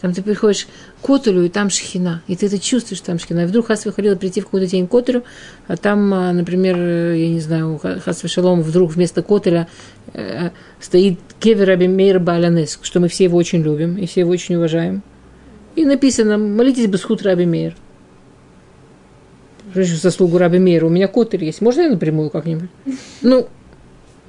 там 0.00 0.14
ты 0.14 0.22
приходишь 0.22 0.66
к 1.02 1.06
Котелю, 1.06 1.44
и 1.44 1.50
там 1.50 1.68
шхина, 1.68 2.22
и 2.26 2.34
ты 2.34 2.46
это 2.46 2.58
чувствуешь, 2.58 3.00
там 3.02 3.18
шхина. 3.18 3.40
И 3.40 3.46
вдруг 3.46 3.66
Хас 3.66 3.84
выходила 3.84 4.14
прийти 4.16 4.40
в 4.40 4.44
какой-то 4.44 4.66
день 4.66 4.86
к 4.86 4.90
Котелю, 4.90 5.24
а 5.66 5.76
там, 5.76 6.12
а, 6.14 6.32
например, 6.32 6.76
я 7.12 7.28
не 7.28 7.40
знаю, 7.40 7.78
Хас 7.78 8.22
Шалом 8.24 8.62
вдруг 8.62 8.92
вместо 8.92 9.22
Котеля 9.22 9.68
э, 10.14 10.50
стоит 10.80 11.18
Кевер 11.38 11.70
Абимейр 11.70 12.18
Балянес, 12.18 12.78
что 12.80 13.00
мы 13.00 13.08
все 13.08 13.24
его 13.24 13.36
очень 13.36 13.62
любим, 13.62 13.98
и 13.98 14.06
все 14.06 14.20
его 14.20 14.30
очень 14.30 14.56
уважаем. 14.56 15.02
И 15.76 15.84
написано, 15.84 16.38
молитесь 16.38 16.86
бы 16.86 16.92
Бесхут 16.92 17.22
Раби 17.22 17.44
Мейр. 17.44 17.76
Заслугу 19.74 20.38
Раби 20.38 20.58
Мейра. 20.58 20.86
У 20.86 20.90
меня 20.90 21.08
Котель 21.08 21.44
есть. 21.44 21.60
Можно 21.60 21.82
я 21.82 21.90
напрямую 21.90 22.30
как-нибудь? 22.30 22.70
Ну, 23.22 23.48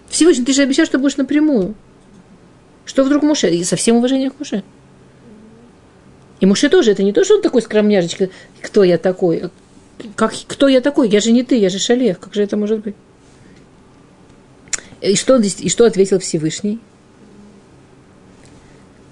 Всевышний, 0.10 0.46
ты 0.46 0.54
же 0.54 0.62
обещал, 0.62 0.86
что 0.86 1.00
будешь 1.00 1.18
напрямую. 1.18 1.76
Что 2.86 3.04
вдруг 3.04 3.24
Муше? 3.24 3.50
И 3.50 3.64
со 3.64 3.76
всем 3.76 3.98
уважением 3.98 4.32
к 4.32 4.40
Муше. 4.40 4.64
И 6.40 6.46
Муше 6.46 6.70
тоже, 6.70 6.92
это 6.92 7.04
не 7.04 7.14
то, 7.14 7.24
что 7.24 7.36
он 7.36 7.42
такой 7.42 7.62
скромняжечка, 7.62 8.30
кто 8.62 8.84
я 8.84 8.98
такой. 8.98 9.50
Как, 10.16 10.34
кто 10.48 10.68
я 10.68 10.82
такой? 10.82 11.08
Я 11.08 11.22
же 11.22 11.32
не 11.32 11.44
ты, 11.44 11.56
я 11.56 11.70
же 11.70 11.80
Шалех. 11.80 12.20
Как 12.20 12.34
же 12.34 12.42
это 12.42 12.58
может 12.58 12.80
быть? 12.80 12.96
И 15.02 15.16
что, 15.16 15.38
и 15.38 15.70
что 15.70 15.86
ответил 15.86 16.20
Всевышний? 16.20 16.80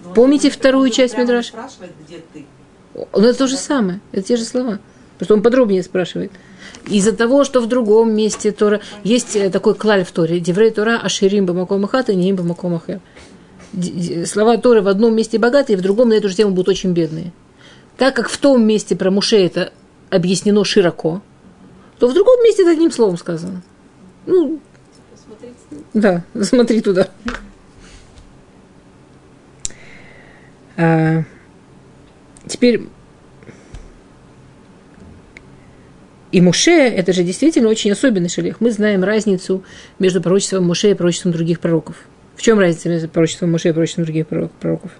Но 0.03 0.13
Помните 0.13 0.47
он 0.47 0.53
вторую 0.53 0.89
часть 0.89 1.15
ты. 1.15 2.45
Он 3.11 3.23
это 3.23 3.37
то 3.37 3.47
же 3.47 3.57
самое, 3.57 4.01
это 4.11 4.23
те 4.23 4.35
же 4.35 4.43
слова. 4.43 4.79
Потому 5.19 5.25
что 5.25 5.33
он 5.35 5.41
подробнее 5.43 5.83
спрашивает. 5.83 6.31
Из-за 6.87 7.11
того, 7.11 7.43
что 7.43 7.59
в 7.59 7.67
другом 7.67 8.15
месте 8.15 8.51
Тора 8.51 8.79
есть 9.03 9.35
э, 9.35 9.49
такой 9.49 9.75
клаль 9.75 10.05
в 10.05 10.11
Торе, 10.11 10.39
Деврей 10.39 10.71
Тора 10.71 10.97
Аширим 10.97 11.45
Бамаком 11.45 11.83
Ахат 11.83 12.09
и 12.09 12.15
Неим 12.15 12.37
Бамаком 12.37 12.75
Ахер. 12.75 13.01
Слова 14.25 14.57
Торы 14.57 14.81
в 14.81 14.87
одном 14.87 15.13
месте 15.13 15.37
богатые, 15.37 15.75
в 15.75 15.81
другом 15.81 16.09
на 16.09 16.13
эту 16.13 16.29
же 16.29 16.35
тему 16.35 16.51
будут 16.51 16.69
очень 16.69 16.93
бедные. 16.93 17.33
Так 17.97 18.15
как 18.15 18.29
в 18.29 18.37
том 18.37 18.65
месте 18.65 18.95
про 18.95 19.11
Муше 19.11 19.35
это 19.35 19.73
объяснено 20.09 20.63
широко, 20.63 21.21
то 21.99 22.07
в 22.07 22.13
другом 22.13 22.41
месте 22.43 22.61
это 22.61 22.71
одним 22.71 22.91
словом 22.91 23.17
сказано. 23.17 23.61
Ну, 24.25 24.61
да, 25.93 26.23
смотри 26.41 26.79
туда. 26.79 27.09
А, 30.77 31.23
теперь 32.47 32.87
и 36.31 36.41
Муше– 36.41 36.71
это 36.71 37.13
же 37.13 37.23
действительно 37.23 37.69
очень 37.69 37.91
особенный 37.91 38.29
шалех. 38.29 38.61
Мы 38.61 38.71
знаем 38.71 39.03
разницу 39.03 39.63
между 39.97 40.21
пророчеством 40.21 40.65
Муше 40.65 40.91
и 40.91 40.93
пророчеством 40.93 41.31
других 41.31 41.59
пророков. 41.59 41.95
В 42.35 42.41
чем 42.41 42.59
разница 42.59 42.89
между 42.89 43.09
пророчеством 43.09 43.51
Муше 43.51 43.69
и 43.69 43.71
пророчеством 43.71 44.05
других 44.05 44.27
пророков? 44.27 44.91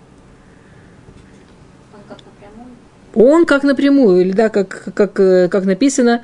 Он 1.94 2.02
как 2.08 2.18
напрямую. 2.26 2.72
Он 3.14 3.46
как 3.46 3.64
напрямую, 3.64 4.22
или 4.22 4.32
да, 4.32 4.50
как, 4.50 4.94
как, 4.94 5.14
как 5.14 5.66
написано, 5.66 6.24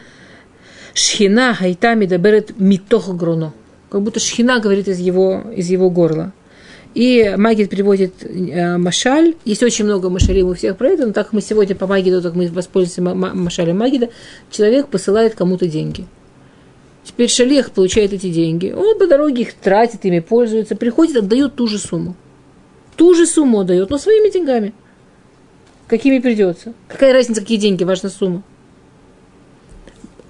Шхина 0.96 1.54
хайтами 1.54 2.06
даберет 2.06 2.58
митох 2.58 3.14
гроно. 3.14 3.54
Как 3.90 4.02
будто 4.02 4.22
шхина 4.22 4.62
говорит 4.62 4.88
из 4.88 4.98
его, 4.98 5.44
из 5.54 5.70
его 5.70 5.90
горла. 5.90 6.32
И 6.96 7.36
Магид 7.36 7.70
приводит 7.70 8.24
э, 8.24 8.78
Машаль. 8.78 9.36
Есть 9.44 9.62
очень 9.64 9.84
много 9.84 10.10
Машалей 10.10 10.44
у 10.44 10.54
всех 10.54 10.78
про 10.78 10.88
это, 10.88 11.06
но 11.06 11.12
так 11.12 11.34
мы 11.34 11.42
сегодня 11.42 11.76
по 11.76 11.88
Магиду, 11.88 12.22
так 12.22 12.36
мы 12.36 12.48
воспользуемся 12.48 13.02
Машалем 13.02 13.78
Магида, 13.78 14.10
человек 14.50 14.88
посылает 14.88 15.36
кому-то 15.36 15.68
деньги. 15.68 16.08
Теперь 17.04 17.30
Шалех 17.30 17.72
получает 17.72 18.14
эти 18.14 18.30
деньги. 18.30 18.72
Он 18.72 18.98
по 18.98 19.08
дороге 19.08 19.42
их 19.42 19.54
тратит, 19.56 20.06
ими 20.06 20.20
пользуется, 20.20 20.78
приходит, 20.78 21.18
отдает 21.18 21.56
ту 21.56 21.68
же 21.68 21.80
сумму. 21.80 22.16
Ту 22.96 23.14
же 23.14 23.28
сумму 23.28 23.60
отдает, 23.60 23.90
но 23.90 23.98
своими 23.98 24.32
деньгами. 24.32 24.74
Какими 25.88 26.20
придется. 26.20 26.74
Какая 26.88 27.12
разница, 27.12 27.42
какие 27.42 27.58
деньги, 27.58 27.84
важна 27.84 28.10
сумма. 28.10 28.42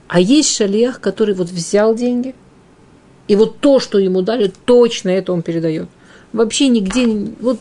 А 0.07 0.20
есть 0.20 0.55
шалех, 0.55 0.99
который 0.99 1.36
вот 1.36 1.49
взял 1.49 1.93
деньги, 1.93 2.34
и 3.28 3.36
вот 3.36 3.59
то, 3.59 3.80
что 3.80 3.99
ему 3.99 4.24
дали, 4.24 4.51
точно 4.66 5.09
это 5.09 5.32
он 5.32 5.43
передает 5.43 5.88
вообще 6.36 6.68
нигде, 6.68 7.08
вот, 7.40 7.60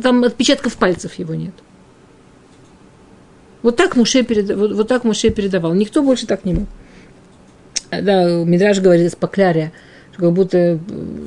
там 0.00 0.24
отпечатков 0.24 0.76
пальцев 0.76 1.14
его 1.18 1.34
нет. 1.34 1.54
Вот 3.62 3.76
так 3.76 3.96
Муше, 3.96 4.22
перед, 4.22 4.54
вот, 4.54 4.72
вот 4.72 4.88
так 4.88 5.04
Муше 5.04 5.30
передавал. 5.30 5.74
Никто 5.74 6.02
больше 6.02 6.26
так 6.26 6.44
не 6.44 6.54
мог. 6.54 6.68
Да, 7.90 8.44
Мидраж 8.44 8.80
говорит 8.80 9.06
из 9.06 9.16
Поклярия, 9.16 9.72
что 10.12 10.22
как 10.22 10.32
будто 10.32 10.58
э, 10.58 10.78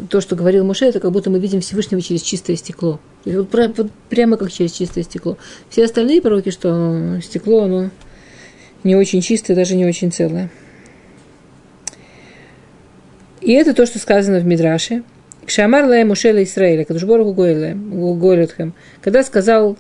то, 0.10 0.22
что 0.22 0.36
говорил 0.36 0.64
Муше, 0.66 0.86
это 0.86 1.00
как 1.00 1.12
будто 1.12 1.30
мы 1.30 1.40
видим 1.40 1.62
Всевышнего 1.62 2.02
через 2.02 2.22
чистое 2.22 2.56
стекло. 2.56 3.00
Вот, 3.26 3.54
вот 3.54 3.92
прямо 4.10 4.38
как 4.38 4.52
через 4.52 4.74
чистое 4.74 5.04
стекло. 5.04 5.38
Все 5.70 5.86
остальные 5.86 6.22
пророки, 6.22 6.52
что 6.52 7.20
стекло, 7.24 7.64
оно 7.64 7.90
не 8.84 8.96
очень 8.96 9.22
чистое, 9.22 9.56
даже 9.56 9.76
не 9.76 9.86
очень 9.86 10.12
целое. 10.12 10.52
И 13.42 13.54
это 13.54 13.74
то, 13.74 13.86
что 13.86 13.98
сказано 13.98 14.40
в 14.40 14.46
Мидраше– 14.46 15.04
Кшамар 15.48 15.86
лай 15.86 16.04
Мушела 16.04 16.44
Исраиля, 16.44 16.84
Кадушборгу 16.84 17.34
Гойлетхем, 17.34 18.74
когда 19.02 19.24
сказал 19.24 19.78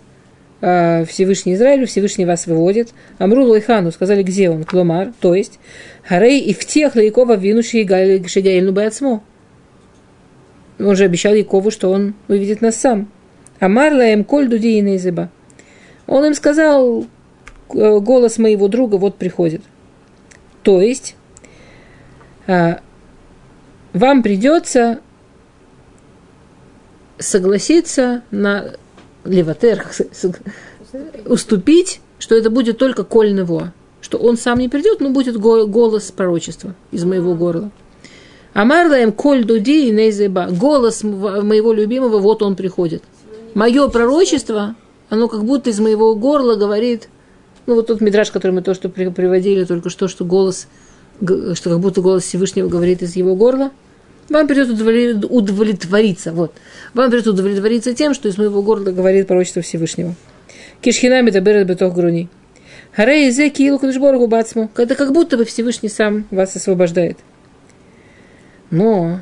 э, 0.61 1.03
Всевышний 1.03 1.55
Израилю, 1.55 1.85
Всевышний 1.85 2.23
вас 2.23 2.47
выводит, 2.47 2.93
Амру 3.17 3.43
Лойхану, 3.43 3.91
сказали, 3.91 4.23
где 4.23 4.49
он, 4.49 4.63
Кломар, 4.63 5.11
то 5.19 5.35
есть, 5.35 5.59
Харей 6.07 6.39
и 6.39 6.53
в 6.53 6.65
тех 6.65 6.95
Лайкова 6.95 7.35
винуши 7.35 7.85
Шигаильну 8.27 8.71
Бацмо. 8.71 9.21
Он 10.79 10.95
же 10.95 11.03
обещал 11.03 11.33
Якову, 11.33 11.69
что 11.69 11.91
он 11.91 12.13
выведет 12.29 12.61
нас 12.61 12.77
сам. 12.77 13.11
Амар 13.59 13.93
лаем 13.93 14.23
коль 14.23 14.47
дудиина 14.47 14.95
изыба. 14.95 15.29
Он 16.05 16.23
им 16.27 16.33
сказал, 16.33 17.05
голос 17.67 18.37
моего 18.37 18.69
друга 18.69 18.95
вот 18.95 19.17
приходит. 19.17 19.63
То 20.63 20.79
есть, 20.81 21.17
э, 22.45 22.75
вам 23.91 24.23
придется 24.23 24.99
согласиться 27.19 28.23
на 28.31 28.73
левотер, 29.25 29.85
уступить 31.25 32.01
что 32.19 32.35
это 32.35 32.49
будет 32.49 32.77
только 32.79 33.03
коль 33.03 33.33
него, 33.33 33.67
что 34.01 34.17
он 34.17 34.37
сам 34.37 34.57
не 34.59 34.69
придет, 34.69 35.01
но 35.01 35.11
будет 35.11 35.37
го- 35.37 35.67
голос 35.67 36.11
пророчества 36.11 36.73
из 36.91 37.03
моего 37.03 37.35
горла. 37.35 37.69
Амарлаем 38.53 39.11
коль 39.11 39.45
дуди 39.45 39.87
и 39.87 39.91
нейзеба. 39.91 40.47
Голос 40.49 41.03
моего 41.03 41.73
любимого, 41.73 42.17
вот 42.17 42.41
он 42.41 42.55
приходит. 42.55 43.03
Мое 43.53 43.87
пророчество, 43.89 44.75
оно 45.09 45.27
как 45.27 45.43
будто 45.43 45.69
из 45.69 45.79
моего 45.79 46.15
горла 46.15 46.55
говорит, 46.55 47.07
ну 47.67 47.75
вот 47.75 47.85
тот 47.87 48.01
мидраж, 48.01 48.31
который 48.31 48.51
мы 48.51 48.61
то, 48.63 48.73
что 48.73 48.89
при- 48.89 49.09
приводили 49.09 49.63
только 49.63 49.91
что, 49.91 50.07
что 50.07 50.25
голос, 50.25 50.67
что 51.21 51.69
как 51.69 51.79
будто 51.79 52.01
голос 52.01 52.23
Всевышнего 52.23 52.67
говорит 52.67 53.03
из 53.03 53.15
его 53.15 53.35
горла. 53.35 53.69
Вам 54.29 54.47
придется 54.47 54.73
удовле- 54.73 55.25
удовлетвориться, 55.25 56.33
вот. 56.33 56.53
Вам 56.93 57.09
придется 57.09 57.31
удовлетвориться 57.31 57.93
тем, 57.93 58.13
что 58.13 58.27
из 58.27 58.37
моего 58.37 58.61
горла 58.61 58.91
говорит 58.91 59.27
пророчество 59.27 59.61
Всевышнего. 59.61 60.15
Кишхина 60.81 61.21
метаберет 61.21 61.67
бетох 61.67 61.93
груни. 61.93 62.29
Харей 62.91 63.31
зе 63.31 63.49
киилу 63.49 63.79
кадышборгу 63.79 64.27
бацму. 64.27 64.69
Это 64.75 64.95
как 64.95 65.13
будто 65.13 65.37
бы 65.37 65.45
Всевышний 65.45 65.89
сам 65.89 66.25
вас 66.31 66.55
освобождает. 66.55 67.17
Но 68.69 69.21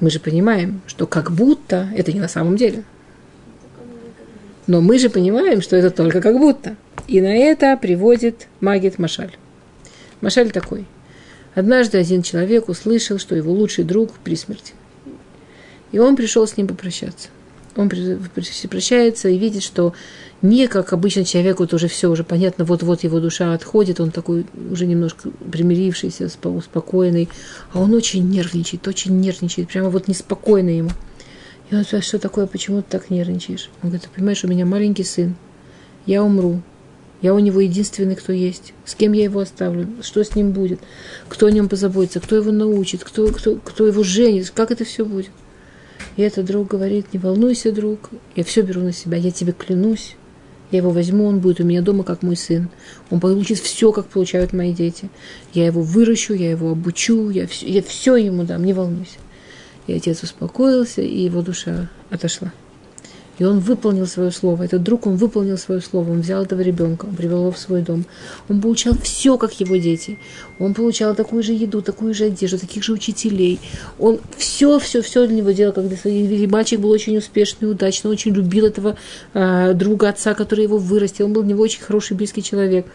мы 0.00 0.10
же 0.10 0.20
понимаем, 0.20 0.80
что 0.86 1.06
как 1.06 1.32
будто 1.32 1.88
это 1.94 2.12
не 2.12 2.20
на 2.20 2.28
самом 2.28 2.56
деле. 2.56 2.84
Но 4.66 4.80
мы 4.80 4.98
же 4.98 5.10
понимаем, 5.10 5.60
что 5.60 5.76
это 5.76 5.90
только 5.90 6.20
как 6.20 6.38
будто. 6.38 6.76
И 7.06 7.20
на 7.20 7.34
это 7.34 7.76
приводит 7.76 8.48
Магит 8.60 8.98
Машаль. 8.98 9.36
Машаль 10.20 10.50
такой. 10.50 10.86
Однажды 11.56 11.96
один 11.96 12.22
человек 12.22 12.68
услышал, 12.68 13.18
что 13.18 13.34
его 13.34 13.50
лучший 13.50 13.82
друг 13.84 14.12
при 14.22 14.36
смерти. 14.36 14.74
И 15.90 15.98
он 15.98 16.14
пришел 16.14 16.46
с 16.46 16.58
ним 16.58 16.68
попрощаться. 16.68 17.28
Он 17.76 17.88
прощается 17.88 19.30
и 19.30 19.38
видит, 19.38 19.62
что 19.62 19.94
не 20.42 20.66
как 20.66 20.92
обычно 20.92 21.24
человеку, 21.24 21.62
вот 21.62 21.72
уже 21.72 21.88
все 21.88 22.10
уже 22.10 22.24
понятно, 22.24 22.66
вот-вот 22.66 23.04
его 23.04 23.20
душа 23.20 23.54
отходит, 23.54 24.00
он 24.00 24.10
такой 24.10 24.44
уже 24.70 24.84
немножко 24.84 25.30
примирившийся, 25.50 26.24
спо- 26.24 26.54
успокоенный, 26.54 27.30
а 27.72 27.80
он 27.80 27.94
очень 27.94 28.28
нервничает, 28.28 28.86
очень 28.86 29.18
нервничает, 29.18 29.68
прямо 29.68 29.88
вот 29.88 30.08
неспокойно 30.08 30.68
ему. 30.68 30.90
И 31.70 31.74
он 31.74 31.84
спрашивает, 31.84 32.04
что 32.04 32.18
такое, 32.18 32.46
почему 32.46 32.82
ты 32.82 32.88
так 32.90 33.08
нервничаешь? 33.08 33.70
Он 33.82 33.88
говорит, 33.88 34.02
ты 34.02 34.08
понимаешь, 34.14 34.44
у 34.44 34.48
меня 34.48 34.66
маленький 34.66 35.04
сын, 35.04 35.34
я 36.04 36.22
умру, 36.22 36.60
я 37.22 37.34
у 37.34 37.38
него 37.38 37.60
единственный, 37.60 38.14
кто 38.14 38.32
есть. 38.32 38.74
С 38.84 38.94
кем 38.94 39.12
я 39.12 39.24
его 39.24 39.40
оставлю? 39.40 39.88
Что 40.02 40.22
с 40.22 40.34
ним 40.34 40.52
будет? 40.52 40.80
Кто 41.28 41.46
о 41.46 41.50
нем 41.50 41.68
позаботится? 41.68 42.20
Кто 42.20 42.36
его 42.36 42.52
научит? 42.52 43.04
Кто, 43.04 43.28
кто, 43.28 43.56
кто 43.56 43.86
его 43.86 44.02
женит? 44.02 44.50
Как 44.50 44.70
это 44.70 44.84
все 44.84 45.04
будет? 45.04 45.30
И 46.16 46.22
этот 46.22 46.46
друг 46.46 46.68
говорит, 46.68 47.12
не 47.12 47.18
волнуйся, 47.18 47.72
друг, 47.72 48.10
я 48.34 48.44
все 48.44 48.62
беру 48.62 48.82
на 48.82 48.92
себя, 48.92 49.16
я 49.16 49.30
тебе 49.30 49.52
клянусь. 49.52 50.16
Я 50.70 50.78
его 50.78 50.90
возьму, 50.90 51.26
он 51.26 51.38
будет 51.38 51.60
у 51.60 51.64
меня 51.64 51.80
дома, 51.80 52.02
как 52.02 52.22
мой 52.22 52.36
сын. 52.36 52.68
Он 53.10 53.20
получит 53.20 53.58
все, 53.58 53.92
как 53.92 54.06
получают 54.06 54.52
мои 54.52 54.72
дети. 54.72 55.10
Я 55.54 55.66
его 55.66 55.80
выращу, 55.80 56.34
я 56.34 56.50
его 56.50 56.72
обучу, 56.72 57.30
я 57.30 57.46
все, 57.46 57.68
я 57.68 57.82
все 57.82 58.16
ему 58.16 58.42
дам, 58.42 58.64
не 58.64 58.72
волнуйся. 58.72 59.18
И 59.86 59.92
отец 59.92 60.22
успокоился, 60.24 61.02
и 61.02 61.22
его 61.22 61.42
душа 61.42 61.88
отошла. 62.10 62.52
И 63.38 63.44
он 63.44 63.58
выполнил 63.58 64.06
свое 64.06 64.30
слово. 64.30 64.64
Этот 64.64 64.82
друг, 64.82 65.06
он 65.06 65.16
выполнил 65.16 65.58
свое 65.58 65.80
слово. 65.80 66.10
Он 66.10 66.20
взял 66.20 66.44
этого 66.44 66.60
ребенка, 66.60 67.06
он 67.06 67.14
привел 67.14 67.40
его 67.40 67.50
в 67.52 67.58
свой 67.58 67.82
дом. 67.82 68.04
Он 68.48 68.60
получал 68.60 68.94
все, 69.02 69.36
как 69.36 69.60
его 69.60 69.76
дети. 69.76 70.18
Он 70.58 70.74
получал 70.74 71.14
такую 71.14 71.42
же 71.42 71.52
еду, 71.52 71.82
такую 71.82 72.14
же 72.14 72.24
одежду, 72.24 72.58
таких 72.58 72.82
же 72.82 72.92
учителей. 72.92 73.60
Он 73.98 74.18
все, 74.36 74.78
все, 74.78 75.02
все 75.02 75.26
для 75.26 75.36
него 75.36 75.50
делал, 75.50 75.72
как 75.72 75.88
для 75.88 75.96
своих. 75.96 76.50
Мальчик 76.50 76.80
был 76.80 76.90
очень 76.90 77.16
успешный, 77.18 77.70
удачный, 77.70 78.10
очень 78.10 78.32
любил 78.32 78.66
этого 78.66 78.96
э, 79.34 79.74
друга 79.74 80.08
отца, 80.08 80.34
который 80.34 80.64
его 80.64 80.78
вырастил. 80.78 81.26
Он 81.26 81.32
был 81.32 81.42
для 81.42 81.52
него 81.52 81.62
очень 81.62 81.82
хороший, 81.82 82.16
близкий 82.16 82.42
человек. 82.42 82.86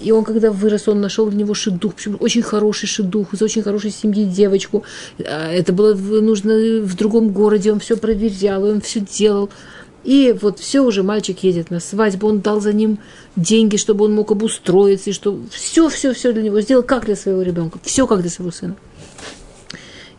И 0.00 0.12
он, 0.12 0.24
когда 0.24 0.50
вырос, 0.50 0.88
он 0.88 1.00
нашел 1.00 1.26
для 1.26 1.40
него 1.40 1.52
шедух, 1.52 1.94
причем 1.94 2.16
очень 2.20 2.42
хороший 2.42 2.86
шедух, 2.86 3.34
из 3.34 3.42
очень 3.42 3.62
хорошей 3.62 3.90
семьи 3.90 4.24
девочку. 4.24 4.84
А, 5.18 5.52
Это 5.52 5.72
было 5.72 5.94
нужно 5.94 6.80
в 6.80 6.96
другом 6.96 7.32
городе, 7.32 7.70
он 7.72 7.80
все 7.80 7.96
проверял, 7.96 8.64
он 8.64 8.80
все 8.80 9.00
делал. 9.00 9.50
И 10.02 10.34
вот 10.40 10.58
все 10.58 10.80
уже 10.80 11.02
мальчик 11.02 11.42
едет 11.42 11.70
на 11.70 11.78
свадьбу, 11.78 12.28
он 12.28 12.40
дал 12.40 12.60
за 12.60 12.72
ним 12.72 12.98
деньги, 13.36 13.76
чтобы 13.76 14.06
он 14.06 14.14
мог 14.14 14.32
обустроиться, 14.32 15.10
и 15.10 15.12
что 15.12 15.38
все, 15.50 15.88
все, 15.88 16.14
все 16.14 16.32
для 16.32 16.42
него 16.42 16.60
сделал, 16.60 16.82
как 16.82 17.04
для 17.04 17.16
своего 17.16 17.42
ребенка, 17.42 17.78
все 17.82 18.06
как 18.06 18.22
для 18.22 18.30
своего 18.30 18.50
сына. 18.50 18.76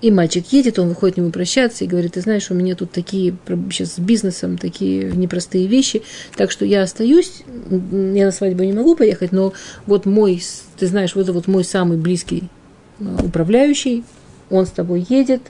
И 0.02 0.10
мальчик 0.10 0.46
едет, 0.52 0.80
он 0.80 0.90
выходит 0.90 1.16
к 1.16 1.18
нему 1.20 1.30
прощаться 1.30 1.84
и 1.84 1.88
говорит, 1.88 2.14
ты 2.14 2.22
знаешь, 2.22 2.50
у 2.50 2.56
меня 2.56 2.76
тут 2.76 2.92
такие 2.92 3.36
сейчас 3.70 3.94
с 3.94 4.00
бизнесом 4.00 4.58
такие 4.58 5.12
непростые 5.12 5.68
вещи, 5.68 6.02
так 6.36 6.50
что 6.50 6.66
я 6.66 6.82
остаюсь, 6.82 7.44
я 7.70 8.26
на 8.26 8.32
свадьбу 8.32 8.64
не 8.64 8.74
могу 8.74 8.96
поехать, 8.96 9.32
но 9.32 9.54
вот 9.86 10.08
мой, 10.08 10.42
ты 10.80 10.88
знаешь, 10.88 11.14
вот 11.14 11.22
это 11.24 11.34
вот 11.34 11.48
мой 11.48 11.64
самый 11.64 11.98
близкий 11.98 12.50
э, 13.00 13.04
управляющий, 13.24 14.04
он 14.50 14.66
с 14.66 14.72
тобой 14.72 15.06
едет, 15.08 15.42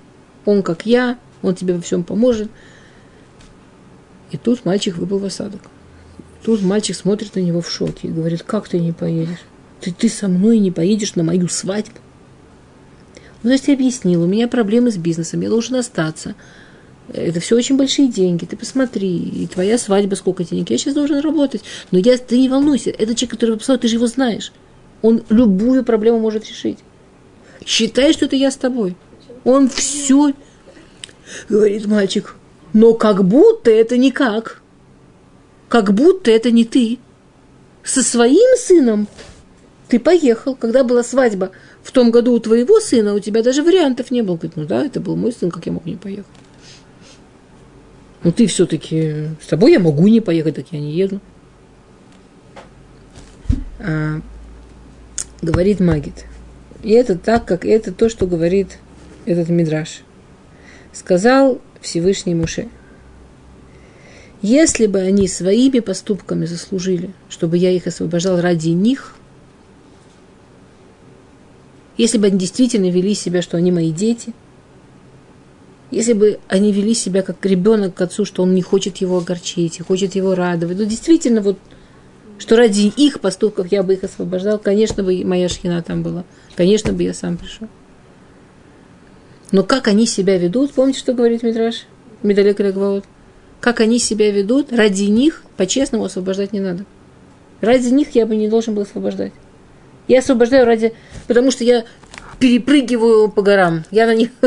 он 0.44 0.64
как 0.64 0.86
я, 0.86 1.18
он 1.42 1.56
тебе 1.56 1.74
во 1.74 1.82
всем 1.82 2.04
поможет. 2.04 2.50
И 4.32 4.38
тут 4.38 4.66
мальчик 4.66 4.98
выпал 4.98 5.20
в 5.20 5.26
осадок. 5.26 5.62
Тут 6.44 6.62
мальчик 6.62 6.96
смотрит 6.96 7.36
на 7.36 7.40
него 7.40 7.62
в 7.62 7.70
шоке 7.70 8.08
и 8.08 8.12
говорит, 8.12 8.44
как 8.44 8.68
ты 8.68 8.80
не 8.80 8.94
поедешь? 8.94 9.42
Ты, 9.80 9.92
ты 9.92 10.10
со 10.10 10.28
мной 10.28 10.60
не 10.60 10.72
поедешь 10.72 11.16
на 11.16 11.24
мою 11.24 11.48
свадьбу? 11.48 11.98
Ну, 13.44 13.50
то 13.50 13.54
есть 13.54 13.68
я 13.68 13.74
объяснил, 13.74 14.24
у 14.24 14.28
меня 14.28 14.48
проблемы 14.48 14.92
с 14.92 14.98
бизнесом, 14.98 15.42
я 15.42 15.50
должен 15.50 15.76
остаться. 15.76 16.36
Это 17.12 17.40
все 17.40 17.56
очень 17.56 17.76
большие 17.76 18.08
деньги, 18.08 18.46
ты 18.46 18.56
посмотри, 18.56 19.18
и 19.18 19.48
твоя 19.48 19.78
свадьба 19.78 20.16
сколько 20.16 20.44
денег, 20.44 20.70
я 20.70 20.78
сейчас 20.78 20.94
должен 20.94 21.20
работать. 21.20 21.64
Но 21.90 21.98
я, 21.98 22.18
ты 22.18 22.40
не 22.40 22.50
волнуйся, 22.50 22.92
этот 22.92 23.18
человек, 23.18 23.32
который 23.32 23.52
написал, 23.52 23.78
ты 23.78 23.88
же 23.88 23.96
его 23.96 24.08
знаешь. 24.08 24.52
Он 25.02 25.24
любую 25.30 25.84
проблему 25.84 26.20
может 26.20 26.48
решить. 26.48 26.78
Считай, 27.66 28.14
что 28.14 28.26
это 28.26 28.36
я 28.36 28.52
с 28.52 28.56
тобой. 28.56 28.96
Он 29.44 29.68
все, 29.70 30.34
говорит 31.50 31.88
мальчик, 31.88 32.36
но 32.74 32.94
как 32.94 33.24
будто 33.24 33.70
это 33.70 33.98
никак. 33.98 34.62
Как 35.70 35.94
будто 35.94 36.32
это 36.32 36.52
не 36.52 36.66
ты. 36.66 37.00
Со 37.84 38.04
своим 38.04 38.58
сыном 38.58 39.08
ты 39.88 40.00
поехал, 40.00 40.56
когда 40.56 40.84
была 40.84 41.04
свадьба 41.04 41.52
в 41.84 41.92
том 41.92 42.12
году 42.12 42.34
у 42.34 42.40
твоего 42.40 42.80
сына, 42.80 43.14
у 43.14 43.20
тебя 43.20 43.44
даже 43.44 43.64
вариантов 43.64 44.12
не 44.12 44.22
было. 44.22 44.36
Говорит, 44.36 44.56
ну 44.56 44.66
да, 44.66 44.86
это 44.86 45.00
был 45.00 45.16
мой 45.16 45.32
сын, 45.32 45.50
как 45.50 45.66
я 45.66 45.72
мог 45.72 45.86
не 45.86 45.96
поехать? 45.96 46.26
Ну 48.24 48.32
ты 48.32 48.46
все-таки, 48.48 49.30
с 49.42 49.48
тобой 49.48 49.72
я 49.72 49.80
могу 49.80 50.08
не 50.08 50.22
поехать, 50.22 50.56
так 50.56 50.66
я 50.72 50.80
не 50.80 50.94
еду. 50.94 51.20
А, 53.80 54.22
говорит 55.42 55.80
Магит. 55.80 56.26
И 56.84 56.92
это 56.92 57.18
так, 57.18 57.46
как 57.46 57.66
это 57.66 57.92
то, 57.92 58.10
что 58.10 58.28
говорит 58.28 58.78
этот 59.26 59.50
Мидраш. 59.50 60.02
Сказал 60.94 61.62
Всевышний 61.82 62.36
Муше. 62.36 62.70
Если 64.42 64.88
бы 64.88 65.00
они 65.00 65.28
своими 65.28 65.80
поступками 65.80 66.46
заслужили, 66.46 67.12
чтобы 67.30 67.58
я 67.58 67.72
их 67.72 67.86
освобождал 67.86 68.42
ради 68.42 68.70
них, 68.70 69.16
если 71.98 72.18
бы 72.18 72.28
они 72.28 72.40
действительно 72.40 72.90
вели 72.90 73.14
себя, 73.14 73.42
что 73.42 73.58
они 73.58 73.72
мои 73.72 73.92
дети, 73.92 74.34
если 75.92 76.14
бы 76.14 76.40
они 76.48 76.72
вели 76.72 76.94
себя 76.94 77.22
как 77.22 77.46
ребенок 77.46 77.94
к 77.94 78.02
отцу, 78.02 78.26
что 78.26 78.42
он 78.42 78.56
не 78.56 78.62
хочет 78.62 78.98
его 78.98 79.18
огорчить, 79.18 79.80
и 79.80 79.84
хочет 79.84 80.16
его 80.16 80.34
радовать, 80.34 80.78
ну 80.78 80.86
действительно 80.86 81.42
вот, 81.42 81.60
что 82.40 82.56
ради 82.56 82.88
их 82.88 83.20
поступков 83.20 83.72
я 83.72 83.84
бы 83.84 83.94
их 83.94 84.04
освобождал, 84.04 84.58
конечно 84.58 85.04
бы 85.04 85.24
моя 85.24 85.50
шхина 85.50 85.84
там 85.84 86.02
была, 86.02 86.24
конечно 86.56 86.94
бы 86.94 87.04
я 87.04 87.14
сам 87.14 87.38
пришел. 87.38 87.68
Но 89.52 89.64
как 89.64 89.88
они 89.88 90.06
себя 90.06 90.38
ведут, 90.38 90.74
помните, 90.74 91.00
что 91.00 91.14
говорит 91.14 91.44
Мидраш? 91.44 91.86
Медалек 92.24 92.60
Легваот? 92.60 93.06
Как 93.60 93.80
они 93.80 94.00
себя 94.00 94.32
ведут, 94.32 94.72
ради 94.72 95.04
них 95.04 95.44
по-честному 95.58 96.06
освобождать 96.06 96.54
не 96.54 96.60
надо. 96.60 96.86
Ради 97.60 97.90
них 97.90 98.16
я 98.16 98.26
бы 98.26 98.36
не 98.36 98.48
должен 98.48 98.74
был 98.74 98.84
освобождать. 98.84 99.34
Я 100.08 100.20
освобождаю 100.20 100.66
ради... 100.66 100.94
Потому 101.28 101.52
что 101.52 101.64
я 101.64 101.86
перепрыгиваю 102.40 103.30
по 103.30 103.42
горам. 103.42 103.84
Я 103.92 104.08
на 104.08 104.16
них... 104.16 104.30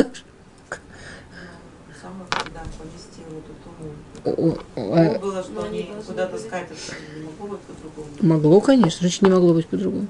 А 4.25 5.19
было, 5.19 5.43
что 5.43 5.63
они 5.63 5.87
куда-то 6.05 6.37
скатятся, 6.39 6.93
могло 7.23 7.55
быть 7.55 7.59
по-другому. 7.59 8.07
Могло, 8.21 8.59
конечно. 8.59 9.01
Значит, 9.01 9.21
не 9.21 9.29
могло 9.29 9.53
быть 9.53 9.67
по-другому. 9.67 10.07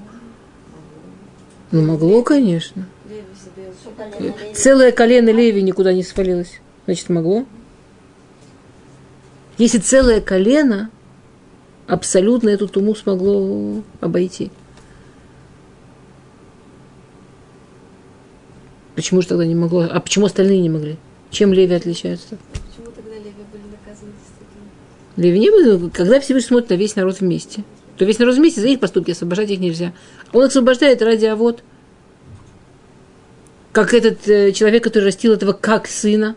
Ну, 1.70 1.82
могло, 1.82 2.22
конечно. 2.22 2.88
Леви 3.04 3.24
себе 3.34 3.70
Что 3.72 3.74
колено 3.74 3.74
Леви. 3.74 3.75
Целое 4.54 4.92
колено 4.92 5.30
Леви 5.30 5.62
никуда 5.62 5.92
не 5.92 6.02
свалилось. 6.02 6.60
Значит, 6.86 7.08
могло. 7.08 7.44
Если 9.58 9.78
целое 9.78 10.20
колено 10.20 10.90
абсолютно 11.86 12.50
эту 12.50 12.68
туму 12.68 12.94
смогло 12.94 13.82
обойти. 14.00 14.50
Почему 18.94 19.20
же 19.20 19.28
тогда 19.28 19.44
не 19.44 19.54
могло? 19.54 19.86
А 19.90 20.00
почему 20.00 20.26
остальные 20.26 20.60
не 20.60 20.70
могли? 20.70 20.96
Чем 21.30 21.52
Леви 21.52 21.74
отличаются? 21.74 22.38
Почему 22.52 22.92
тогда 22.94 23.14
Леви 23.14 23.44
были 23.52 23.62
наказаны? 23.70 24.12
Леви 25.16 25.38
не 25.38 25.50
было, 25.50 25.90
когда 25.90 26.20
Всевышний 26.20 26.48
смотрит 26.48 26.70
на 26.70 26.74
весь 26.74 26.96
народ 26.96 27.20
вместе. 27.20 27.64
то 27.96 28.04
весь 28.04 28.18
народ 28.18 28.36
вместе 28.36 28.60
за 28.60 28.68
их 28.68 28.80
поступки 28.80 29.10
освобождать 29.10 29.50
их 29.50 29.60
нельзя. 29.60 29.92
Он 30.32 30.44
освобождает 30.44 31.02
ради 31.02 31.26
а 31.26 31.36
вот 31.36 31.62
как 33.76 33.92
этот 33.92 34.26
э, 34.26 34.52
человек, 34.52 34.84
который 34.84 35.04
растил 35.04 35.34
этого 35.34 35.52
как 35.52 35.86
сына, 35.86 36.34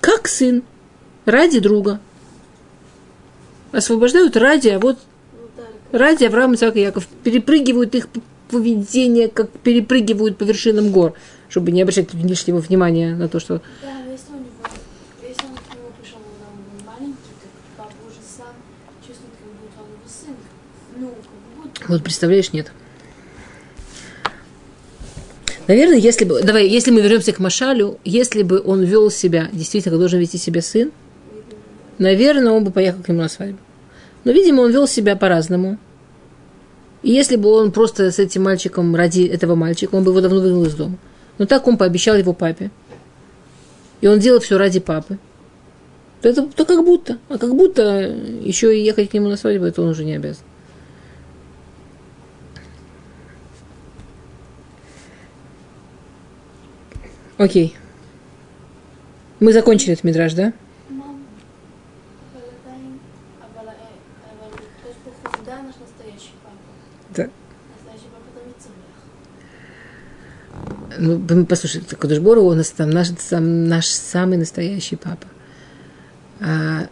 как 0.00 0.28
сын, 0.28 0.62
ради 1.24 1.58
друга. 1.58 1.98
Освобождают 3.72 4.36
ради, 4.36 4.68
а 4.68 4.78
вот 4.78 5.00
ради 5.90 6.22
Авраама, 6.22 6.54
Исаака 6.54 6.78
и 6.78 6.82
Яков. 6.82 7.08
Перепрыгивают 7.24 7.96
их 7.96 8.06
поведение, 8.48 9.26
как 9.26 9.50
перепрыгивают 9.50 10.38
по 10.38 10.44
вершинам 10.44 10.92
гор, 10.92 11.14
чтобы 11.48 11.72
не 11.72 11.82
обращать 11.82 12.14
лишнего 12.14 12.58
внимания 12.58 13.16
на 13.16 13.28
то, 13.28 13.40
что 13.40 13.60
Да, 13.82 13.90
если 14.12 14.30
он 14.32 14.44
к 15.56 15.74
нему 15.74 15.90
пришел, 16.00 16.20
когда 16.20 16.46
он 16.46 16.62
был 16.62 16.92
маленький, 16.92 17.34
как 17.42 17.50
папа 17.76 17.96
уже 18.06 18.20
сам 18.24 18.54
чувствует, 19.04 19.34
как 19.36 19.50
будто 19.50 19.82
он 19.82 19.88
его 19.88 20.06
сын. 20.06 20.36
Ну, 20.96 21.08
как 21.08 21.72
будто. 21.72 21.92
Вот 21.92 22.04
представляешь, 22.04 22.52
нет. 22.52 22.70
Наверное, 25.66 25.98
если 25.98 26.24
бы, 26.24 26.42
давай, 26.42 26.66
если 26.68 26.90
мы 26.90 27.00
вернемся 27.00 27.32
к 27.32 27.38
Машалю, 27.38 27.98
если 28.04 28.42
бы 28.42 28.60
он 28.64 28.82
вел 28.82 29.10
себя, 29.10 29.48
действительно, 29.52 29.92
как 29.92 30.00
должен 30.00 30.18
вести 30.18 30.38
себя 30.38 30.62
сын, 30.62 30.90
наверное, 31.98 32.52
он 32.52 32.64
бы 32.64 32.70
поехал 32.70 33.02
к 33.02 33.08
нему 33.08 33.20
на 33.20 33.28
свадьбу. 33.28 33.58
Но, 34.24 34.32
видимо, 34.32 34.62
он 34.62 34.72
вел 34.72 34.86
себя 34.86 35.16
по-разному. 35.16 35.78
И 37.02 37.10
если 37.10 37.36
бы 37.36 37.50
он 37.50 37.72
просто 37.72 38.10
с 38.10 38.18
этим 38.18 38.42
мальчиком, 38.42 38.94
ради 38.94 39.22
этого 39.22 39.54
мальчика, 39.54 39.94
он 39.94 40.04
бы 40.04 40.10
его 40.10 40.20
давно 40.20 40.40
выгнал 40.40 40.64
из 40.64 40.74
дома. 40.74 40.98
Но 41.38 41.46
так 41.46 41.66
он 41.66 41.78
пообещал 41.78 42.16
его 42.16 42.32
папе. 42.32 42.70
И 44.00 44.06
он 44.06 44.18
делал 44.18 44.40
все 44.40 44.58
ради 44.58 44.80
папы. 44.80 45.18
То 46.20 46.28
это 46.28 46.42
то 46.42 46.64
как 46.66 46.84
будто. 46.84 47.18
А 47.28 47.38
как 47.38 47.54
будто 47.54 48.00
еще 48.42 48.76
и 48.76 48.84
ехать 48.84 49.10
к 49.10 49.14
нему 49.14 49.28
на 49.28 49.36
свадьбу, 49.36 49.64
это 49.64 49.80
он 49.80 49.88
уже 49.88 50.04
не 50.04 50.14
обязан. 50.14 50.44
Окей. 57.40 57.74
Мы 59.40 59.54
закончили 59.54 59.94
этот 59.94 60.04
мидраж, 60.04 60.34
да? 60.34 60.52
Да. 67.16 67.30
Ну, 70.98 71.46
послушай, 71.46 71.80
Кадышбору 71.80 72.42
у 72.42 72.52
нас 72.52 72.68
там 72.72 72.90
наш, 72.90 73.08
сам, 73.18 73.64
наш 73.64 73.86
самый 73.86 74.36
настоящий 74.36 74.96
папа. 74.96 75.26
А, 76.40 76.88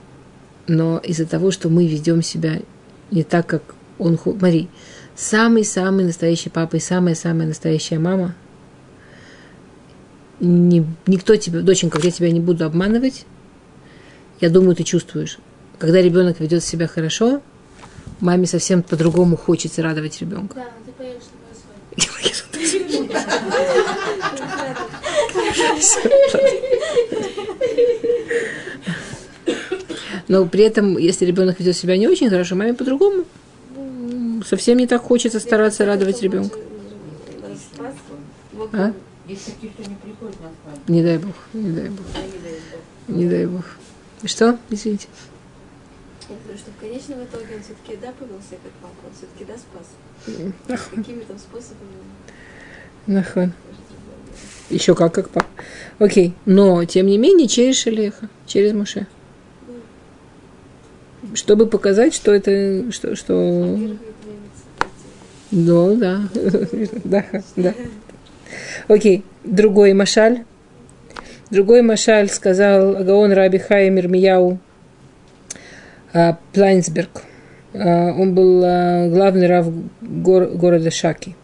но 0.66 0.96
из-за 0.96 1.26
того, 1.26 1.50
что 1.50 1.68
мы 1.68 1.86
ведем 1.86 2.22
себя 2.22 2.62
не 3.10 3.22
так, 3.22 3.46
как 3.46 3.74
он... 3.98 4.18
Мари, 4.40 4.70
самый-самый 5.14 6.06
настоящий 6.06 6.48
папа 6.48 6.76
и 6.76 6.80
самая-самая 6.80 7.48
настоящая 7.48 7.98
мама– 7.98 8.34
не, 10.40 10.84
никто 11.06 11.36
тебя, 11.36 11.60
доченька, 11.60 11.98
я 12.02 12.10
тебя 12.10 12.30
не 12.30 12.40
буду 12.40 12.64
обманывать, 12.64 13.26
я 14.40 14.50
думаю, 14.50 14.76
ты 14.76 14.84
чувствуешь. 14.84 15.38
Когда 15.78 16.00
ребенок 16.00 16.40
ведет 16.40 16.64
себя 16.64 16.86
хорошо, 16.86 17.40
маме 18.20 18.46
совсем 18.46 18.82
по-другому 18.82 19.36
хочется 19.36 19.82
радовать 19.82 20.20
ребенка. 20.20 20.54
Да, 20.54 20.66
ты 20.86 20.92
свадьбу. 22.60 23.08
Но 30.28 30.46
при 30.46 30.64
этом, 30.64 30.98
если 30.98 31.24
ребенок 31.24 31.58
ведет 31.58 31.76
себя 31.76 31.96
не 31.96 32.06
очень 32.06 32.28
хорошо, 32.28 32.54
маме 32.54 32.74
по-другому. 32.74 33.24
Совсем 34.46 34.78
не 34.78 34.86
так 34.86 35.02
хочется 35.02 35.40
стараться 35.40 35.84
радовать 35.84 36.22
ребенка. 36.22 36.58
А? 38.72 38.92
Кто 39.28 39.82
не 39.82 39.96
приходит 39.96 40.40
на 40.40 40.50
свадьбу. 40.62 40.92
Не 40.92 41.02
дай 41.02 41.18
бог, 41.18 41.34
не 41.52 41.70
дай 41.70 41.88
бог, 41.90 42.06
не 43.08 43.28
дай 43.28 43.46
бог. 43.46 43.64
Что? 44.24 44.58
Извините. 44.70 45.08
Я 46.30 46.36
говорю, 46.42 46.58
что 46.58 46.70
в 46.70 46.80
конечном 46.80 47.24
итоге 47.24 47.56
он 47.56 47.62
все-таки 47.62 47.96
да 48.00 48.12
повел 48.12 48.40
себя 48.40 48.58
как 48.62 48.72
папа, 48.80 49.06
он 49.06 49.12
все-таки 49.14 49.44
да 49.44 49.56
спас. 49.58 50.90
Какими 50.90 51.20
там 51.24 51.38
способами. 51.38 51.90
Нахон. 53.06 53.52
Еще 54.70 54.94
как, 54.94 55.14
как 55.14 55.30
пап. 55.30 55.46
Окей. 55.98 56.34
Но, 56.46 56.84
тем 56.84 57.06
не 57.06 57.18
менее, 57.18 57.48
через 57.48 57.76
Шелеха, 57.76 58.28
через 58.46 58.72
Муше. 58.72 59.06
Чтобы 61.34 61.66
показать, 61.66 62.14
что 62.14 62.32
это, 62.32 62.90
что, 62.92 63.14
что... 63.16 63.78
Ну, 65.50 65.96
да. 65.96 66.28
да, 67.04 67.26
да. 67.56 67.74
Окей, 68.88 69.22
другой 69.44 69.92
Машаль. 69.92 70.44
Другой 71.50 71.82
Машаль 71.82 72.28
сказал 72.28 72.96
Агаон 72.96 73.32
Раби 73.32 73.58
Хаим 73.58 73.98
Ирмияу 73.98 74.58
а, 76.14 76.38
Плайнсберг. 76.54 77.22
А, 77.74 78.12
Он 78.12 78.34
был 78.34 78.62
а, 78.64 79.08
главный 79.10 79.46
рав 79.46 79.66
гор- 80.00 80.48
города 80.48 80.90
Шаки. 80.90 81.36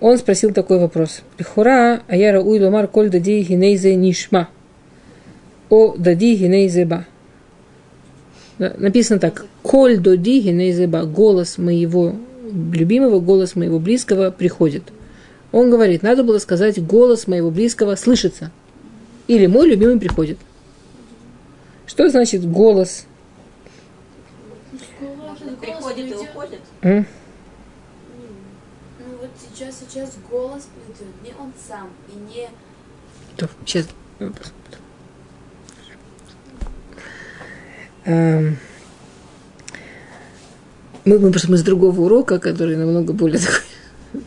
Он 0.00 0.18
спросил 0.18 0.52
такой 0.52 0.78
вопрос. 0.78 1.22
Лихура 1.36 2.02
аяра 2.06 2.40
уй 2.40 2.60
ломар 2.60 2.86
коль 2.86 3.10
дади 3.10 3.42
гинейзе 3.42 3.96
нишма. 3.96 4.48
О 5.68 5.94
дади 5.96 6.36
гинейзе 6.36 6.84
ба. 6.84 7.06
Написано 8.58 9.18
так. 9.18 9.46
Коль 9.62 9.98
доди 9.98 10.40
гинейзе 10.40 10.86
ба. 10.86 11.04
Голос 11.04 11.58
моего 11.58 12.14
любимого, 12.72 13.18
голос 13.18 13.56
моего 13.56 13.80
близкого 13.80 14.30
приходит. 14.30 14.84
Он 15.52 15.70
говорит, 15.70 16.02
надо 16.02 16.24
было 16.24 16.38
сказать, 16.38 16.84
голос 16.84 17.26
моего 17.26 17.50
близкого 17.50 17.94
слышится. 17.96 18.50
Или 19.28 19.46
мой 19.46 19.68
любимый 19.68 20.00
приходит. 20.00 20.38
Что 21.86 22.08
значит 22.08 22.50
голос? 22.50 23.06
Может, 25.00 25.58
приходит 25.58 26.10
и 26.10 26.14
уходит? 26.14 26.60
М? 26.80 27.06
Ну 28.98 29.04
вот 29.20 29.30
сейчас, 29.38 29.76
сейчас 29.80 30.12
голос 30.30 30.68
придет, 30.74 31.12
не 31.22 31.34
он 31.38 31.52
сам, 31.68 31.90
и 32.08 32.34
не 32.34 32.48
То, 33.36 33.48
Сейчас. 33.64 33.88
Эм, 38.04 38.56
Мы, 41.04 41.18
мы 41.18 41.30
просто 41.30 41.50
мы 41.50 41.56
с 41.56 41.62
другого 41.62 42.00
урока, 42.00 42.38
который 42.38 42.76
намного 42.76 43.12
более 43.12 43.38
такой, 43.38 43.60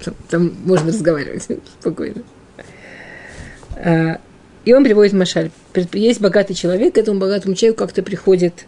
там, 0.04 0.14
там 0.30 0.54
можно 0.66 0.88
разговаривать 0.90 1.48
спокойно. 1.80 2.24
А, 3.76 4.20
И 4.64 4.74
он 4.74 4.84
приводит 4.84 5.14
Машаль. 5.14 5.52
Есть 5.94 6.22
богатый 6.22 6.54
человек, 6.54 6.96
к 6.96 6.98
этому 6.98 7.20
богатому 7.20 7.56
человеку 7.56 7.80
как-то 7.80 8.04
приходит 8.04 8.66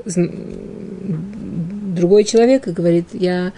другой 1.95 2.23
человек 2.23 2.67
и 2.67 2.71
говорит, 2.71 3.07
я 3.13 3.53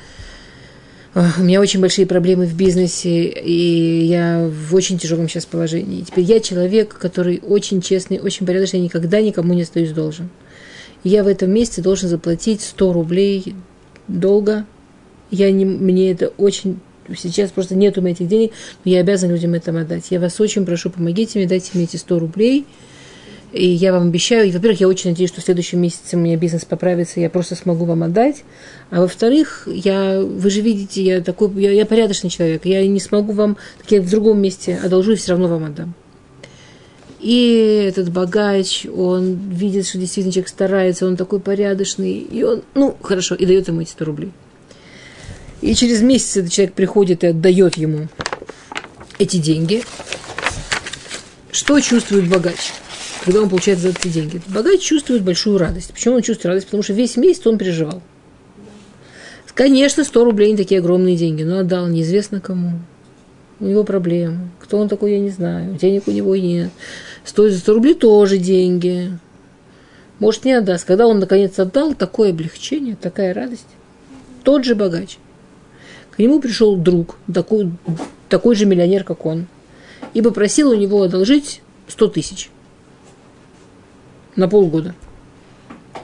«Ах, 1.16 1.40
у 1.40 1.42
меня 1.42 1.60
очень 1.60 1.82
большие 1.82 2.06
проблемы 2.06 2.46
в 2.46 2.56
бизнесе, 2.56 3.26
и 3.26 4.06
я 4.06 4.48
в 4.48 4.76
очень 4.76 5.00
тяжелом 5.00 5.28
сейчас 5.28 5.46
положении. 5.46 6.04
Теперь 6.04 6.24
я 6.24 6.40
человек, 6.40 6.96
который 6.98 7.42
очень 7.42 7.82
честный, 7.82 8.20
очень 8.20 8.46
порядочный, 8.46 8.80
я 8.80 8.86
никогда 8.86 9.20
никому 9.20 9.54
не 9.56 9.64
остаюсь 9.64 9.92
должен. 9.92 10.30
И 11.04 11.10
я 11.10 11.24
в 11.24 11.28
этом 11.28 11.52
месяце 11.52 11.82
должен 11.82 12.10
заплатить 12.10 12.62
100 12.62 12.94
рублей 12.94 13.56
долга. 14.08 14.66
Я 15.32 15.52
не, 15.52 15.66
мне 15.66 16.12
это 16.12 16.28
очень... 16.38 16.80
Сейчас 17.18 17.52
просто 17.52 17.76
нет 17.76 17.98
у 17.98 18.02
меня 18.02 18.12
этих 18.12 18.28
денег, 18.28 18.52
но 18.86 18.92
я 18.92 19.00
обязан 19.00 19.30
людям 19.30 19.54
это 19.54 19.72
отдать. 19.72 20.06
Я 20.10 20.20
вас 20.20 20.40
очень 20.40 20.66
прошу, 20.66 20.90
помогите 20.90 21.40
мне, 21.40 21.48
дайте 21.48 21.72
мне 21.74 21.84
эти 21.86 21.98
100 21.98 22.20
рублей. 22.20 22.66
И 23.52 23.68
я 23.68 23.94
вам 23.94 24.10
обещаю, 24.10 24.48
и, 24.48 24.52
во-первых, 24.52 24.80
я 24.80 24.88
очень 24.88 25.10
надеюсь, 25.10 25.32
что 25.32 25.42
в 25.42 25.44
следующем 25.44 25.82
месяце 25.82 26.16
у 26.16 26.20
меня 26.20 26.38
бизнес 26.38 26.66
поправится, 26.66 27.20
я 27.20 27.32
просто 27.32 27.56
смогу 27.56 27.86
вам 27.86 28.04
отдать. 28.04 28.44
А 28.92 29.02
во-вторых, 29.02 29.68
я, 29.72 30.22
вы 30.22 30.50
же 30.52 30.62
видите, 30.62 31.02
я 31.02 31.22
такой, 31.22 31.52
я, 31.56 31.72
я 31.72 31.86
порядочный 31.88 32.30
человек, 32.30 32.66
я 32.66 32.86
не 32.88 33.00
смогу 33.00 33.34
вам, 33.34 33.58
так 33.80 33.92
я 33.92 34.02
в 34.02 34.10
другом 34.10 34.40
месте 34.40 34.80
одолжу 34.84 35.14
и 35.14 35.16
все 35.16 35.32
равно 35.32 35.48
вам 35.48 35.66
отдам. 35.66 35.96
И 37.20 37.86
этот 37.88 38.12
богач, 38.12 38.86
он 38.86 39.34
видит, 39.34 39.88
что 39.88 39.98
действительно 39.98 40.32
человек 40.32 40.50
старается, 40.50 41.08
он 41.08 41.18
такой 41.18 41.40
порядочный, 41.40 42.14
и 42.20 42.44
он, 42.44 42.62
ну, 42.76 42.96
хорошо, 43.02 43.34
и 43.34 43.46
дает 43.46 43.68
ему 43.68 43.82
эти 43.82 43.90
100 43.90 44.06
рублей. 44.06 44.32
И 45.62 45.76
через 45.76 46.02
месяц 46.02 46.38
этот 46.38 46.52
человек 46.52 46.74
приходит 46.74 47.24
и 47.24 47.28
отдает 47.28 47.78
ему 47.78 48.08
эти 49.18 49.38
деньги. 49.38 49.84
Что 51.52 51.80
чувствует 51.80 52.30
богач, 52.30 52.72
когда 53.26 53.42
он 53.42 53.50
получает 53.50 53.80
за 53.80 53.90
эти 53.90 54.08
деньги? 54.08 54.42
Богач 54.48 54.82
чувствует 54.82 55.24
большую 55.24 55.58
радость. 55.58 55.92
Почему 55.92 56.16
он 56.16 56.22
чувствует 56.22 56.48
радость? 56.48 56.68
Потому 56.68 56.84
что 56.84 56.94
весь 56.94 57.18
месяц 57.18 57.46
он 57.48 57.58
переживал. 57.58 58.02
Конечно, 59.60 60.06
100 60.06 60.24
рублей 60.24 60.52
не 60.52 60.58
такие 60.58 60.80
огромные 60.80 61.18
деньги, 61.18 61.44
но 61.44 61.60
отдал 61.60 61.90
неизвестно 61.90 62.40
кому. 62.40 62.80
У 63.60 63.66
него 63.66 63.84
проблемы. 63.84 64.52
Кто 64.62 64.78
он 64.78 64.88
такой, 64.88 65.12
я 65.12 65.20
не 65.20 65.32
знаю. 65.32 65.76
Денег 65.76 66.08
у 66.08 66.12
него 66.12 66.34
нет. 66.38 66.70
Стоит 67.26 67.52
за 67.52 67.60
100 67.60 67.74
рублей 67.74 67.94
тоже 67.94 68.38
деньги. 68.38 69.12
Может, 70.20 70.46
не 70.46 70.54
отдаст. 70.54 70.86
Когда 70.86 71.08
он 71.08 71.20
наконец 71.20 71.60
отдал, 71.60 71.94
такое 71.94 72.30
облегчение, 72.30 72.96
такая 72.96 73.34
радость. 73.34 73.68
тот 74.46 74.64
же 74.64 74.76
богач. 74.76 75.18
К 76.20 76.22
нему 76.22 76.42
пришел 76.42 76.76
друг, 76.76 77.16
такой, 77.34 77.72
такой 78.28 78.54
же 78.54 78.66
миллионер, 78.66 79.06
как 79.06 79.26
он, 79.26 79.48
и 80.14 80.22
попросил 80.22 80.72
у 80.72 80.76
него 80.76 81.02
одолжить 81.02 81.62
100 81.88 82.08
тысяч 82.10 82.50
на 84.36 84.50
полгода. 84.50 84.96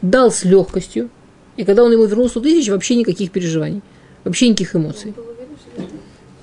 Дал 0.01 0.31
с 0.31 0.45
легкостью, 0.45 1.09
и 1.57 1.65
когда 1.65 1.83
он 1.83 1.91
ему 1.91 2.05
вернул 2.05 2.29
100 2.29 2.39
тысяч, 2.39 2.69
вообще 2.69 2.95
никаких 2.95 3.29
переживаний, 3.31 3.81
вообще 4.23 4.47
никаких 4.47 4.77
эмоций. 4.77 5.13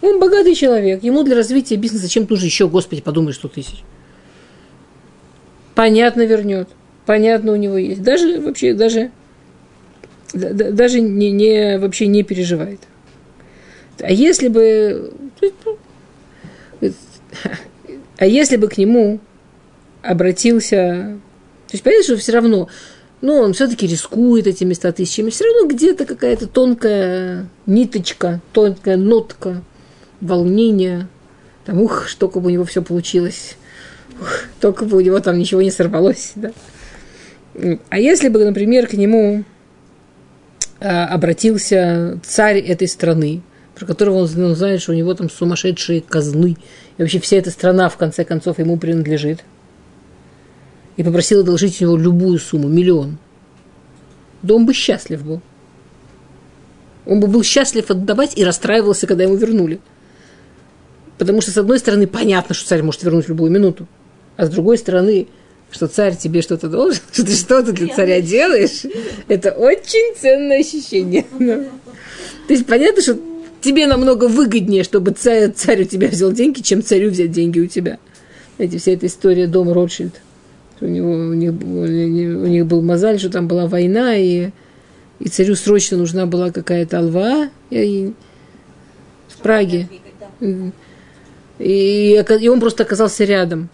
Он 0.03 0.21
богатый 0.21 0.55
человек, 0.55 1.03
ему 1.03 1.23
для 1.23 1.35
развития 1.35 1.77
бизнеса 1.77 2.11
чем 2.11 2.27
нужно 2.29 2.45
еще, 2.45 2.69
господи, 2.69 3.01
подумай, 3.01 3.33
100 3.33 3.49
тысяч. 3.49 3.85
Понятно 5.75 6.27
вернет, 6.27 6.69
понятно 7.07 7.53
у 7.53 7.57
него 7.57 7.79
есть. 7.79 8.03
Даже 8.03 8.39
вообще, 8.39 8.75
даже, 8.75 9.13
да- 10.35 10.53
да- 10.53 10.73
даже 10.73 11.01
не, 11.01 11.31
не, 11.31 11.79
вообще 11.79 12.07
не 12.07 12.23
переживает. 12.23 12.81
А 14.03 14.11
если 14.11 14.49
бы, 14.49 15.13
а 18.19 18.27
если 18.27 18.57
бы 18.57 18.69
к 18.69 18.77
нему 18.77 19.21
обратился, 20.03 21.19
то 21.69 21.73
есть 21.73 21.85
понятно, 21.85 22.05
что 22.05 22.17
все 22.17 22.33
равно, 22.33 22.69
ну, 23.21 23.35
он 23.35 23.53
все-таки 23.53 23.87
рискует 23.87 24.49
этими 24.49 24.73
100 24.73 24.93
тысячами, 24.93 25.31
все 25.31 25.45
равно 25.45 25.69
где-то 25.69 26.05
какая-то 26.05 26.49
тонкая 26.49 27.49
ниточка, 27.67 28.41
тонкая 28.53 28.97
нотка 28.97 29.63
волнения, 30.21 31.09
там, 31.65 31.81
ух, 31.81 32.09
только 32.19 32.41
бы 32.41 32.49
у 32.49 32.51
него 32.51 32.65
все 32.65 32.83
получилось, 32.83 33.57
ух, 34.21 34.41
только 34.61 34.85
бы 34.85 34.97
у 34.97 35.01
него 35.01 35.21
там 35.21 35.39
ничего 35.39 35.63
не 35.63 35.71
сорвалось, 35.71 36.33
да. 36.35 36.51
А 37.89 37.99
если 38.01 38.29
бы, 38.29 38.45
например, 38.45 38.89
к 38.89 38.95
нему 38.95 39.45
а, 40.81 41.07
обратился 41.07 42.19
царь 42.25 42.59
этой 42.59 42.89
страны, 42.89 43.43
про 43.83 43.87
которого 43.87 44.19
он 44.19 44.29
зна- 44.29 44.55
знает, 44.55 44.81
что 44.81 44.93
у 44.93 44.95
него 44.95 45.13
там 45.13 45.29
сумасшедшие 45.29 46.03
казны, 46.03 46.57
и 46.99 47.03
вообще 47.03 47.19
вся 47.19 47.39
эта 47.39 47.51
страна, 47.51 47.89
в 47.89 47.97
конце 47.97 48.25
концов, 48.25 48.61
ему 48.61 48.77
принадлежит, 48.77 49.41
и 50.97 51.03
попросил 51.03 51.41
одолжить 51.41 51.81
у 51.81 51.85
него 51.85 51.97
любую 51.97 52.39
сумму, 52.39 52.69
миллион, 52.69 53.19
да 54.43 54.55
он 54.55 54.67
бы 54.67 54.73
счастлив 54.73 55.25
был. 55.25 55.41
Он 57.07 57.19
бы 57.19 57.27
был 57.27 57.43
счастлив 57.43 57.91
отдавать 57.91 58.39
и 58.39 58.45
расстраивался, 58.45 59.09
когда 59.09 59.25
ему 59.25 59.35
вернули. 59.35 59.81
Потому 61.19 61.41
что, 61.41 61.51
с 61.51 61.59
одной 61.59 61.81
стороны, 61.81 62.07
понятно, 62.07 62.55
что 62.55 62.69
царь 62.69 62.83
может 62.83 63.03
вернуть 63.03 63.25
в 63.25 63.31
любую 63.31 63.51
минуту, 63.51 63.89
а 64.37 64.47
с 64.47 64.49
другой 64.49 64.79
стороны, 64.79 65.27
что 65.73 65.89
царь 65.89 66.17
тебе 66.17 66.41
что-то 66.41 66.69
должен, 66.69 67.03
что 67.13 67.27
ты 67.27 67.35
что-то 67.35 67.73
для 67.73 67.93
царя 67.93 68.21
делаешь, 68.21 68.83
это 69.27 69.51
очень 69.51 70.17
ценное 70.17 70.61
ощущение. 70.61 71.27
То 72.47 72.55
есть 72.55 72.67
понятно, 72.67 73.03
что 73.03 73.19
тебе 73.63 73.87
намного 73.87 74.29
выгоднее, 74.29 74.85
чтобы 74.85 75.13
царь, 75.13 75.51
царь 75.53 75.83
у 75.83 75.85
тебя 75.85 76.09
взял 76.09 76.33
деньги, 76.33 76.61
чем 76.61 76.83
царю 76.83 77.11
взять 77.11 77.31
деньги 77.31 77.61
у 77.61 77.67
тебя. 77.67 77.99
Знаете, 78.57 78.79
вся 78.79 78.93
эта 78.93 79.07
история 79.07 79.47
дома 79.47 79.73
Ротшильд. 79.73 80.21
У, 80.81 80.87
него, 80.87 81.13
у, 81.13 81.33
них, 81.33 81.53
у 81.53 82.47
них 82.47 82.67
был 82.67 82.83
мозаль, 82.83 83.19
что 83.19 83.31
там 83.31 83.47
была 83.47 83.67
война, 83.67 84.17
и, 84.17 84.51
и 85.21 85.29
царю 85.29 85.55
срочно 85.55 85.97
нужна 85.97 86.27
была 86.27 86.51
какая-то 86.51 86.99
алва 86.99 87.49
и, 87.71 88.13
в 89.29 89.39
Праге. 89.39 89.89
И, 90.41 92.25
и 92.41 92.49
он 92.49 92.61
просто 92.61 92.83
оказался 92.83 93.25
рядом. 93.25 93.69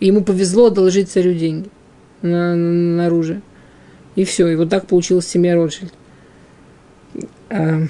И 0.00 0.06
ему 0.06 0.24
повезло 0.24 0.66
одолжить 0.66 1.10
царю 1.10 1.34
деньги 1.34 1.68
на, 2.22 2.56
на 2.56 3.06
оружие. 3.06 3.42
И 4.16 4.24
все. 4.24 4.48
И 4.48 4.56
вот 4.56 4.70
так 4.70 4.86
получилась 4.86 5.26
семья 5.26 5.54
Ротшильд. 5.54 5.92
А, 7.50 7.82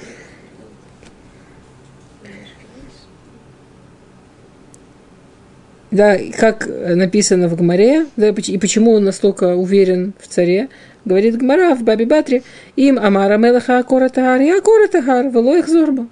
Да, 5.91 6.17
как 6.39 6.69
написано 6.69 7.49
в 7.49 7.57
Гмаре, 7.57 8.07
да, 8.17 8.29
и 8.29 8.33
поч- 8.33 8.49
и 8.49 8.59
почему 8.59 8.93
он 8.93 9.05
настолько 9.05 9.57
уверен 9.57 10.13
в 10.21 10.29
царе, 10.29 10.69
говорит 11.05 11.37
Гмара 11.37 11.75
в 11.75 11.83
Баби 11.83 12.05
Батре, 12.05 12.45
им 12.77 12.99
Амара 12.99 13.39
Мелаха 13.39 13.79
Акора 13.79 14.09
Тагар, 14.09 14.41
и 14.41 14.51
Акора 14.51 14.87
их 14.87 15.69
зорба. 15.69 16.07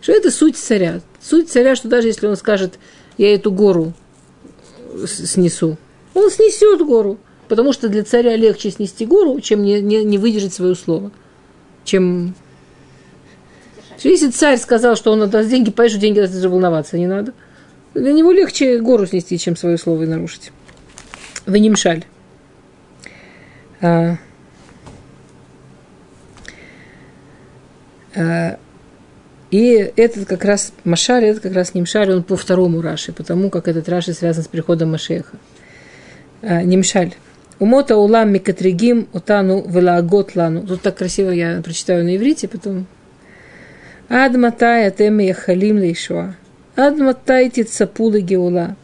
Что 0.00 0.12
это 0.12 0.30
суть 0.30 0.56
царя? 0.56 1.00
Суть 1.20 1.50
царя, 1.50 1.76
что 1.76 1.88
даже 1.88 2.08
если 2.08 2.26
он 2.26 2.36
скажет, 2.36 2.78
я 3.16 3.32
эту 3.32 3.52
гору 3.52 3.92
снесу, 5.06 5.76
он 6.14 6.30
снесет 6.30 6.84
гору, 6.84 7.18
потому 7.48 7.72
что 7.72 7.88
для 7.88 8.02
царя 8.02 8.34
легче 8.34 8.70
снести 8.70 9.06
гору, 9.06 9.40
чем 9.40 9.62
не, 9.62 9.80
не, 9.80 10.02
не 10.02 10.18
выдержать 10.18 10.54
свое 10.54 10.74
слово. 10.74 11.12
Чем... 11.84 12.34
Если 14.02 14.30
царь 14.30 14.58
сказал, 14.58 14.96
что 14.96 15.12
он 15.12 15.22
отдаст 15.22 15.48
деньги, 15.48 15.70
понимаешь, 15.70 15.98
деньги 15.98 16.20
даже 16.20 16.48
волноваться 16.48 16.98
не 16.98 17.06
надо. 17.06 17.32
Для 17.96 18.12
него 18.12 18.30
легче 18.30 18.78
гору 18.78 19.06
снести, 19.06 19.38
чем 19.38 19.56
свое 19.56 19.78
слово 19.78 20.02
и 20.02 20.06
нарушить. 20.06 20.52
Венимшаль. 21.46 22.04
А, 23.80 24.16
а, 28.14 28.58
и 29.50 29.92
этот 29.96 30.26
как 30.26 30.44
раз 30.44 30.74
Машаль, 30.84 31.24
этот 31.24 31.42
как 31.42 31.54
раз 31.54 31.72
Нимшаль, 31.72 32.12
он 32.12 32.22
по 32.22 32.36
второму 32.36 32.82
Раши, 32.82 33.12
потому 33.12 33.48
как 33.48 33.66
этот 33.66 33.88
Раши 33.88 34.12
связан 34.12 34.44
с 34.44 34.48
приходом 34.48 34.90
Машеха. 34.90 35.38
А, 36.42 36.62
Нимшаль. 36.62 37.14
Умота 37.58 37.96
улам 37.96 38.30
микатригим 38.30 39.08
утану 39.14 39.66
велаагот 39.66 40.36
лану. 40.36 40.66
Тут 40.66 40.82
так 40.82 40.98
красиво 40.98 41.30
я 41.30 41.62
прочитаю 41.62 42.04
на 42.04 42.14
иврите, 42.14 42.46
потом. 42.46 42.86
Ад 44.10 44.36
матай 44.36 44.86
атем 44.86 45.18
яхалим 45.18 45.78
лейшуа. 45.78 46.34
Ад 46.76 46.98
матай 46.98 47.48
тицапу 47.50 48.10
геула. 48.10 48.76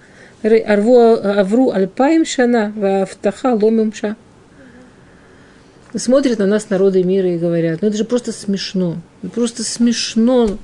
Авру 0.42 1.70
альпаим 1.70 2.24
шана 2.24 2.72
вафтаха 2.74 3.54
ломимша. 3.54 4.16
Смотрят 5.94 6.38
на 6.38 6.46
нас 6.46 6.70
народы 6.70 7.04
мира 7.04 7.34
и 7.34 7.38
говорят, 7.38 7.82
ну 7.82 7.88
это 7.88 7.98
же 7.98 8.04
просто 8.04 8.32
смешно. 8.32 8.96
Ну, 9.20 9.28
Просто 9.28 9.62
смешно. 9.62 10.56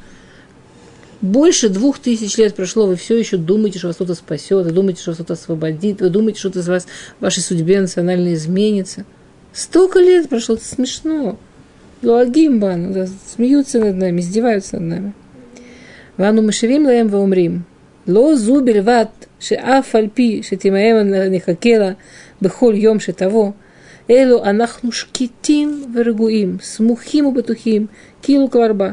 Больше 1.21 1.69
двух 1.69 1.99
тысяч 1.99 2.39
лет 2.39 2.55
прошло, 2.55 2.87
вы 2.87 2.97
все 2.97 3.19
еще 3.19 3.37
думаете, 3.37 3.79
что 3.79 3.89
вас 3.89 3.97
кто-то 3.97 4.15
спасет, 4.15 4.65
вы 4.65 4.71
думаете, 4.71 5.03
что 5.03 5.11
вас 5.11 5.17
кто-то 5.17 5.35
освободит, 5.35 6.01
вы 6.01 6.11
думаете, 6.11 6.39
что-то 6.39 6.61
из 6.61 6.69
вас, 6.69 6.87
вашей 7.19 7.43
судьбе 7.43 7.81
национально 7.81 8.35
изменится. 8.35 9.05
Столько 9.53 9.99
лет 9.99 10.29
прошло, 10.29 10.55
это 10.55 10.65
смешно. 10.65 11.37
Луагимбан, 12.03 13.09
смеются 13.35 13.81
над 13.81 13.97
нами, 13.97 14.21
издеваются 14.21 14.79
над 14.79 14.89
нами. 14.89 15.15
ואנו 16.20 16.42
משיבים 16.42 16.84
להם 16.84 17.08
ואומרים, 17.10 17.60
לא 18.08 18.36
זו 18.36 18.62
בלבד 18.66 19.06
שאף 19.40 19.96
על 19.96 20.08
פי 20.14 20.40
שתמהם 20.44 21.14
נחכה 21.32 21.78
לה 21.78 21.92
בכל 22.42 22.74
יום 22.78 23.00
שתבוא, 23.00 23.52
אלו 24.10 24.46
אנחנו 24.46 24.92
שקטים 24.92 25.94
ורגועים, 25.96 26.58
סמוכים 26.62 27.26
ובטוחים, 27.26 27.88
כאילו 28.22 28.52
כבר 28.52 28.74
בא. 28.74 28.92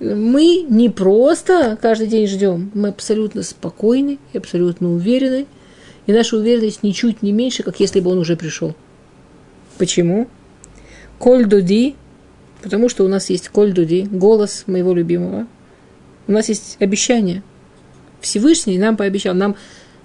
Мы 0.00 0.64
не 0.68 0.88
просто 0.88 1.76
каждый 1.82 2.06
день 2.06 2.28
ждем, 2.28 2.70
мы 2.72 2.90
абсолютно 2.90 3.42
спокойны 3.42 4.18
и 4.32 4.38
абсолютно 4.38 4.92
уверены, 4.92 5.46
и 6.06 6.12
наша 6.12 6.36
уверенность 6.36 6.84
ничуть 6.84 7.20
не 7.22 7.32
меньше, 7.32 7.64
как 7.64 7.80
если 7.80 7.98
бы 7.98 8.10
он 8.10 8.18
уже 8.18 8.36
пришел. 8.36 8.76
Почему? 9.76 10.28
Коль 11.18 11.46
дуди, 11.46 11.96
потому 12.63 12.87
что 12.87 13.03
у 13.03 13.09
нас 13.09 13.29
есть 13.29 13.49
коль 13.49 13.73
дуди, 13.73 14.07
голос 14.09 14.63
моего 14.67 14.93
любимого. 14.93 15.45
У 16.27 16.31
нас 16.31 16.47
есть 16.47 16.77
обещание. 16.79 17.43
Всевышний 18.21 18.77
нам 18.77 18.95
пообещал, 18.95 19.35
нам, 19.35 19.57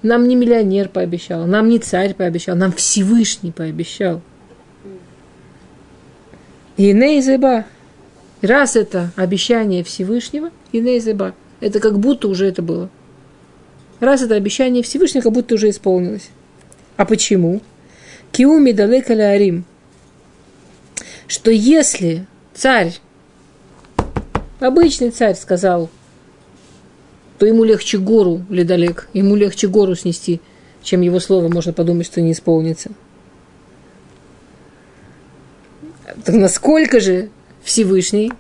нам 0.03 0.27
не 0.27 0.35
миллионер 0.35 0.89
пообещал, 0.89 1.47
нам 1.47 1.69
не 1.69 1.79
царь 1.79 2.15
пообещал, 2.15 2.57
нам 2.57 2.73
Всевышний 2.73 3.53
пообещал. 3.53 4.21
И 6.77 6.93
нейзеба. 6.93 7.65
Раз 8.43 8.77
это 8.77 9.13
обещание 9.17 9.83
Всевышнего, 9.83 10.51
и 10.73 10.81
нейзеба. 10.81 11.35
Это 11.61 11.81
как 11.81 11.99
будто 11.99 12.29
уже 12.29 12.47
это 12.47 12.63
было. 12.63 12.91
Раз 14.01 14.23
это 14.23 14.35
обещание 14.35 14.83
Всевышнего, 14.83 15.23
как 15.23 15.33
будто 15.33 15.55
уже 15.55 15.71
исполнилось. 15.71 16.31
А 16.97 17.05
почему? 17.05 17.61
Киуми 18.33 18.73
далека 18.73 19.15
арим. 19.15 19.65
Что 21.27 21.51
если 21.51 22.27
царь, 22.59 22.99
обычный 24.59 25.11
царь 25.11 25.37
сказал, 25.37 25.89
то 27.39 27.47
ему 27.47 27.63
легче 27.63 27.99
гору, 27.99 28.45
ледолек, 28.51 29.09
ему 29.13 29.37
легче 29.37 29.69
гору 29.69 29.95
снести, 29.95 30.41
чем 30.83 31.01
его 31.03 31.21
слово 31.21 31.49
можно 31.49 31.73
подумать, 31.73 32.07
что 32.07 32.21
не 32.21 32.33
исполнится. 32.33 32.91
Так 36.25 36.35
насколько 36.35 36.99
же 36.99 37.31
Всевышний, 37.63 38.33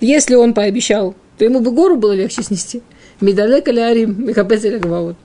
если 0.00 0.34
он 0.34 0.54
пообещал, 0.54 1.14
то 1.38 1.44
ему 1.44 1.60
бы 1.60 1.70
гору 1.70 1.96
было 1.96 2.12
легче 2.12 2.42
снести. 2.42 2.82
Медалек 3.20 3.68
или 3.68 3.80
Арим, 3.80 4.26
Михапес 4.26 4.64
или 4.64 4.78
Гваот. 4.78 5.16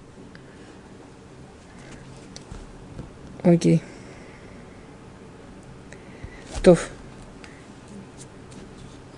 Окей. 3.44 3.82
То. 6.64 6.78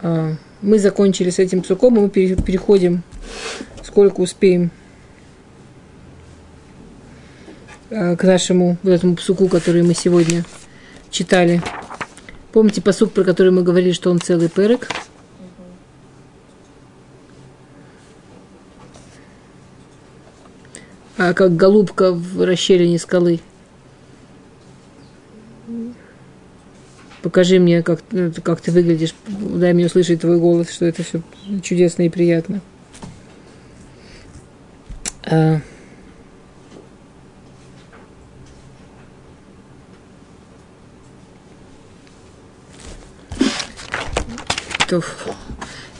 А, 0.01 0.33
мы 0.61 0.79
закончили 0.79 1.29
с 1.29 1.39
этим 1.39 1.61
псуком, 1.61 1.97
и 1.97 1.99
мы 2.01 2.09
пере- 2.09 2.35
переходим, 2.35 3.03
сколько 3.83 4.21
успеем, 4.21 4.71
а, 7.89 8.15
к 8.15 8.23
нашему 8.23 8.77
вот 8.81 8.91
этому 8.91 9.15
псуку, 9.15 9.47
который 9.49 9.83
мы 9.83 9.93
сегодня 9.93 10.45
читали. 11.09 11.61
Помните 12.53 12.81
посук, 12.81 13.11
про 13.11 13.23
который 13.23 13.51
мы 13.51 13.63
говорили, 13.63 13.91
что 13.91 14.09
он 14.09 14.21
целый 14.21 14.47
перек? 14.47 14.87
А 21.17 21.33
как 21.33 21.55
голубка 21.55 22.11
в 22.11 22.45
расщелине 22.45 22.99
скалы. 22.99 23.39
Покажи 27.23 27.57
мне, 27.57 27.81
как, 27.81 28.01
э, 28.11 28.31
как 28.43 28.59
ты 28.59 28.69
выглядишь. 28.71 29.15
Дай 29.27 29.71
мне 29.73 29.85
услышать 29.85 30.19
твой 30.19 30.37
голос, 30.37 30.69
что 30.69 30.85
это 30.85 31.03
все 31.03 31.21
чудесно 31.63 32.01
и 32.03 32.09
приятно. 32.09 32.59
А. 35.25 35.61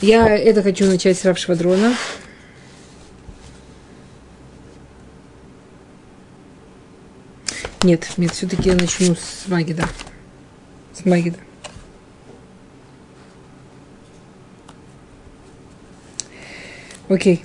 Я 0.01 0.37
это 0.37 0.61
хочу 0.61 0.85
начать 0.85 1.17
с 1.17 1.23
Рабшвадрона. 1.23 1.95
Нет, 7.81 8.09
нет, 8.17 8.31
все-таки 8.31 8.69
я 8.69 8.75
начну 8.75 9.15
с 9.15 9.47
Магида. 9.47 9.87
С 11.03 11.05
Магида. 11.05 11.37
Окей. 17.09 17.43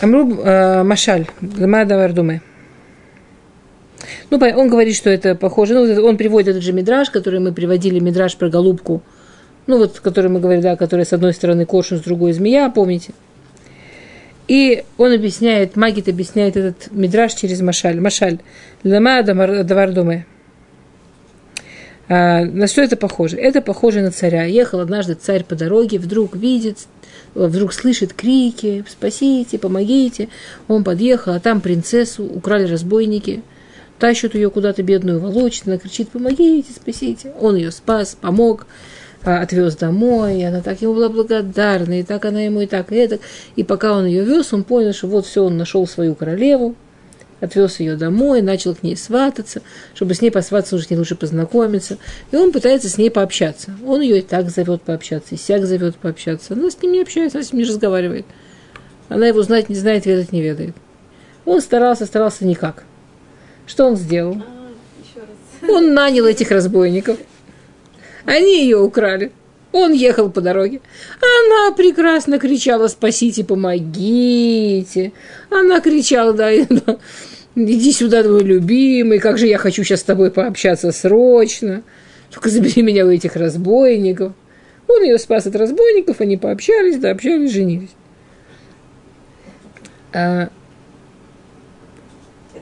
Амруб 0.00 0.40
э, 0.42 0.82
Машаль, 0.84 1.26
Лама 1.58 1.84
Давардуме. 1.84 2.42
Ну, 4.30 4.38
он 4.38 4.68
говорит, 4.68 4.96
что 4.96 5.10
это 5.10 5.34
похоже. 5.34 5.74
Ну, 5.74 6.06
он 6.06 6.16
приводит 6.16 6.48
этот 6.48 6.62
же 6.62 6.72
мидраж, 6.72 7.10
который 7.10 7.40
мы 7.40 7.52
приводили, 7.52 7.98
мидраж 7.98 8.36
про 8.36 8.48
голубку. 8.48 9.02
Ну, 9.66 9.78
вот, 9.78 10.00
который 10.00 10.30
мы 10.30 10.40
говорили, 10.40 10.62
да, 10.62 10.76
который 10.76 11.04
с 11.04 11.12
одной 11.12 11.34
стороны 11.34 11.66
коршун, 11.66 11.98
с 11.98 12.02
другой 12.02 12.32
змея, 12.32 12.70
помните? 12.70 13.12
И 14.48 14.84
он 14.96 15.12
объясняет, 15.12 15.76
Магит 15.76 16.08
объясняет 16.08 16.56
этот 16.56 16.90
мидраж 16.92 17.34
через 17.34 17.60
Машаль. 17.60 18.00
Машаль. 18.00 18.38
Лама 18.84 19.22
Давардуме. 19.22 20.26
А, 22.14 22.44
на 22.44 22.66
что 22.66 22.82
это 22.82 22.98
похоже? 22.98 23.38
Это 23.38 23.62
похоже 23.62 24.02
на 24.02 24.10
царя. 24.10 24.44
Ехал 24.44 24.80
однажды 24.80 25.14
царь 25.14 25.44
по 25.44 25.54
дороге, 25.54 25.98
вдруг 25.98 26.36
видит, 26.36 26.80
вдруг 27.34 27.72
слышит 27.72 28.12
крики 28.12 28.84
«Спасите, 28.86 29.58
помогите!» 29.58 30.28
Он 30.68 30.84
подъехал, 30.84 31.32
а 31.32 31.40
там 31.40 31.62
принцессу 31.62 32.22
украли 32.24 32.70
разбойники, 32.70 33.42
тащат 33.98 34.34
ее 34.34 34.50
куда-то 34.50 34.82
бедную, 34.82 35.20
волочат, 35.20 35.66
она 35.66 35.78
кричит 35.78 36.10
«Помогите, 36.10 36.70
спасите!» 36.74 37.32
Он 37.40 37.56
ее 37.56 37.70
спас, 37.70 38.14
помог, 38.20 38.66
а, 39.24 39.40
отвез 39.40 39.76
домой, 39.76 40.40
и 40.40 40.42
она 40.42 40.60
так 40.60 40.82
ему 40.82 40.92
была 40.92 41.08
благодарна, 41.08 41.98
и 41.98 42.02
так 42.02 42.26
она 42.26 42.42
ему 42.42 42.60
и 42.60 42.66
так, 42.66 42.92
и 42.92 42.96
это. 42.96 43.20
И 43.56 43.64
пока 43.64 43.96
он 43.96 44.04
ее 44.04 44.22
вез, 44.22 44.52
он 44.52 44.64
понял, 44.64 44.92
что 44.92 45.06
вот 45.06 45.24
все, 45.24 45.44
он 45.44 45.56
нашел 45.56 45.86
свою 45.86 46.14
королеву, 46.14 46.74
отвез 47.42 47.80
ее 47.80 47.96
домой, 47.96 48.40
начал 48.40 48.74
к 48.74 48.82
ней 48.82 48.96
свататься, 48.96 49.62
чтобы 49.94 50.14
с 50.14 50.22
ней 50.22 50.30
посвататься, 50.30 50.76
нужно 50.76 50.86
с 50.86 50.90
ней 50.90 50.96
лучше 50.96 51.16
познакомиться. 51.16 51.98
И 52.30 52.36
он 52.36 52.52
пытается 52.52 52.88
с 52.88 52.96
ней 52.96 53.10
пообщаться. 53.10 53.74
Он 53.84 54.00
ее 54.00 54.20
и 54.20 54.22
так 54.22 54.48
зовет 54.48 54.82
пообщаться, 54.82 55.34
и 55.34 55.38
сяк 55.38 55.66
зовет 55.66 55.96
пообщаться. 55.96 56.54
Она 56.54 56.70
с 56.70 56.80
ним 56.80 56.92
не 56.92 57.02
общается, 57.02 57.38
она 57.38 57.44
с 57.44 57.52
ним 57.52 57.62
не 57.62 57.68
разговаривает. 57.68 58.26
Она 59.08 59.26
его 59.26 59.42
знать 59.42 59.68
не 59.68 59.74
знает, 59.74 60.06
ведать 60.06 60.32
не 60.32 60.40
ведает. 60.40 60.76
Он 61.44 61.60
старался, 61.60 62.06
старался 62.06 62.46
никак. 62.46 62.84
Что 63.66 63.86
он 63.86 63.96
сделал? 63.96 64.36
А. 64.40 65.70
Он 65.70 65.94
нанял 65.94 66.24
этих 66.24 66.50
разбойников. 66.52 67.18
Они 68.24 68.62
ее 68.62 68.78
украли. 68.78 69.32
Он 69.72 69.92
ехал 69.92 70.30
по 70.30 70.40
дороге. 70.40 70.80
Она 71.20 71.74
прекрасно 71.74 72.38
кричала 72.38 72.88
«Спасите, 72.88 73.42
помогите!» 73.42 75.12
Она 75.50 75.80
кричала 75.80 76.34
«Да, 76.34 76.50
да, 76.68 76.98
иди 77.54 77.92
сюда, 77.92 78.22
твой 78.22 78.42
любимый, 78.42 79.18
как 79.18 79.38
же 79.38 79.46
я 79.46 79.58
хочу 79.58 79.84
сейчас 79.84 80.00
с 80.00 80.04
тобой 80.04 80.30
пообщаться 80.30 80.92
срочно! 80.92 81.82
Только 82.30 82.48
забери 82.48 82.82
меня 82.82 83.06
у 83.06 83.10
этих 83.10 83.36
разбойников!» 83.36 84.32
Он 84.88 85.02
ее 85.02 85.18
спас 85.18 85.46
от 85.46 85.56
разбойников, 85.56 86.20
они 86.20 86.36
пообщались, 86.36 86.98
да, 86.98 87.10
общались, 87.12 87.52
женились. 87.52 87.90
А, 90.12 90.50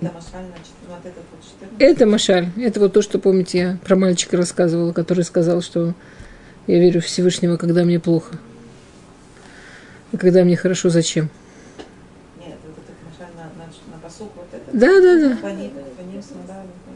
Это 0.01 0.12
машаль, 0.14 0.45
значит, 0.47 0.72
вот 0.88 0.99
этот 1.01 1.24
вот 1.30 1.41
14. 1.45 1.76
Это 1.78 2.07
Машаль. 2.07 2.49
Это 2.57 2.80
вот 2.80 2.93
то, 2.93 3.03
что, 3.03 3.18
помните, 3.18 3.59
я 3.59 3.78
про 3.84 3.97
мальчика 3.97 4.36
рассказывала, 4.36 4.93
который 4.93 5.24
сказал, 5.24 5.61
что 5.61 5.95
я 6.66 6.78
верю 6.78 7.01
в 7.01 7.05
Всевышнего, 7.05 7.57
когда 7.57 7.84
мне 7.84 8.01
плохо. 8.01 8.36
А 10.12 10.16
когда 10.16 10.43
мне 10.45 10.57
хорошо, 10.57 10.88
зачем? 10.88 11.28
Нет, 12.38 12.57
вот 12.64 12.76
этот 12.78 12.97
машаль 13.05 13.34
на, 13.36 13.45
на, 13.62 13.97
на 13.97 14.03
посук 14.03 14.30
вот 14.36 14.49
этот. 14.53 14.60
Да, 14.73 15.01
да, 15.01 15.18
да. 15.21 15.39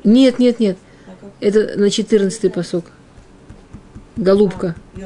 Нет, 0.04 0.38
нет, 0.38 0.60
нет. 0.60 0.76
А? 1.06 1.12
Это 1.40 1.78
на 1.78 1.90
14 1.90 2.52
посок. 2.52 2.86
Голубка. 4.16 4.74
А. 4.96 5.00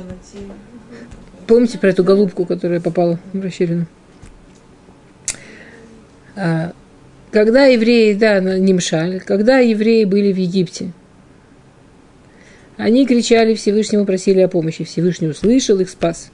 Помните 1.47 1.79
про 1.79 1.89
эту 1.91 2.05
голубку, 2.05 2.45
которая 2.45 2.81
попала 2.81 3.19
в 3.33 3.41
расщелину? 3.41 3.87
А, 6.37 6.73
когда 7.31 7.65
евреи, 7.65 8.15
да, 8.15 8.41
на- 8.41 8.59
не 8.59 8.75
мшаль, 8.75 9.21
когда 9.21 9.59
евреи 9.59 10.05
были 10.05 10.33
в 10.33 10.37
Египте, 10.37 10.93
они 12.77 13.07
кричали 13.07 13.55
Всевышнему, 13.55 14.05
просили 14.07 14.41
о 14.41 14.49
помощи. 14.49 14.85
Всевышний 14.85 15.29
услышал 15.29 15.81
их, 15.81 15.91
спас. 15.91 16.31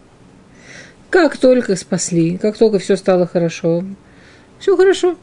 Как 1.11 1.39
только 1.39 1.77
спасли, 1.77 2.37
как 2.39 2.59
только 2.59 2.79
все 2.79 2.97
стало 2.97 3.27
хорошо, 3.27 3.85
все 4.59 4.77
хорошо. 4.77 5.17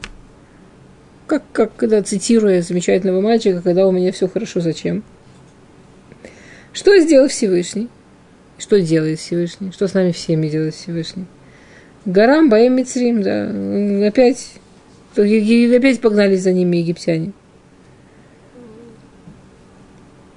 Как, 1.32 1.44
как 1.50 1.76
когда 1.76 2.02
цитируя 2.02 2.60
замечательного 2.60 3.22
мальчика, 3.22 3.62
когда 3.62 3.88
у 3.88 3.90
меня 3.90 4.12
все 4.12 4.28
хорошо, 4.28 4.60
зачем? 4.60 5.02
Что 6.74 6.98
сделал 6.98 7.28
Всевышний? 7.28 7.88
Что 8.58 8.78
делает 8.82 9.18
Всевышний? 9.18 9.72
Что 9.72 9.88
с 9.88 9.94
нами 9.94 10.12
всеми 10.12 10.48
делает 10.48 10.74
Всевышний? 10.74 11.24
Гарам, 12.04 12.50
Баем 12.50 12.76
Мицрим, 12.76 13.22
да. 13.22 13.46
Опять, 14.06 14.56
опять 15.16 16.00
погнались 16.02 16.42
за 16.42 16.52
ними 16.52 16.76
египтяне. 16.76 17.32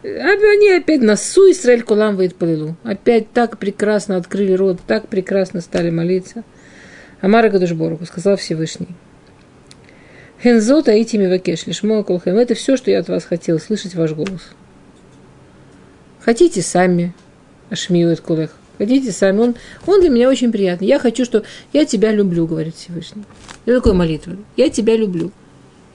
Они 0.01 0.71
опять 0.71 1.01
насу 1.01 1.51
Израиль 1.51 1.83
Кулам 1.83 2.15
Палилу. 2.15 2.77
Опять 2.83 3.33
так 3.33 3.57
прекрасно 3.57 4.15
открыли 4.15 4.53
рот, 4.53 4.79
так 4.87 5.09
прекрасно 5.09 5.59
стали 5.59 5.89
молиться. 5.89 6.45
Амара 7.19 7.49
Гадушборгу 7.49 8.05
сказал 8.05 8.37
Всевышний. 8.37 8.95
Хензот 10.45 10.87
Аити 10.89 11.17
Мивакеш, 11.17 11.65
Лишмо 11.65 12.03
Колхем. 12.03 12.37
Это 12.37 12.53
все, 12.53 12.77
что 12.77 12.91
я 12.91 12.99
от 12.99 13.09
вас 13.09 13.25
хотел, 13.25 13.59
слышать 13.59 13.95
ваш 13.95 14.11
голос. 14.11 14.51
Хотите 16.19 16.61
сами, 16.61 17.15
Ашмиует 17.71 18.21
Кулех. 18.21 18.51
Хотите 18.77 19.11
сами. 19.11 19.39
Он, 19.39 19.55
он 19.87 20.01
для 20.01 20.11
меня 20.11 20.29
очень 20.29 20.51
приятный. 20.51 20.87
Я 20.87 20.99
хочу, 20.99 21.25
что 21.25 21.43
я 21.73 21.83
тебя 21.83 22.11
люблю, 22.11 22.45
говорит 22.45 22.75
Всевышний. 22.75 23.23
Это 23.65 23.77
такой 23.77 23.93
молитва. 23.93 24.37
Я 24.55 24.69
тебя 24.69 24.95
люблю. 24.95 25.31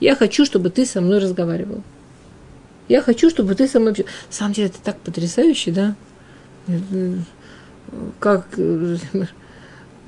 Я 0.01 0.17
хочу, 0.17 0.43
чтобы 0.43 0.69
ты 0.69 0.85
со 0.85 0.99
мной 0.99 1.19
разговаривал. 1.19 1.81
Я 2.89 3.01
хочу, 3.01 3.29
чтобы 3.29 3.55
ты 3.55 3.69
со 3.69 3.79
мной... 3.79 3.93
На 3.93 4.03
самом 4.31 4.51
деле, 4.51 4.67
это 4.67 4.79
так 4.83 4.97
потрясающе, 4.97 5.71
да? 5.71 5.95
Как 8.19 8.47
э, 8.57 8.97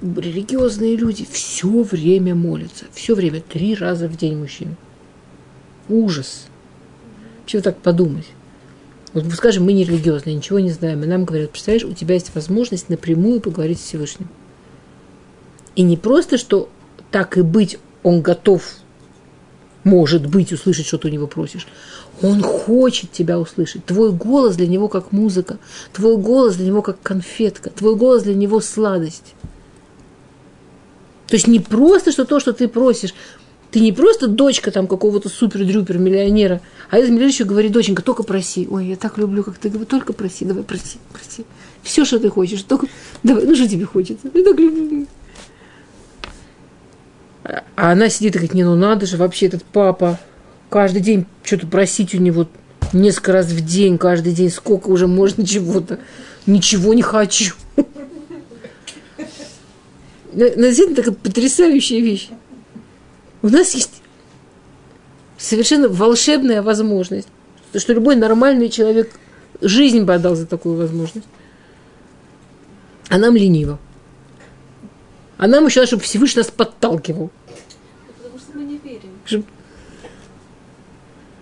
религиозные 0.03 0.95
люди 0.95 1.25
все 1.29 1.81
время 1.83 2.35
молятся. 2.35 2.85
Все 2.93 3.15
время. 3.15 3.41
Три 3.41 3.75
раза 3.75 4.07
в 4.07 4.17
день 4.17 4.37
мужчины. 4.37 4.75
Ужас. 5.89 6.47
Чего 7.45 7.61
так 7.61 7.77
подумать? 7.77 8.27
Вот, 9.13 9.25
скажем, 9.33 9.65
мы 9.65 9.73
не 9.73 9.83
религиозные, 9.83 10.35
ничего 10.35 10.59
не 10.59 10.71
знаем, 10.71 11.03
и 11.03 11.07
нам 11.07 11.23
говорят, 11.23 11.51
представляешь, 11.51 11.85
у 11.85 11.93
тебя 11.93 12.15
есть 12.15 12.33
возможность 12.33 12.89
напрямую 12.89 13.41
поговорить 13.41 13.79
с 13.79 13.83
Всевышним. 13.83 14.27
И 15.75 15.83
не 15.83 15.97
просто, 15.97 16.37
что 16.37 16.69
так 17.11 17.37
и 17.37 17.41
быть, 17.41 17.77
он 18.01 18.21
готов, 18.21 18.63
может 19.83 20.25
быть, 20.25 20.51
услышать, 20.51 20.87
что 20.87 20.97
ты 20.97 21.09
у 21.09 21.11
него 21.11 21.27
просишь. 21.27 21.67
Он 22.21 22.41
хочет 22.41 23.11
тебя 23.11 23.39
услышать. 23.39 23.85
Твой 23.85 24.11
голос 24.11 24.55
для 24.55 24.67
него 24.67 24.87
как 24.87 25.11
музыка, 25.11 25.59
твой 25.91 26.17
голос 26.17 26.55
для 26.55 26.67
него 26.67 26.81
как 26.81 27.01
конфетка, 27.01 27.69
твой 27.69 27.95
голос 27.95 28.23
для 28.23 28.33
него 28.33 28.61
сладость. 28.61 29.35
То 31.33 31.37
есть 31.37 31.47
не 31.47 31.59
просто, 31.59 32.11
что 32.11 32.25
то, 32.25 32.39
что 32.39 32.53
ты 32.53 32.67
просишь, 32.67 33.15
Ты 33.73 33.79
не 33.79 33.91
просто 33.91 34.27
дочка 34.27 34.69
там 34.69 34.85
какого-то 34.85 35.29
супер-дрюпер 35.29 35.97
миллионера, 35.97 36.61
а 36.91 36.99
этот 36.99 37.09
миллионер 37.09 37.29
еще 37.29 37.43
говорит, 37.43 37.71
доченька, 37.71 38.03
только 38.03 38.21
проси. 38.21 38.67
Ой, 38.69 38.85
я 38.85 38.95
так 38.95 39.17
люблю, 39.17 39.43
как 39.43 39.57
ты 39.57 39.69
говоришь, 39.69 39.89
только 39.89 40.13
проси, 40.13 40.45
давай 40.45 40.63
проси, 40.63 40.99
проси. 41.11 41.43
Все, 41.81 42.05
что 42.05 42.19
ты 42.19 42.29
хочешь, 42.29 42.61
только 42.61 42.85
давай, 43.23 43.45
ну 43.45 43.55
что 43.55 43.67
тебе 43.67 43.85
хочется? 43.85 44.29
Я 44.31 44.43
так 44.43 44.59
люблю. 44.59 45.07
А 47.43 47.63
она 47.75 48.09
сидит 48.09 48.35
и 48.35 48.37
говорит, 48.37 48.53
не, 48.53 48.63
ну 48.63 48.75
надо 48.75 49.07
же, 49.07 49.17
вообще 49.17 49.47
этот 49.47 49.63
папа 49.63 50.19
каждый 50.69 51.01
день 51.01 51.25
что-то 51.41 51.65
просить 51.65 52.13
у 52.13 52.19
него 52.19 52.47
несколько 52.93 53.31
раз 53.31 53.47
в 53.47 53.65
день, 53.65 53.97
каждый 53.97 54.33
день, 54.33 54.51
сколько 54.51 54.89
уже 54.89 55.07
можно 55.07 55.43
чего-то. 55.43 55.97
Ничего 56.45 56.93
не 56.93 57.01
хочу. 57.01 57.55
Но 60.33 60.47
действительно 60.47 60.95
такая 60.95 61.13
потрясающая 61.13 61.99
вещь. 61.99 62.29
У 63.41 63.49
нас 63.49 63.73
есть 63.75 64.01
совершенно 65.37 65.89
волшебная 65.89 66.61
возможность, 66.61 67.27
что 67.75 67.93
любой 67.93 68.15
нормальный 68.15 68.69
человек 68.69 69.11
жизнь 69.61 70.03
бы 70.03 70.13
отдал 70.13 70.35
за 70.35 70.45
такую 70.47 70.77
возможность. 70.77 71.27
А 73.09 73.17
нам 73.17 73.35
лениво. 73.35 73.79
А 75.37 75.47
нам 75.47 75.65
еще 75.65 75.81
надо, 75.81 75.87
чтобы 75.87 76.03
Всевышний 76.03 76.39
нас 76.41 76.49
подталкивал. 76.49 77.29
Потому 78.17 78.39
что 78.39 78.57
мы 78.57 78.63
не 78.63 78.77
верим. 78.77 79.11
Чтоб- 79.25 79.45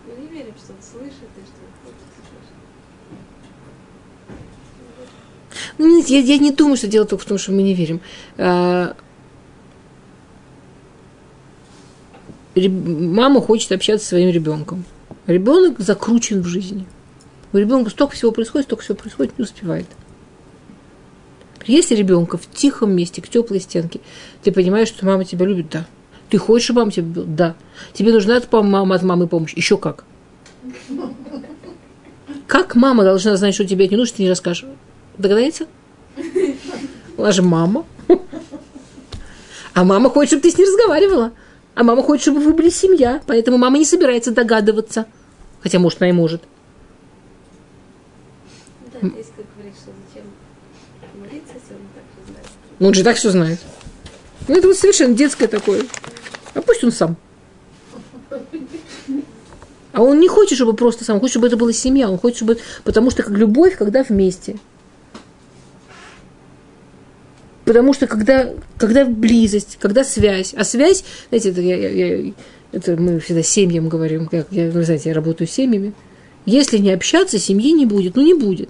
Мы 0.08 0.14
не 0.24 0.28
верим, 0.28 0.54
что 0.58 0.74
он 0.74 0.80
слышит 0.82 1.30
и 1.38 1.42
что 1.46 1.62
он 1.62 1.72
хочет 1.84 2.08
слышать. 2.18 2.56
Ну, 5.82 5.98
нет, 5.98 6.10
я, 6.10 6.20
я 6.20 6.38
не 6.38 6.52
думаю, 6.52 6.78
что 6.78 6.86
дело 6.86 7.08
только 7.08 7.24
в 7.24 7.28
том, 7.28 7.40
что 7.40 7.52
мы 7.52 7.64
не 7.64 7.74
верим. 7.74 8.02
А, 8.38 8.96
Мама 12.56 13.42
хочет 13.42 13.72
общаться 13.72 14.06
со 14.06 14.10
своим 14.10 14.30
ребенком. 14.30 14.84
Ребенок 15.26 15.80
закручен 15.80 16.42
в 16.42 16.46
жизни. 16.46 16.86
У 17.52 17.58
ребенка 17.58 17.90
столько 17.90 18.14
всего 18.14 18.32
происходит, 18.32 18.68
столько 18.68 18.84
всего 18.84 18.96
происходит, 18.96 19.40
не 19.40 19.44
успевает. 19.44 19.88
Если 21.66 21.96
ребенка 21.96 22.38
в 22.38 22.48
тихом 22.48 22.92
месте, 22.96 23.24
к 23.24 23.28
теплой 23.28 23.60
стенке, 23.60 24.02
ты 24.44 24.52
понимаешь, 24.52 24.90
что 24.90 25.04
мама 25.08 25.26
тебя 25.26 25.48
любит, 25.48 25.70
да. 25.72 25.88
Ты 26.30 26.38
хочешь, 26.38 26.66
чтобы 26.66 26.82
мама 26.82 26.92
тебя 26.92 27.08
любила, 27.08 27.26
да. 27.26 27.56
Тебе 27.94 28.14
нужна 28.14 28.38
от 28.38 28.52
мамы, 28.52 28.94
от 28.94 29.02
мамы 29.02 29.28
помощь, 29.28 29.56
еще 29.56 29.78
как. 29.78 30.04
Как 32.46 32.76
мама 32.76 33.04
должна 33.04 33.36
знать, 33.36 33.56
что 33.56 33.66
тебе 33.66 33.88
не 33.88 33.98
нужно, 33.98 34.18
ты 34.18 34.24
не 34.24 34.30
расскажешь? 34.30 34.66
Догадается? 35.22 35.68
Она 37.18 37.32
же 37.32 37.44
мама. 37.44 37.86
А 39.74 39.84
мама 39.84 40.10
хочет, 40.10 40.30
чтобы 40.30 40.42
ты 40.42 40.52
с 40.52 40.58
ней 40.58 40.66
разговаривала. 40.66 41.32
А 41.76 41.84
мама 41.84 42.02
хочет, 42.04 42.24
чтобы 42.24 42.42
вы 42.42 42.54
были 42.54 42.70
семья. 42.70 43.22
Поэтому 43.28 43.58
мама 43.58 43.78
не 43.78 43.86
собирается 43.86 44.32
догадываться. 44.32 45.06
Хотя, 45.62 45.80
может, 45.80 46.02
она 46.02 46.10
и 46.10 46.12
может. 46.12 46.42
Да, 48.94 49.08
есть 49.16 49.32
как 49.38 49.46
говорит, 49.56 49.76
что 49.76 49.92
зачем 50.10 50.26
молиться, 51.18 51.54
если 51.54 51.76
он 51.76 51.82
так 51.94 52.04
же 52.18 52.32
знает. 52.32 52.48
Ну, 52.80 52.88
он 52.88 52.94
же 52.94 53.04
так 53.04 53.16
все 53.18 53.30
знает. 53.30 53.60
Ну, 54.48 54.56
это 54.58 54.68
вот 54.68 54.78
совершенно 54.78 55.14
детское 55.14 55.48
такое. 55.48 55.84
А 56.56 56.62
пусть 56.62 56.84
он 56.84 56.92
сам. 56.92 57.16
А 59.94 60.02
он 60.02 60.20
не 60.20 60.28
хочет, 60.28 60.56
чтобы 60.58 60.74
просто 60.74 61.06
сам, 61.06 61.16
он 61.16 61.20
хочет, 61.22 61.34
чтобы 61.34 61.48
это 61.48 61.58
была 61.58 61.74
семья. 61.74 62.10
Он 62.10 62.18
хочет, 62.18 62.38
чтобы... 62.38 62.58
Потому 62.84 63.12
что 63.12 63.24
как 63.24 63.34
любовь, 63.34 63.78
когда 63.78 64.04
вместе. 64.04 64.58
Потому 67.66 67.94
что 67.94 68.08
когда, 68.08 68.50
когда 68.78 69.06
близость, 69.06 69.78
когда 69.80 70.04
связь. 70.04 70.54
А 70.56 70.64
связь, 70.64 71.04
знаете, 71.30 71.50
это, 71.50 71.62
я, 71.62 71.90
я- 71.90 72.34
это 72.72 72.98
мы 72.98 73.20
всегда 73.20 73.44
семьям 73.44 73.88
говорим, 73.90 74.28
как 74.28 74.48
я, 74.52 74.72
вы 74.72 74.84
знаете, 74.84 75.10
я 75.10 75.16
работаю 75.16 75.48
с 75.48 75.52
семьями. 75.52 75.94
Если 76.46 76.78
не 76.78 76.92
общаться, 76.92 77.38
семьи 77.38 77.72
не 77.72 77.86
будет. 77.86 78.16
Ну, 78.16 78.24
не 78.24 78.34
будет. 78.34 78.70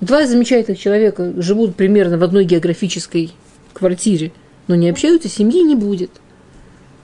Два 0.00 0.26
замечательных 0.26 0.80
человека 0.80 1.34
живут 1.36 1.76
примерно 1.76 2.16
в 2.16 2.22
одной 2.22 2.44
географической 2.44 3.32
квартире, 3.74 4.32
но 4.66 4.74
не 4.74 4.88
общаются, 4.88 5.28
семьи 5.28 5.62
не 5.62 5.74
будет. 5.74 6.10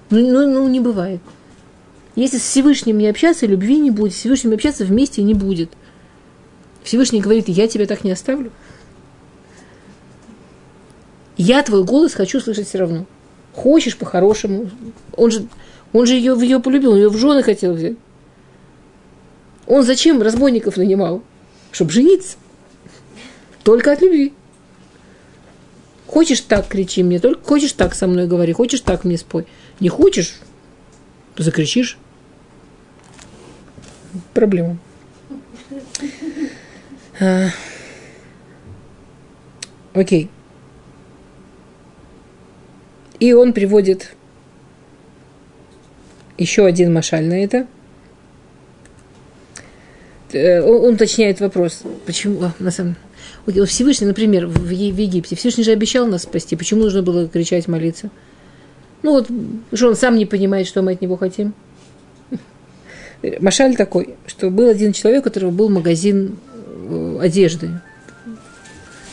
Ну, 0.09 0.21
ну, 0.21 0.51
ну, 0.51 0.69
не 0.69 0.81
бывает. 0.81 1.21
Если 2.15 2.39
с 2.39 2.43
Всевышним 2.43 2.97
не 2.97 3.09
общаться, 3.09 3.45
любви 3.45 3.77
не 3.77 3.91
будет. 3.91 4.15
С 4.15 4.17
Всевышним 4.17 4.55
общаться 4.55 4.85
вместе 4.87 5.23
не 5.23 5.35
будет. 5.35 5.71
Всевышний 6.83 7.21
говорит, 7.21 7.49
я 7.49 7.69
тебя 7.69 7.85
так 7.85 8.05
не 8.05 8.13
оставлю. 8.13 8.51
Я 11.37 11.63
твой 11.63 11.85
голос 11.85 12.15
хочу 12.15 12.41
слышать 12.41 12.69
все 12.69 12.79
равно. 12.79 13.07
Хочешь 13.55 13.97
по-хорошему. 13.97 14.71
Он 15.17 15.31
же, 15.31 15.47
он 15.93 16.07
же 16.07 16.15
ее, 16.15 16.37
ее 16.41 16.61
полюбил, 16.61 16.93
он 16.93 16.99
ее 16.99 17.09
в 17.09 17.17
жены 17.17 17.43
хотел 17.43 17.75
взять. 17.75 17.97
Он 19.67 19.83
зачем 19.83 20.23
разбойников 20.23 20.77
нанимал? 20.77 21.23
Чтобы 21.73 21.91
жениться. 21.91 22.37
Только 23.63 23.93
от 23.93 24.01
любви. 24.01 24.33
Хочешь 26.07 26.41
так, 26.41 26.69
кричи 26.69 27.03
мне, 27.03 27.19
только 27.19 27.43
хочешь 27.45 27.73
так 27.73 27.95
со 27.95 28.07
мной 28.07 28.29
говори, 28.29 28.53
хочешь 28.53 28.81
так 28.81 29.05
мне 29.05 29.19
спой. 29.19 29.47
Не 29.81 29.89
хочешь, 29.89 30.39
закричишь. 31.37 31.99
Проблема. 34.33 34.79
А, 37.21 37.49
Окей. 39.95 40.31
И 43.19 43.33
он 43.33 43.53
приводит 43.53 44.15
еще 46.39 46.67
один 46.67 46.93
машаль 46.93 47.25
на 47.25 47.43
это. 47.43 47.67
Э, 50.33 50.61
Он, 50.61 50.95
уточняет 50.95 51.41
вопрос, 51.41 51.83
почему, 52.05 52.43
а, 52.43 52.55
на 52.59 52.71
самом 52.71 52.97
Всевышний, 53.67 54.07
например, 54.07 54.47
в 54.47 54.71
Египте, 54.71 55.37
Всевышний 55.37 55.65
же 55.65 55.73
обещал 55.73 56.07
нас 56.07 56.25
спасти, 56.25 56.57
почему 56.57 56.83
нужно 56.83 57.03
было 57.03 57.29
кричать, 57.29 57.69
молиться? 57.69 58.11
Ну 59.03 59.13
вот, 59.13 59.29
что 59.73 59.89
он 59.89 59.97
сам 59.97 60.17
не 60.17 60.27
понимает, 60.27 60.67
что 60.67 60.83
мы 60.83 60.93
от 60.93 61.01
него 61.01 61.17
хотим. 61.17 61.55
Машаль 63.41 63.77
такой, 63.77 64.15
что 64.27 64.51
был 64.51 64.69
один 64.69 64.93
человек, 64.93 65.23
у 65.23 65.25
которого 65.25 65.51
был 65.51 65.69
магазин 65.69 66.39
э, 66.89 67.19
одежды. 67.23 67.81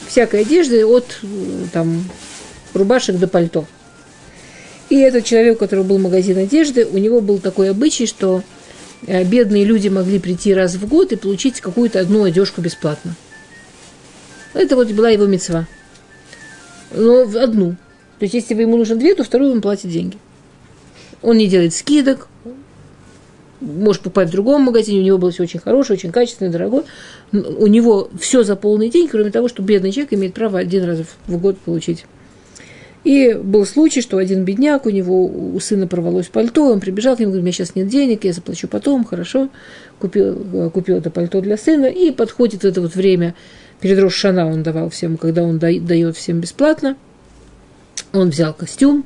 Всякой 0.08 0.42
одежды 0.42 0.86
от 0.86 1.20
э, 1.24 1.28
там, 1.72 2.04
рубашек 2.74 3.18
до 3.18 3.28
пальто. 3.28 3.66
И 4.94 5.00
этот 5.00 5.26
человек, 5.26 5.56
у 5.56 5.60
которого 5.60 5.86
был 5.86 5.98
магазин 5.98 6.38
одежды, 6.38 6.86
у 6.86 7.00
него 7.00 7.20
был 7.20 7.40
такой 7.40 7.72
обычай, 7.72 8.06
что 8.06 8.44
э, 9.08 9.24
бедные 9.24 9.66
люди 9.66 9.88
могли 9.88 10.20
прийти 10.20 10.54
раз 10.54 10.76
в 10.76 10.88
год 10.88 11.12
и 11.12 11.16
получить 11.16 11.62
какую-то 11.62 12.00
одну 12.00 12.26
одежку 12.26 12.62
бесплатно. 12.62 13.16
Это 14.54 14.76
вот 14.76 14.92
была 14.92 15.10
его 15.10 15.26
мецва. 15.26 15.66
Но 16.92 17.26
в 17.26 17.36
одну. 17.38 17.72
То 18.20 18.26
есть, 18.26 18.36
если 18.36 18.54
ему 18.54 18.78
нужно 18.78 18.96
две, 18.96 19.16
то 19.16 19.24
вторую 19.24 19.54
он 19.54 19.62
платит 19.62 19.90
деньги. 19.90 20.20
Он 21.24 21.38
не 21.38 21.48
делает 21.48 21.74
скидок, 21.74 22.28
может 23.62 24.04
покупать 24.04 24.30
в 24.30 24.32
другом 24.34 24.62
магазине, 24.62 25.00
у 25.00 25.04
него 25.06 25.18
было 25.18 25.32
все 25.32 25.42
очень 25.42 25.60
хорошее, 25.60 25.98
очень 25.98 26.12
качественное, 26.12 26.52
дорогое. 26.52 26.84
У 27.32 27.66
него 27.66 28.12
все 28.20 28.44
за 28.44 28.56
полный 28.56 28.90
день, 28.90 29.08
кроме 29.08 29.32
того, 29.32 29.48
что 29.48 29.64
бедный 29.64 29.92
человек 29.92 30.14
имеет 30.14 30.36
право 30.36 30.60
один 30.60 30.84
раз 30.84 31.00
в 31.26 31.38
год 31.40 31.58
получить. 31.58 32.06
И 33.04 33.34
был 33.34 33.66
случай, 33.66 34.02
что 34.02 34.18
один 34.18 34.46
бедняк, 34.46 34.86
у 34.86 34.90
него 34.90 35.26
у 35.26 35.60
сына 35.60 35.88
порвалось 35.88 36.28
пальто, 36.28 36.72
он 36.72 36.80
прибежал 36.80 37.18
к 37.18 37.20
нему, 37.20 37.32
говорит, 37.32 37.44
у 37.44 37.46
меня 37.46 37.54
сейчас 37.54 37.76
нет 37.76 37.88
денег, 37.90 38.24
я 38.24 38.32
заплачу 38.32 38.68
потом, 38.70 39.04
хорошо. 39.04 39.50
Купил, 40.00 40.42
э, 40.54 40.70
купил 40.74 40.98
это 40.98 41.10
пальто 41.10 41.42
для 41.42 41.58
сына, 41.58 41.88
и 41.88 42.12
подходит 42.12 42.62
в 42.62 42.66
это 42.66 42.82
вот 42.82 42.96
время, 42.96 43.36
перед 43.82 44.00
Рошана 44.00 44.48
он 44.48 44.64
давал 44.64 44.90
всем, 44.90 45.18
когда 45.18 45.44
он 45.44 45.60
да- 45.60 45.80
дает 45.80 46.16
всем 46.16 46.40
бесплатно, 46.40 46.96
он 48.14 48.30
взял 48.30 48.54
костюм 48.54 49.06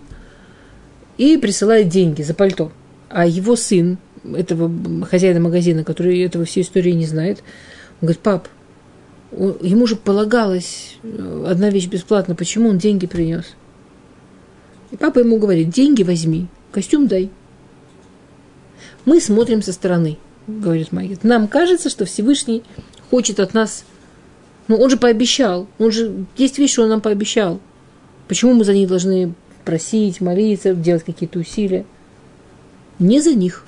и 1.18 1.38
присылает 1.38 1.89
деньги 1.89 2.22
за 2.22 2.36
пальто. 2.36 2.72
А 3.10 3.26
его 3.26 3.56
сын, 3.56 3.98
этого 4.24 4.72
хозяина 5.06 5.39
магазина, 5.39 5.84
который 5.84 6.22
этого 6.22 6.45
всей 6.45 6.62
истории 6.62 6.91
не 6.91 7.08
знает, 7.08 7.39
он 8.02 8.08
говорит, 8.08 8.20
пап, 8.20 8.48
ему 9.32 9.88
же 9.88 9.95
полагалось 9.95 10.98
э, 11.02 11.45
одна 11.50 11.72
вещь 11.72 11.88
бесплатно, 11.88 12.36
почему 12.36 12.70
он 12.70 12.78
деньги 12.78 13.08
принес? 13.08 13.56
И 14.92 14.98
папа 14.98 15.20
ему 15.20 15.38
говорит, 15.38 15.70
деньги 15.70 16.04
возьми, 16.04 16.48
костюм 16.72 17.08
дай. 17.08 17.30
Мы 19.06 19.20
смотрим 19.22 19.62
со 19.62 19.74
стороны, 19.74 20.18
говорит 20.48 20.92
Магит. 20.92 21.24
Нам 21.24 21.48
кажется, 21.48 21.90
что 21.90 22.06
Всевышний 22.06 22.64
хочет 23.10 23.40
от 23.40 23.54
нас... 23.54 23.86
Ну, 24.68 24.76
он 24.76 24.90
же 24.90 24.98
пообещал. 24.98 25.68
Он 25.80 25.92
же... 25.92 26.26
Есть 26.36 26.58
вещи, 26.58 26.80
он 26.80 26.90
нам 26.90 27.00
пообещал. 27.00 27.62
Почему 28.28 28.54
мы 28.54 28.66
за 28.66 28.74
них 28.74 28.90
должны 28.90 29.34
просить, 29.64 30.20
молиться, 30.20 30.74
делать 30.74 31.06
какие-то 31.06 31.40
усилия? 31.40 31.86
Не 33.00 33.22
за 33.22 33.34
них. 33.34 33.64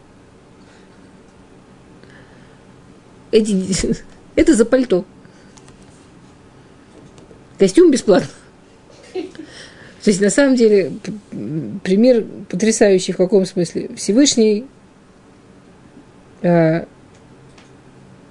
Эти... 3.32 3.96
Это 4.36 4.56
за 4.56 4.66
пальто. 4.66 5.06
Костюм 7.58 7.92
бесплатно. 7.92 8.30
То 10.10 10.12
есть, 10.12 10.22
на 10.22 10.32
самом 10.32 10.56
деле, 10.56 10.92
пример 11.84 12.26
потрясающий 12.50 13.12
в 13.12 13.18
каком 13.18 13.46
смысле. 13.46 13.92
Всевышний 13.96 14.66
э, 16.42 16.86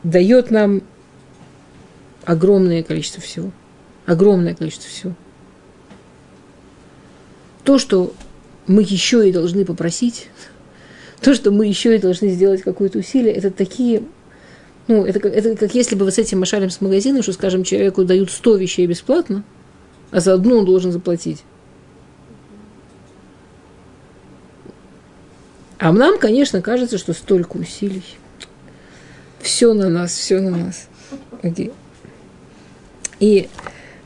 дает 0.03 0.51
нам 0.51 0.83
огромное 2.25 2.83
количество 2.83 3.23
всего. 3.23 3.53
Огромное 4.07 4.57
количество 4.57 4.91
всего. 4.91 5.15
То, 7.63 7.79
что 7.79 8.13
мы 8.67 8.83
еще 8.83 9.29
и 9.29 9.31
должны 9.31 9.65
попросить, 9.65 10.31
то, 11.21 11.33
что 11.33 11.53
мы 11.53 11.67
еще 11.67 11.95
и 11.95 12.01
должны 12.01 12.31
сделать 12.31 12.63
какое-то 12.63 12.99
усилие, 12.99 13.33
это 13.33 13.53
такие 13.53 14.03
ну, 14.89 15.07
это 15.07 15.29
это 15.29 15.55
как 15.55 15.77
если 15.77 15.95
бы 15.95 16.07
вы 16.07 16.11
с 16.11 16.19
этим 16.19 16.41
машалем 16.41 16.71
с 16.71 16.81
магазина, 16.81 17.23
что, 17.23 17.33
скажем, 17.35 17.63
человеку 17.63 18.05
дают 18.05 18.33
100 18.33 18.57
вещей 18.57 18.87
бесплатно, 18.89 19.45
а 20.11 20.19
за 20.19 20.35
одну 20.35 20.59
он 20.59 20.65
должен 20.65 20.91
заплатить. 20.91 21.45
А 25.79 25.93
нам, 25.93 26.19
конечно, 26.19 26.61
кажется, 26.61 26.99
что 26.99 27.13
столько 27.13 27.57
усилий. 27.57 28.05
Все 29.41 29.73
на 29.75 29.89
нас, 29.89 30.13
все 30.13 30.41
на 30.41 30.51
нас. 30.51 30.89
Окей. 31.43 31.73
И 33.21 33.49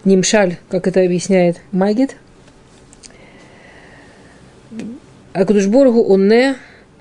Нимшаль, 0.05 0.59
как 0.69 0.87
это 0.87 1.03
объясняет 1.03 1.61
Магид, 1.73 2.17
Акудушборгу 5.33 6.03
он 6.03 6.29
не 6.29 6.57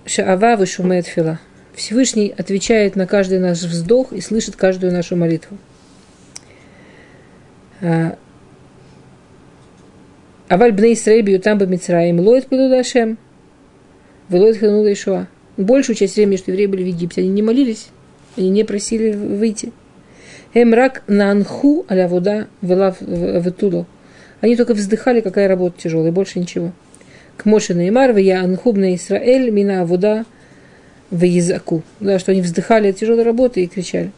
шаава 0.06 0.56
вышумет 0.56 1.06
фила. 1.06 1.40
Всевышний 1.76 2.34
отвечает 2.38 2.96
на 2.96 3.08
каждый 3.08 3.40
наш 3.40 3.62
вздох 3.62 4.14
и 4.14 4.22
слышит 4.22 4.56
каждую 4.56 4.94
нашу 4.94 5.16
молитву. 5.16 5.58
А, 7.82 8.18
Аваль 10.48 10.72
бней 10.72 10.96
срейби 10.96 11.38
там 11.38 11.58
бы 11.58 11.68
мицраим 11.68 12.20
лоит 12.20 12.48
пилу 12.48 12.70
Ашем, 14.32 14.40
вылоит 14.40 14.58
хану 14.58 14.92
Ишуа. 14.92 15.28
Большую 15.58 15.96
часть 15.96 16.16
времени, 16.16 16.38
что 16.38 16.52
евреи 16.52 16.66
были 16.66 16.84
в 16.84 16.88
Египте, 16.88 17.22
они 17.22 17.30
не 17.30 17.42
молились, 17.42 17.88
они 18.38 18.50
не 18.50 18.64
просили 18.64 19.12
выйти. 19.12 19.72
Эмрак 20.54 21.04
на 21.08 21.32
анху 21.32 21.86
аля 21.90 22.08
вода 22.08 22.48
вела 22.62 22.96
в 23.00 23.86
Они 24.42 24.56
только 24.56 24.74
вздыхали, 24.74 25.22
какая 25.22 25.48
работа 25.48 25.82
тяжелая, 25.82 26.12
больше 26.12 26.40
ничего. 26.40 26.72
К 27.38 27.46
Моше 27.46 27.74
Неймар, 27.74 28.16
я 28.18 28.44
анхуб 28.44 28.78
на 28.78 28.96
Исраэль, 28.96 29.50
мина 29.52 29.86
вода 29.86 30.26
в 31.10 31.24
языку. 31.24 31.84
Да, 32.00 32.20
что 32.20 32.32
они 32.32 32.42
вздыхали 32.42 32.90
от 32.90 32.98
тяжелой 32.98 33.24
работы 33.24 33.64
и 33.64 33.68
кричали. 33.68 34.12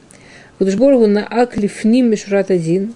Кудышборгу 0.57 1.07
на 1.07 1.25
аклифним 1.25 2.09
мишурат 2.09 2.51
один. 2.51 2.93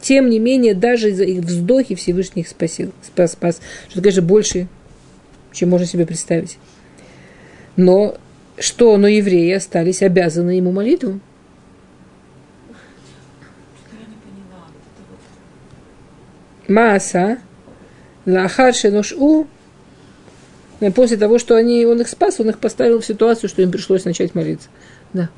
Тем 0.00 0.30
не 0.30 0.38
менее, 0.38 0.74
даже 0.74 1.12
за 1.12 1.24
их 1.24 1.40
вздохи 1.40 1.94
Всевышний 1.94 2.42
их 2.42 2.48
спасил, 2.48 2.92
спас, 3.02 3.32
спас. 3.32 3.60
Что, 3.88 4.00
конечно, 4.00 4.22
больше, 4.22 4.66
чем 5.56 5.70
можно 5.70 5.86
себе 5.86 6.06
представить. 6.06 6.58
Но 7.76 8.16
что, 8.58 8.96
но 8.96 9.08
евреи 9.08 9.52
остались 9.52 10.02
обязаны 10.02 10.50
ему 10.50 10.70
молитву. 10.70 11.20
Я 13.90 13.98
не 13.98 14.16
поняла. 14.16 14.66
Вот 14.66 14.82
это 14.84 15.02
вот. 16.68 16.68
Мааса, 16.68 17.38
лахар 18.26 18.74
шеношу, 18.74 19.46
после 20.94 21.16
того, 21.16 21.38
что 21.38 21.56
они, 21.56 21.86
он 21.86 22.00
их 22.00 22.08
спас, 22.08 22.38
он 22.38 22.50
их 22.50 22.58
поставил 22.58 23.00
в 23.00 23.06
ситуацию, 23.06 23.48
что 23.48 23.62
им 23.62 23.70
пришлось 23.70 24.04
начать 24.04 24.34
молиться. 24.34 24.68
Да. 25.12 25.30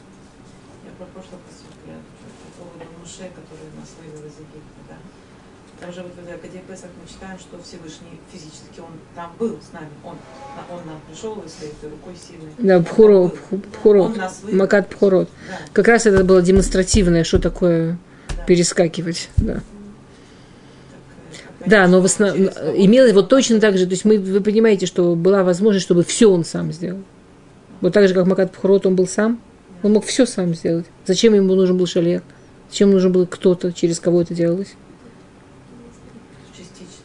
Там 5.80 6.04
вот 6.04 6.12
в 6.14 6.34
Академии 6.34 6.64
мы 6.68 7.08
читаем, 7.08 7.38
что 7.38 7.62
Всевышний 7.62 8.20
физически, 8.30 8.47
там 9.18 9.32
был 9.36 9.58
с 9.60 9.72
нами, 9.72 9.88
он, 10.04 10.14
он 10.70 10.86
нам 10.86 11.00
пришел 11.10 11.32
и 11.44 11.48
своей 11.48 11.72
рукой 11.82 12.14
сильной. 12.14 12.52
Да, 12.56 12.76
Он 12.76 12.84
Пхурот. 13.72 14.16
Макат 14.52 14.88
Пхурот. 14.90 15.28
Да, 15.48 15.58
Как 15.72 15.88
раз 15.88 16.06
это 16.06 16.22
было 16.22 16.40
демонстративное, 16.40 17.24
что 17.24 17.40
такое 17.40 17.98
да. 18.28 18.44
перескакивать. 18.44 19.28
Да, 19.36 19.54
Так, 19.54 19.62
э, 21.66 21.68
да 21.68 21.88
но 21.88 22.00
в 22.00 22.04
основном 22.04 22.46
имелось 22.76 23.12
вот 23.12 23.28
точно 23.28 23.58
так 23.58 23.76
же. 23.76 23.86
То 23.86 23.90
есть 23.90 24.04
мы, 24.04 24.18
вы 24.18 24.40
понимаете, 24.40 24.86
что 24.86 25.16
была 25.16 25.42
возможность, 25.42 25.84
чтобы 25.84 26.04
все 26.04 26.30
он 26.30 26.44
сам 26.44 26.70
сделал. 26.70 27.02
Вот 27.80 27.92
так 27.92 28.06
же, 28.06 28.14
как 28.14 28.24
Макат 28.24 28.52
Пхурот, 28.52 28.86
он 28.86 28.94
был 28.94 29.08
сам. 29.08 29.40
Он 29.82 29.94
мог 29.94 30.04
все 30.04 30.26
сам 30.26 30.54
сделать. 30.54 30.86
Зачем 31.06 31.34
ему 31.34 31.56
нужен 31.56 31.76
был 31.76 31.86
шалер? 31.86 32.22
Зачем 32.70 32.92
нужен 32.92 33.10
был 33.10 33.26
кто-то, 33.26 33.72
через 33.72 33.98
кого 33.98 34.22
это 34.22 34.32
делалось? 34.32 34.74
Частично. 36.56 37.02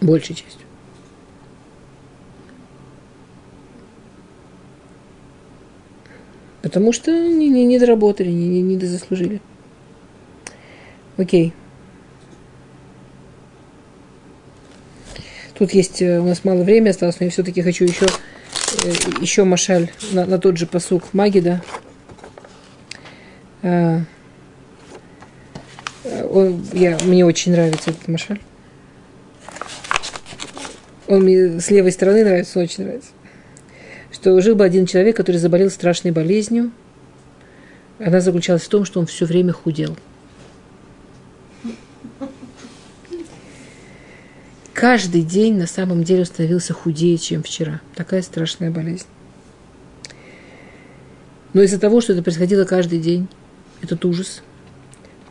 Большей 0.00 0.36
частью. 0.36 0.65
Потому 6.66 6.92
что 6.92 7.12
не, 7.12 7.48
не, 7.48 7.64
не 7.64 7.78
доработали, 7.78 8.28
не, 8.28 8.48
не, 8.48 8.60
не 8.60 8.76
дозаслужили. 8.76 9.40
Окей. 11.16 11.52
Тут 15.54 15.70
есть, 15.70 16.02
э, 16.02 16.18
у 16.18 16.24
нас 16.24 16.42
мало 16.42 16.64
времени 16.64 16.88
осталось, 16.88 17.20
но 17.20 17.26
я 17.26 17.30
все-таки 17.30 17.62
хочу 17.62 17.84
еще, 17.84 18.06
э, 18.06 18.92
еще 19.20 19.44
машаль 19.44 19.92
на, 20.10 20.26
на 20.26 20.40
тот 20.40 20.56
же 20.56 20.66
посук 20.66 21.04
Магида. 21.14 21.62
Э, 23.62 24.00
он, 26.28 26.66
я, 26.72 26.98
мне 27.04 27.24
очень 27.24 27.52
нравится 27.52 27.90
этот 27.90 28.08
машаль. 28.08 28.40
Он 31.06 31.22
мне 31.22 31.60
с 31.60 31.70
левой 31.70 31.92
стороны 31.92 32.24
нравится, 32.24 32.58
очень 32.58 32.82
нравится. 32.82 33.10
Что 34.16 34.40
жил 34.40 34.56
бы 34.56 34.64
один 34.64 34.86
человек, 34.86 35.14
который 35.14 35.36
заболел 35.36 35.68
страшной 35.70 36.10
болезнью. 36.10 36.72
Она 37.98 38.22
заключалась 38.22 38.62
в 38.62 38.68
том, 38.70 38.86
что 38.86 38.98
он 38.98 39.04
все 39.04 39.26
время 39.26 39.52
худел. 39.52 39.94
Каждый 44.72 45.20
день 45.20 45.58
на 45.58 45.66
самом 45.66 46.02
деле 46.02 46.20
он 46.20 46.26
становился 46.26 46.72
худее, 46.72 47.18
чем 47.18 47.42
вчера. 47.42 47.82
Такая 47.94 48.22
страшная 48.22 48.70
болезнь. 48.70 49.04
Но 51.52 51.60
из-за 51.60 51.78
того, 51.78 52.00
что 52.00 52.14
это 52.14 52.22
происходило 52.22 52.64
каждый 52.64 53.00
день, 53.00 53.28
этот 53.82 54.02
ужас, 54.06 54.42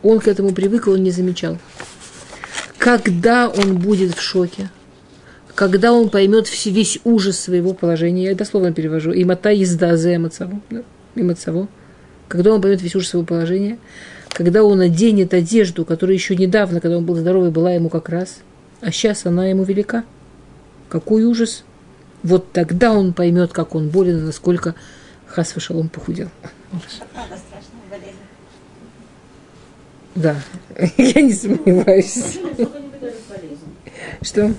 он 0.03 0.19
к 0.19 0.27
этому 0.27 0.53
привык, 0.53 0.85
и 0.85 0.91
он 0.91 1.01
не 1.01 1.09
замечал. 1.09 1.57
Когда 2.77 3.49
он 3.49 3.79
будет 3.79 4.15
в 4.15 4.21
шоке, 4.21 4.69
когда 5.55 5.93
он 5.93 6.09
поймет 6.09 6.47
весь 6.65 6.99
ужас 7.05 7.39
своего 7.39 7.73
положения, 7.73 8.25
я 8.25 8.35
дословно 8.35 8.73
перевожу, 8.73 9.11
и 9.13 9.23
мота 9.23 9.49
езда 9.49 9.95
за 9.95 10.15
эмоцаво, 10.15 10.59
да, 10.69 10.83
эмоцаво, 11.15 11.69
когда 12.27 12.53
он 12.53 12.61
поймет 12.61 12.81
весь 12.81 12.95
ужас 12.95 13.09
своего 13.09 13.25
положения, 13.25 13.79
когда 14.29 14.63
он 14.63 14.81
оденет 14.81 15.33
одежду, 15.33 15.85
которая 15.85 16.15
еще 16.15 16.35
недавно, 16.35 16.81
когда 16.81 16.97
он 16.97 17.05
был 17.05 17.15
здоровый, 17.15 17.51
была 17.51 17.71
ему 17.71 17.87
как 17.87 18.09
раз, 18.09 18.39
а 18.81 18.91
сейчас 18.91 19.25
она 19.25 19.47
ему 19.47 19.63
велика. 19.63 20.03
Какой 20.89 21.23
ужас! 21.23 21.63
Вот 22.21 22.51
тогда 22.51 22.91
он 22.91 23.13
поймет, 23.13 23.53
как 23.53 23.75
он 23.75 23.89
болен 23.89 24.17
и 24.17 24.21
насколько 24.21 24.75
Хасва 25.25 25.61
Шалом 25.61 25.89
похудел. 25.89 26.29
Да, 30.15 30.35
я 30.97 31.21
не 31.21 31.33
сомневаюсь. 31.33 32.39
Что? 34.21 34.51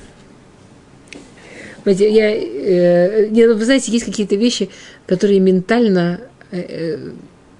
Знаете, 1.86 2.12
я, 2.12 2.34
э, 2.34 3.28
не, 3.28 3.46
ну, 3.46 3.54
вы 3.54 3.64
знаете, 3.64 3.92
есть 3.92 4.04
какие-то 4.04 4.34
вещи, 4.34 4.70
которые 5.06 5.38
ментально 5.38 6.18
э, 6.50 6.58
э, 6.58 6.98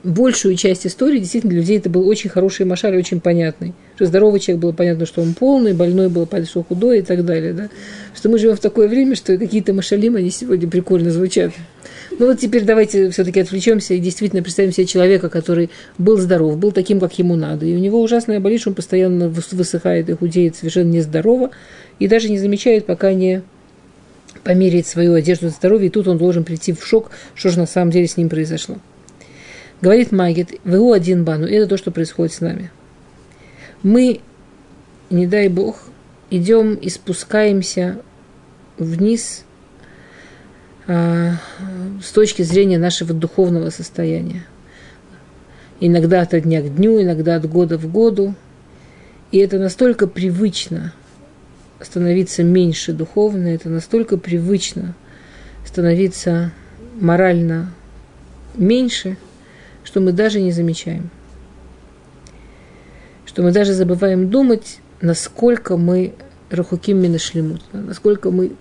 большую 0.03 0.57
часть 0.57 0.85
истории 0.85 1.21
действительно 1.21 1.53
для 1.53 1.61
людей 1.61 1.79
это 1.79 1.91
был 1.91 2.09
очень 2.09 2.29
хороший 2.29 2.67
машаль, 2.67 2.97
очень 2.97 3.21
понятный. 3.21 3.73
Что 3.95 4.07
здоровый 4.07 4.41
человек 4.41 4.63
было 4.63 4.73
понятно, 4.73 5.07
что 5.07 5.23
он 5.23 5.35
полный, 5.35 5.75
больной 5.75 6.09
было 6.09 6.25
понятно, 6.25 6.51
что 6.51 6.65
худой 6.65 6.99
и 6.99 7.03
так 7.03 7.25
далее. 7.25 7.53
Да? 7.53 7.69
Что 8.17 8.29
мы 8.29 8.39
живем 8.39 8.57
в 8.57 8.61
такое 8.61 8.89
время, 8.89 9.15
что 9.15 9.39
какие-то 9.39 9.73
машалим, 9.73 10.17
они 10.17 10.31
сегодня 10.31 10.69
прикольно 10.69 11.13
звучат. 11.13 11.53
Ну 12.19 12.27
вот 12.27 12.41
теперь 12.41 12.65
давайте 12.65 13.11
все-таки 13.11 13.39
отвлечемся 13.39 13.95
и 13.95 14.01
действительно 14.01 14.43
представим 14.43 14.73
себе 14.73 14.87
человека, 14.87 15.29
который 15.29 15.71
был 15.99 16.17
здоров, 16.17 16.59
был 16.59 16.73
таким, 16.73 16.99
как 16.99 17.17
ему 17.17 17.37
надо. 17.37 17.65
И 17.65 17.77
у 17.77 17.79
него 17.79 18.03
ужасная 18.03 18.41
болезнь, 18.41 18.65
он 18.67 18.75
постоянно 18.75 19.25
выс- 19.25 19.55
высыхает 19.55 20.11
и 20.11 20.15
худеет 20.15 20.57
совершенно 20.57 20.91
нездорово, 20.91 21.53
и 22.01 22.09
даже 22.09 22.29
не 22.29 22.41
замечает, 22.41 22.87
пока 22.87 23.13
не 23.13 23.45
померяет 24.47 24.87
свою 24.87 25.15
одежду 25.15 25.49
здоровья, 25.49 25.89
и 25.89 25.91
тут 25.91 26.07
он 26.07 26.19
должен 26.19 26.45
прийти 26.45 26.73
в 26.73 26.87
шок, 26.87 27.11
что 27.35 27.51
же 27.51 27.59
на 27.59 27.67
самом 27.67 27.91
деле 27.91 28.07
с 28.07 28.17
ним 28.17 28.29
произошло. 28.29 28.77
Говорит 29.83 30.13
Магит, 30.13 30.61
ВУ 30.63 30.93
один 30.93 31.25
бану, 31.25 31.49
это 31.49 31.67
то, 31.67 31.77
что 31.77 31.91
происходит 31.91 32.33
с 32.33 32.41
нами. 32.41 32.71
Мы, 33.83 34.21
не 35.11 35.27
дай 35.27 35.49
бог, 35.49 35.89
идем 36.31 36.75
и 36.75 36.89
спускаемся 36.91 37.99
вниз 38.79 39.45
а, 40.87 41.33
с 42.01 42.13
точки 42.13 42.43
зрения 42.43 42.79
нашего 42.79 43.13
духовного 43.13 43.71
состояния. 43.71 44.47
Иногда 45.81 46.21
от 46.21 46.41
дня 46.41 46.63
к 46.63 46.73
дню, 46.73 47.03
иногда 47.03 47.35
от 47.35 47.51
года 47.51 47.79
в 47.79 47.91
году. 47.91 48.37
И 49.33 49.39
это 49.39 49.59
настолько 49.59 50.07
привычно 50.07 50.93
становиться 51.81 52.43
меньше 52.43 52.93
духовно, 52.93 53.49
это 53.49 53.69
настолько 53.69 54.17
привычно 54.17 54.95
становиться 55.65 56.53
морально 57.01 57.73
меньше, 58.55 59.17
что 59.85 60.01
мы 60.01 60.13
даже 60.13 60.41
не 60.41 60.53
замечаем. 60.53 61.11
Что 63.27 63.43
мы 63.43 63.53
даже 63.53 63.75
забываем 63.75 64.31
думать, 64.31 64.79
насколько 65.01 65.77
мы 65.77 66.15
рахуким 66.51 66.99
минашлемут, 67.03 67.63
насколько 67.73 68.31
мы 68.31 68.53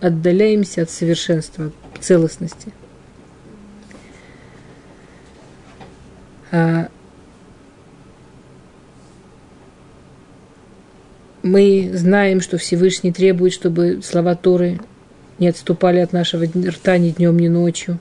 отдаляемся 0.00 0.82
от 0.82 0.90
совершенства, 0.90 1.70
от 1.94 2.04
целостности. 2.04 2.72
А 6.50 6.88
мы 11.46 11.90
знаем, 11.94 12.40
что 12.40 12.58
Всевышний 12.58 13.12
требует, 13.12 13.52
чтобы 13.52 14.00
слова 14.02 14.34
Торы 14.34 14.80
не 15.38 15.48
отступали 15.48 16.00
от 16.00 16.12
нашего 16.12 16.44
рта 16.44 16.98
ни 16.98 17.10
днем, 17.10 17.38
ни 17.38 17.48
ночью. 17.48 17.98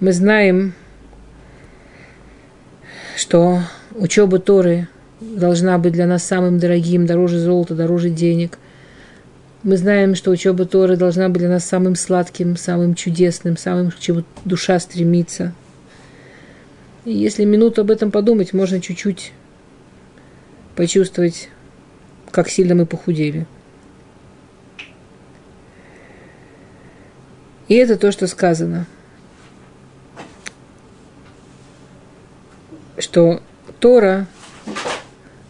Мы 0.00 0.12
знаем, 0.12 0.72
что 3.16 3.60
учеба 3.94 4.38
Торы 4.38 4.88
должна 5.20 5.78
быть 5.78 5.92
для 5.92 6.06
нас 6.06 6.24
самым 6.24 6.58
дорогим, 6.58 7.06
дороже 7.06 7.38
золота, 7.38 7.74
дороже 7.74 8.08
денег. 8.08 8.58
Мы 9.62 9.76
знаем, 9.76 10.14
что 10.14 10.30
учеба 10.30 10.64
Торы 10.64 10.96
должна 10.96 11.28
быть 11.28 11.38
для 11.38 11.50
нас 11.50 11.64
самым 11.64 11.94
сладким, 11.94 12.56
самым 12.56 12.94
чудесным, 12.94 13.56
самым, 13.56 13.90
к 13.90 13.98
чему 13.98 14.24
душа 14.44 14.80
стремится. 14.80 15.52
И 17.04 17.12
если 17.12 17.44
минуту 17.44 17.82
об 17.82 17.90
этом 17.90 18.10
подумать, 18.10 18.52
можно 18.52 18.80
чуть-чуть 18.80 19.32
почувствовать, 20.74 21.50
как 22.32 22.48
сильно 22.48 22.74
мы 22.74 22.86
похудели. 22.86 23.46
И 27.68 27.74
это 27.74 27.96
то, 27.96 28.10
что 28.10 28.26
сказано. 28.26 28.86
Что 32.98 33.40
Тора, 33.80 34.26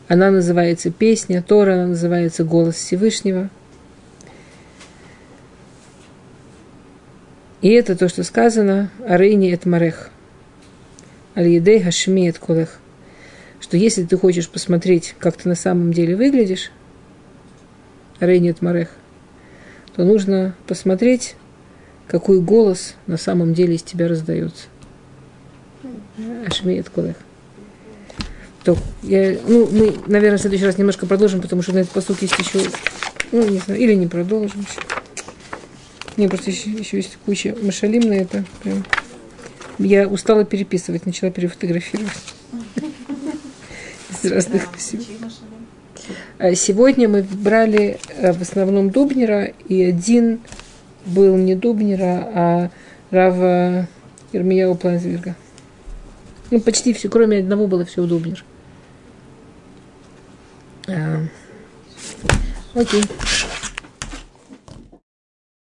она 0.09 0.30
называется 0.30 0.90
песня, 0.90 1.42
Тора 1.42 1.74
она 1.74 1.86
называется 1.88 2.44
голос 2.44 2.76
Всевышнего. 2.76 3.48
И 7.60 7.70
это 7.70 7.96
то, 7.96 8.09
что 8.09 8.24
сказано 8.24 8.90
Арейни 9.06 9.52
эт 9.52 9.66
Марех. 9.66 10.10
Аль-Едей 11.36 11.80
Хашми 11.80 12.28
эт. 12.28 12.40
Что 13.62 13.76
если 13.76 14.02
ты 14.02 14.18
хочешь 14.18 14.48
посмотреть, 14.48 15.14
как 15.20 15.36
ты 15.36 15.48
на 15.48 15.55
самом 15.55 15.93
деле 15.93 16.16
выглядишь, 16.16 16.72
Арейни 18.18 18.51
эт 18.51 18.60
Марех, 18.60 18.89
то 19.94 20.05
нужно 20.05 20.55
посмотреть 20.66 21.36
какой 22.09 22.40
голос 22.40 22.94
на 23.06 23.16
самом 23.16 23.55
деле 23.55 23.76
из 23.76 23.82
тебя 23.82 24.09
раздается. 24.09 24.64
Ашмеет 26.47 26.90
Колех. 26.90 27.16
То, 28.64 28.76
я, 29.02 29.39
ну, 29.47 29.68
мы, 29.70 29.94
наверное, 30.06 30.39
в 30.39 30.40
следующий 30.40 30.66
раз 30.66 30.76
немножко 30.76 31.06
продолжим, 31.06 31.40
потому 31.40 31.62
что 31.62 31.72
на 31.72 31.78
этот 31.78 31.93
посуд 31.93 32.20
есть 32.20 32.39
еще, 32.39 32.60
ну, 33.30 33.48
не 33.48 33.59
знаю, 33.59 33.80
или 33.80 33.94
не 33.94 34.09
продолжим 34.09 34.60
еще. 34.60 34.80
Не, 36.16 36.28
просто 36.28 36.51
еще, 36.51 36.70
еще 36.70 36.98
есть 36.98 37.16
куча 37.24 37.56
машалим 37.62 38.09
на 38.09 38.14
это. 38.14 38.44
Прям. 38.62 38.84
Я 39.78 40.06
устала 40.06 40.44
переписывать, 40.44 41.06
начала 41.06 41.30
перефотографировать. 41.30 42.12
Разных 44.24 44.69
а 46.39 46.55
Сегодня 46.55 47.09
мы 47.09 47.23
брали 47.23 47.99
э, 48.16 48.32
в 48.32 48.43
основном 48.43 48.90
Дубнера, 48.90 49.44
и 49.69 49.82
один 49.82 50.40
был 51.07 51.36
не 51.36 51.55
Дубнера, 51.55 52.28
а 52.35 52.70
Рава 53.11 53.89
Ирмияу 54.32 54.74
Планзвирга. 54.74 55.36
Ну, 56.51 56.61
почти 56.61 56.93
все, 56.93 57.09
кроме 57.09 57.39
одного 57.39 57.66
было 57.66 57.85
все 57.85 58.03
у 58.03 58.07
Дубнер. 58.07 58.44
А, 60.89 61.24
окей. 62.74 63.03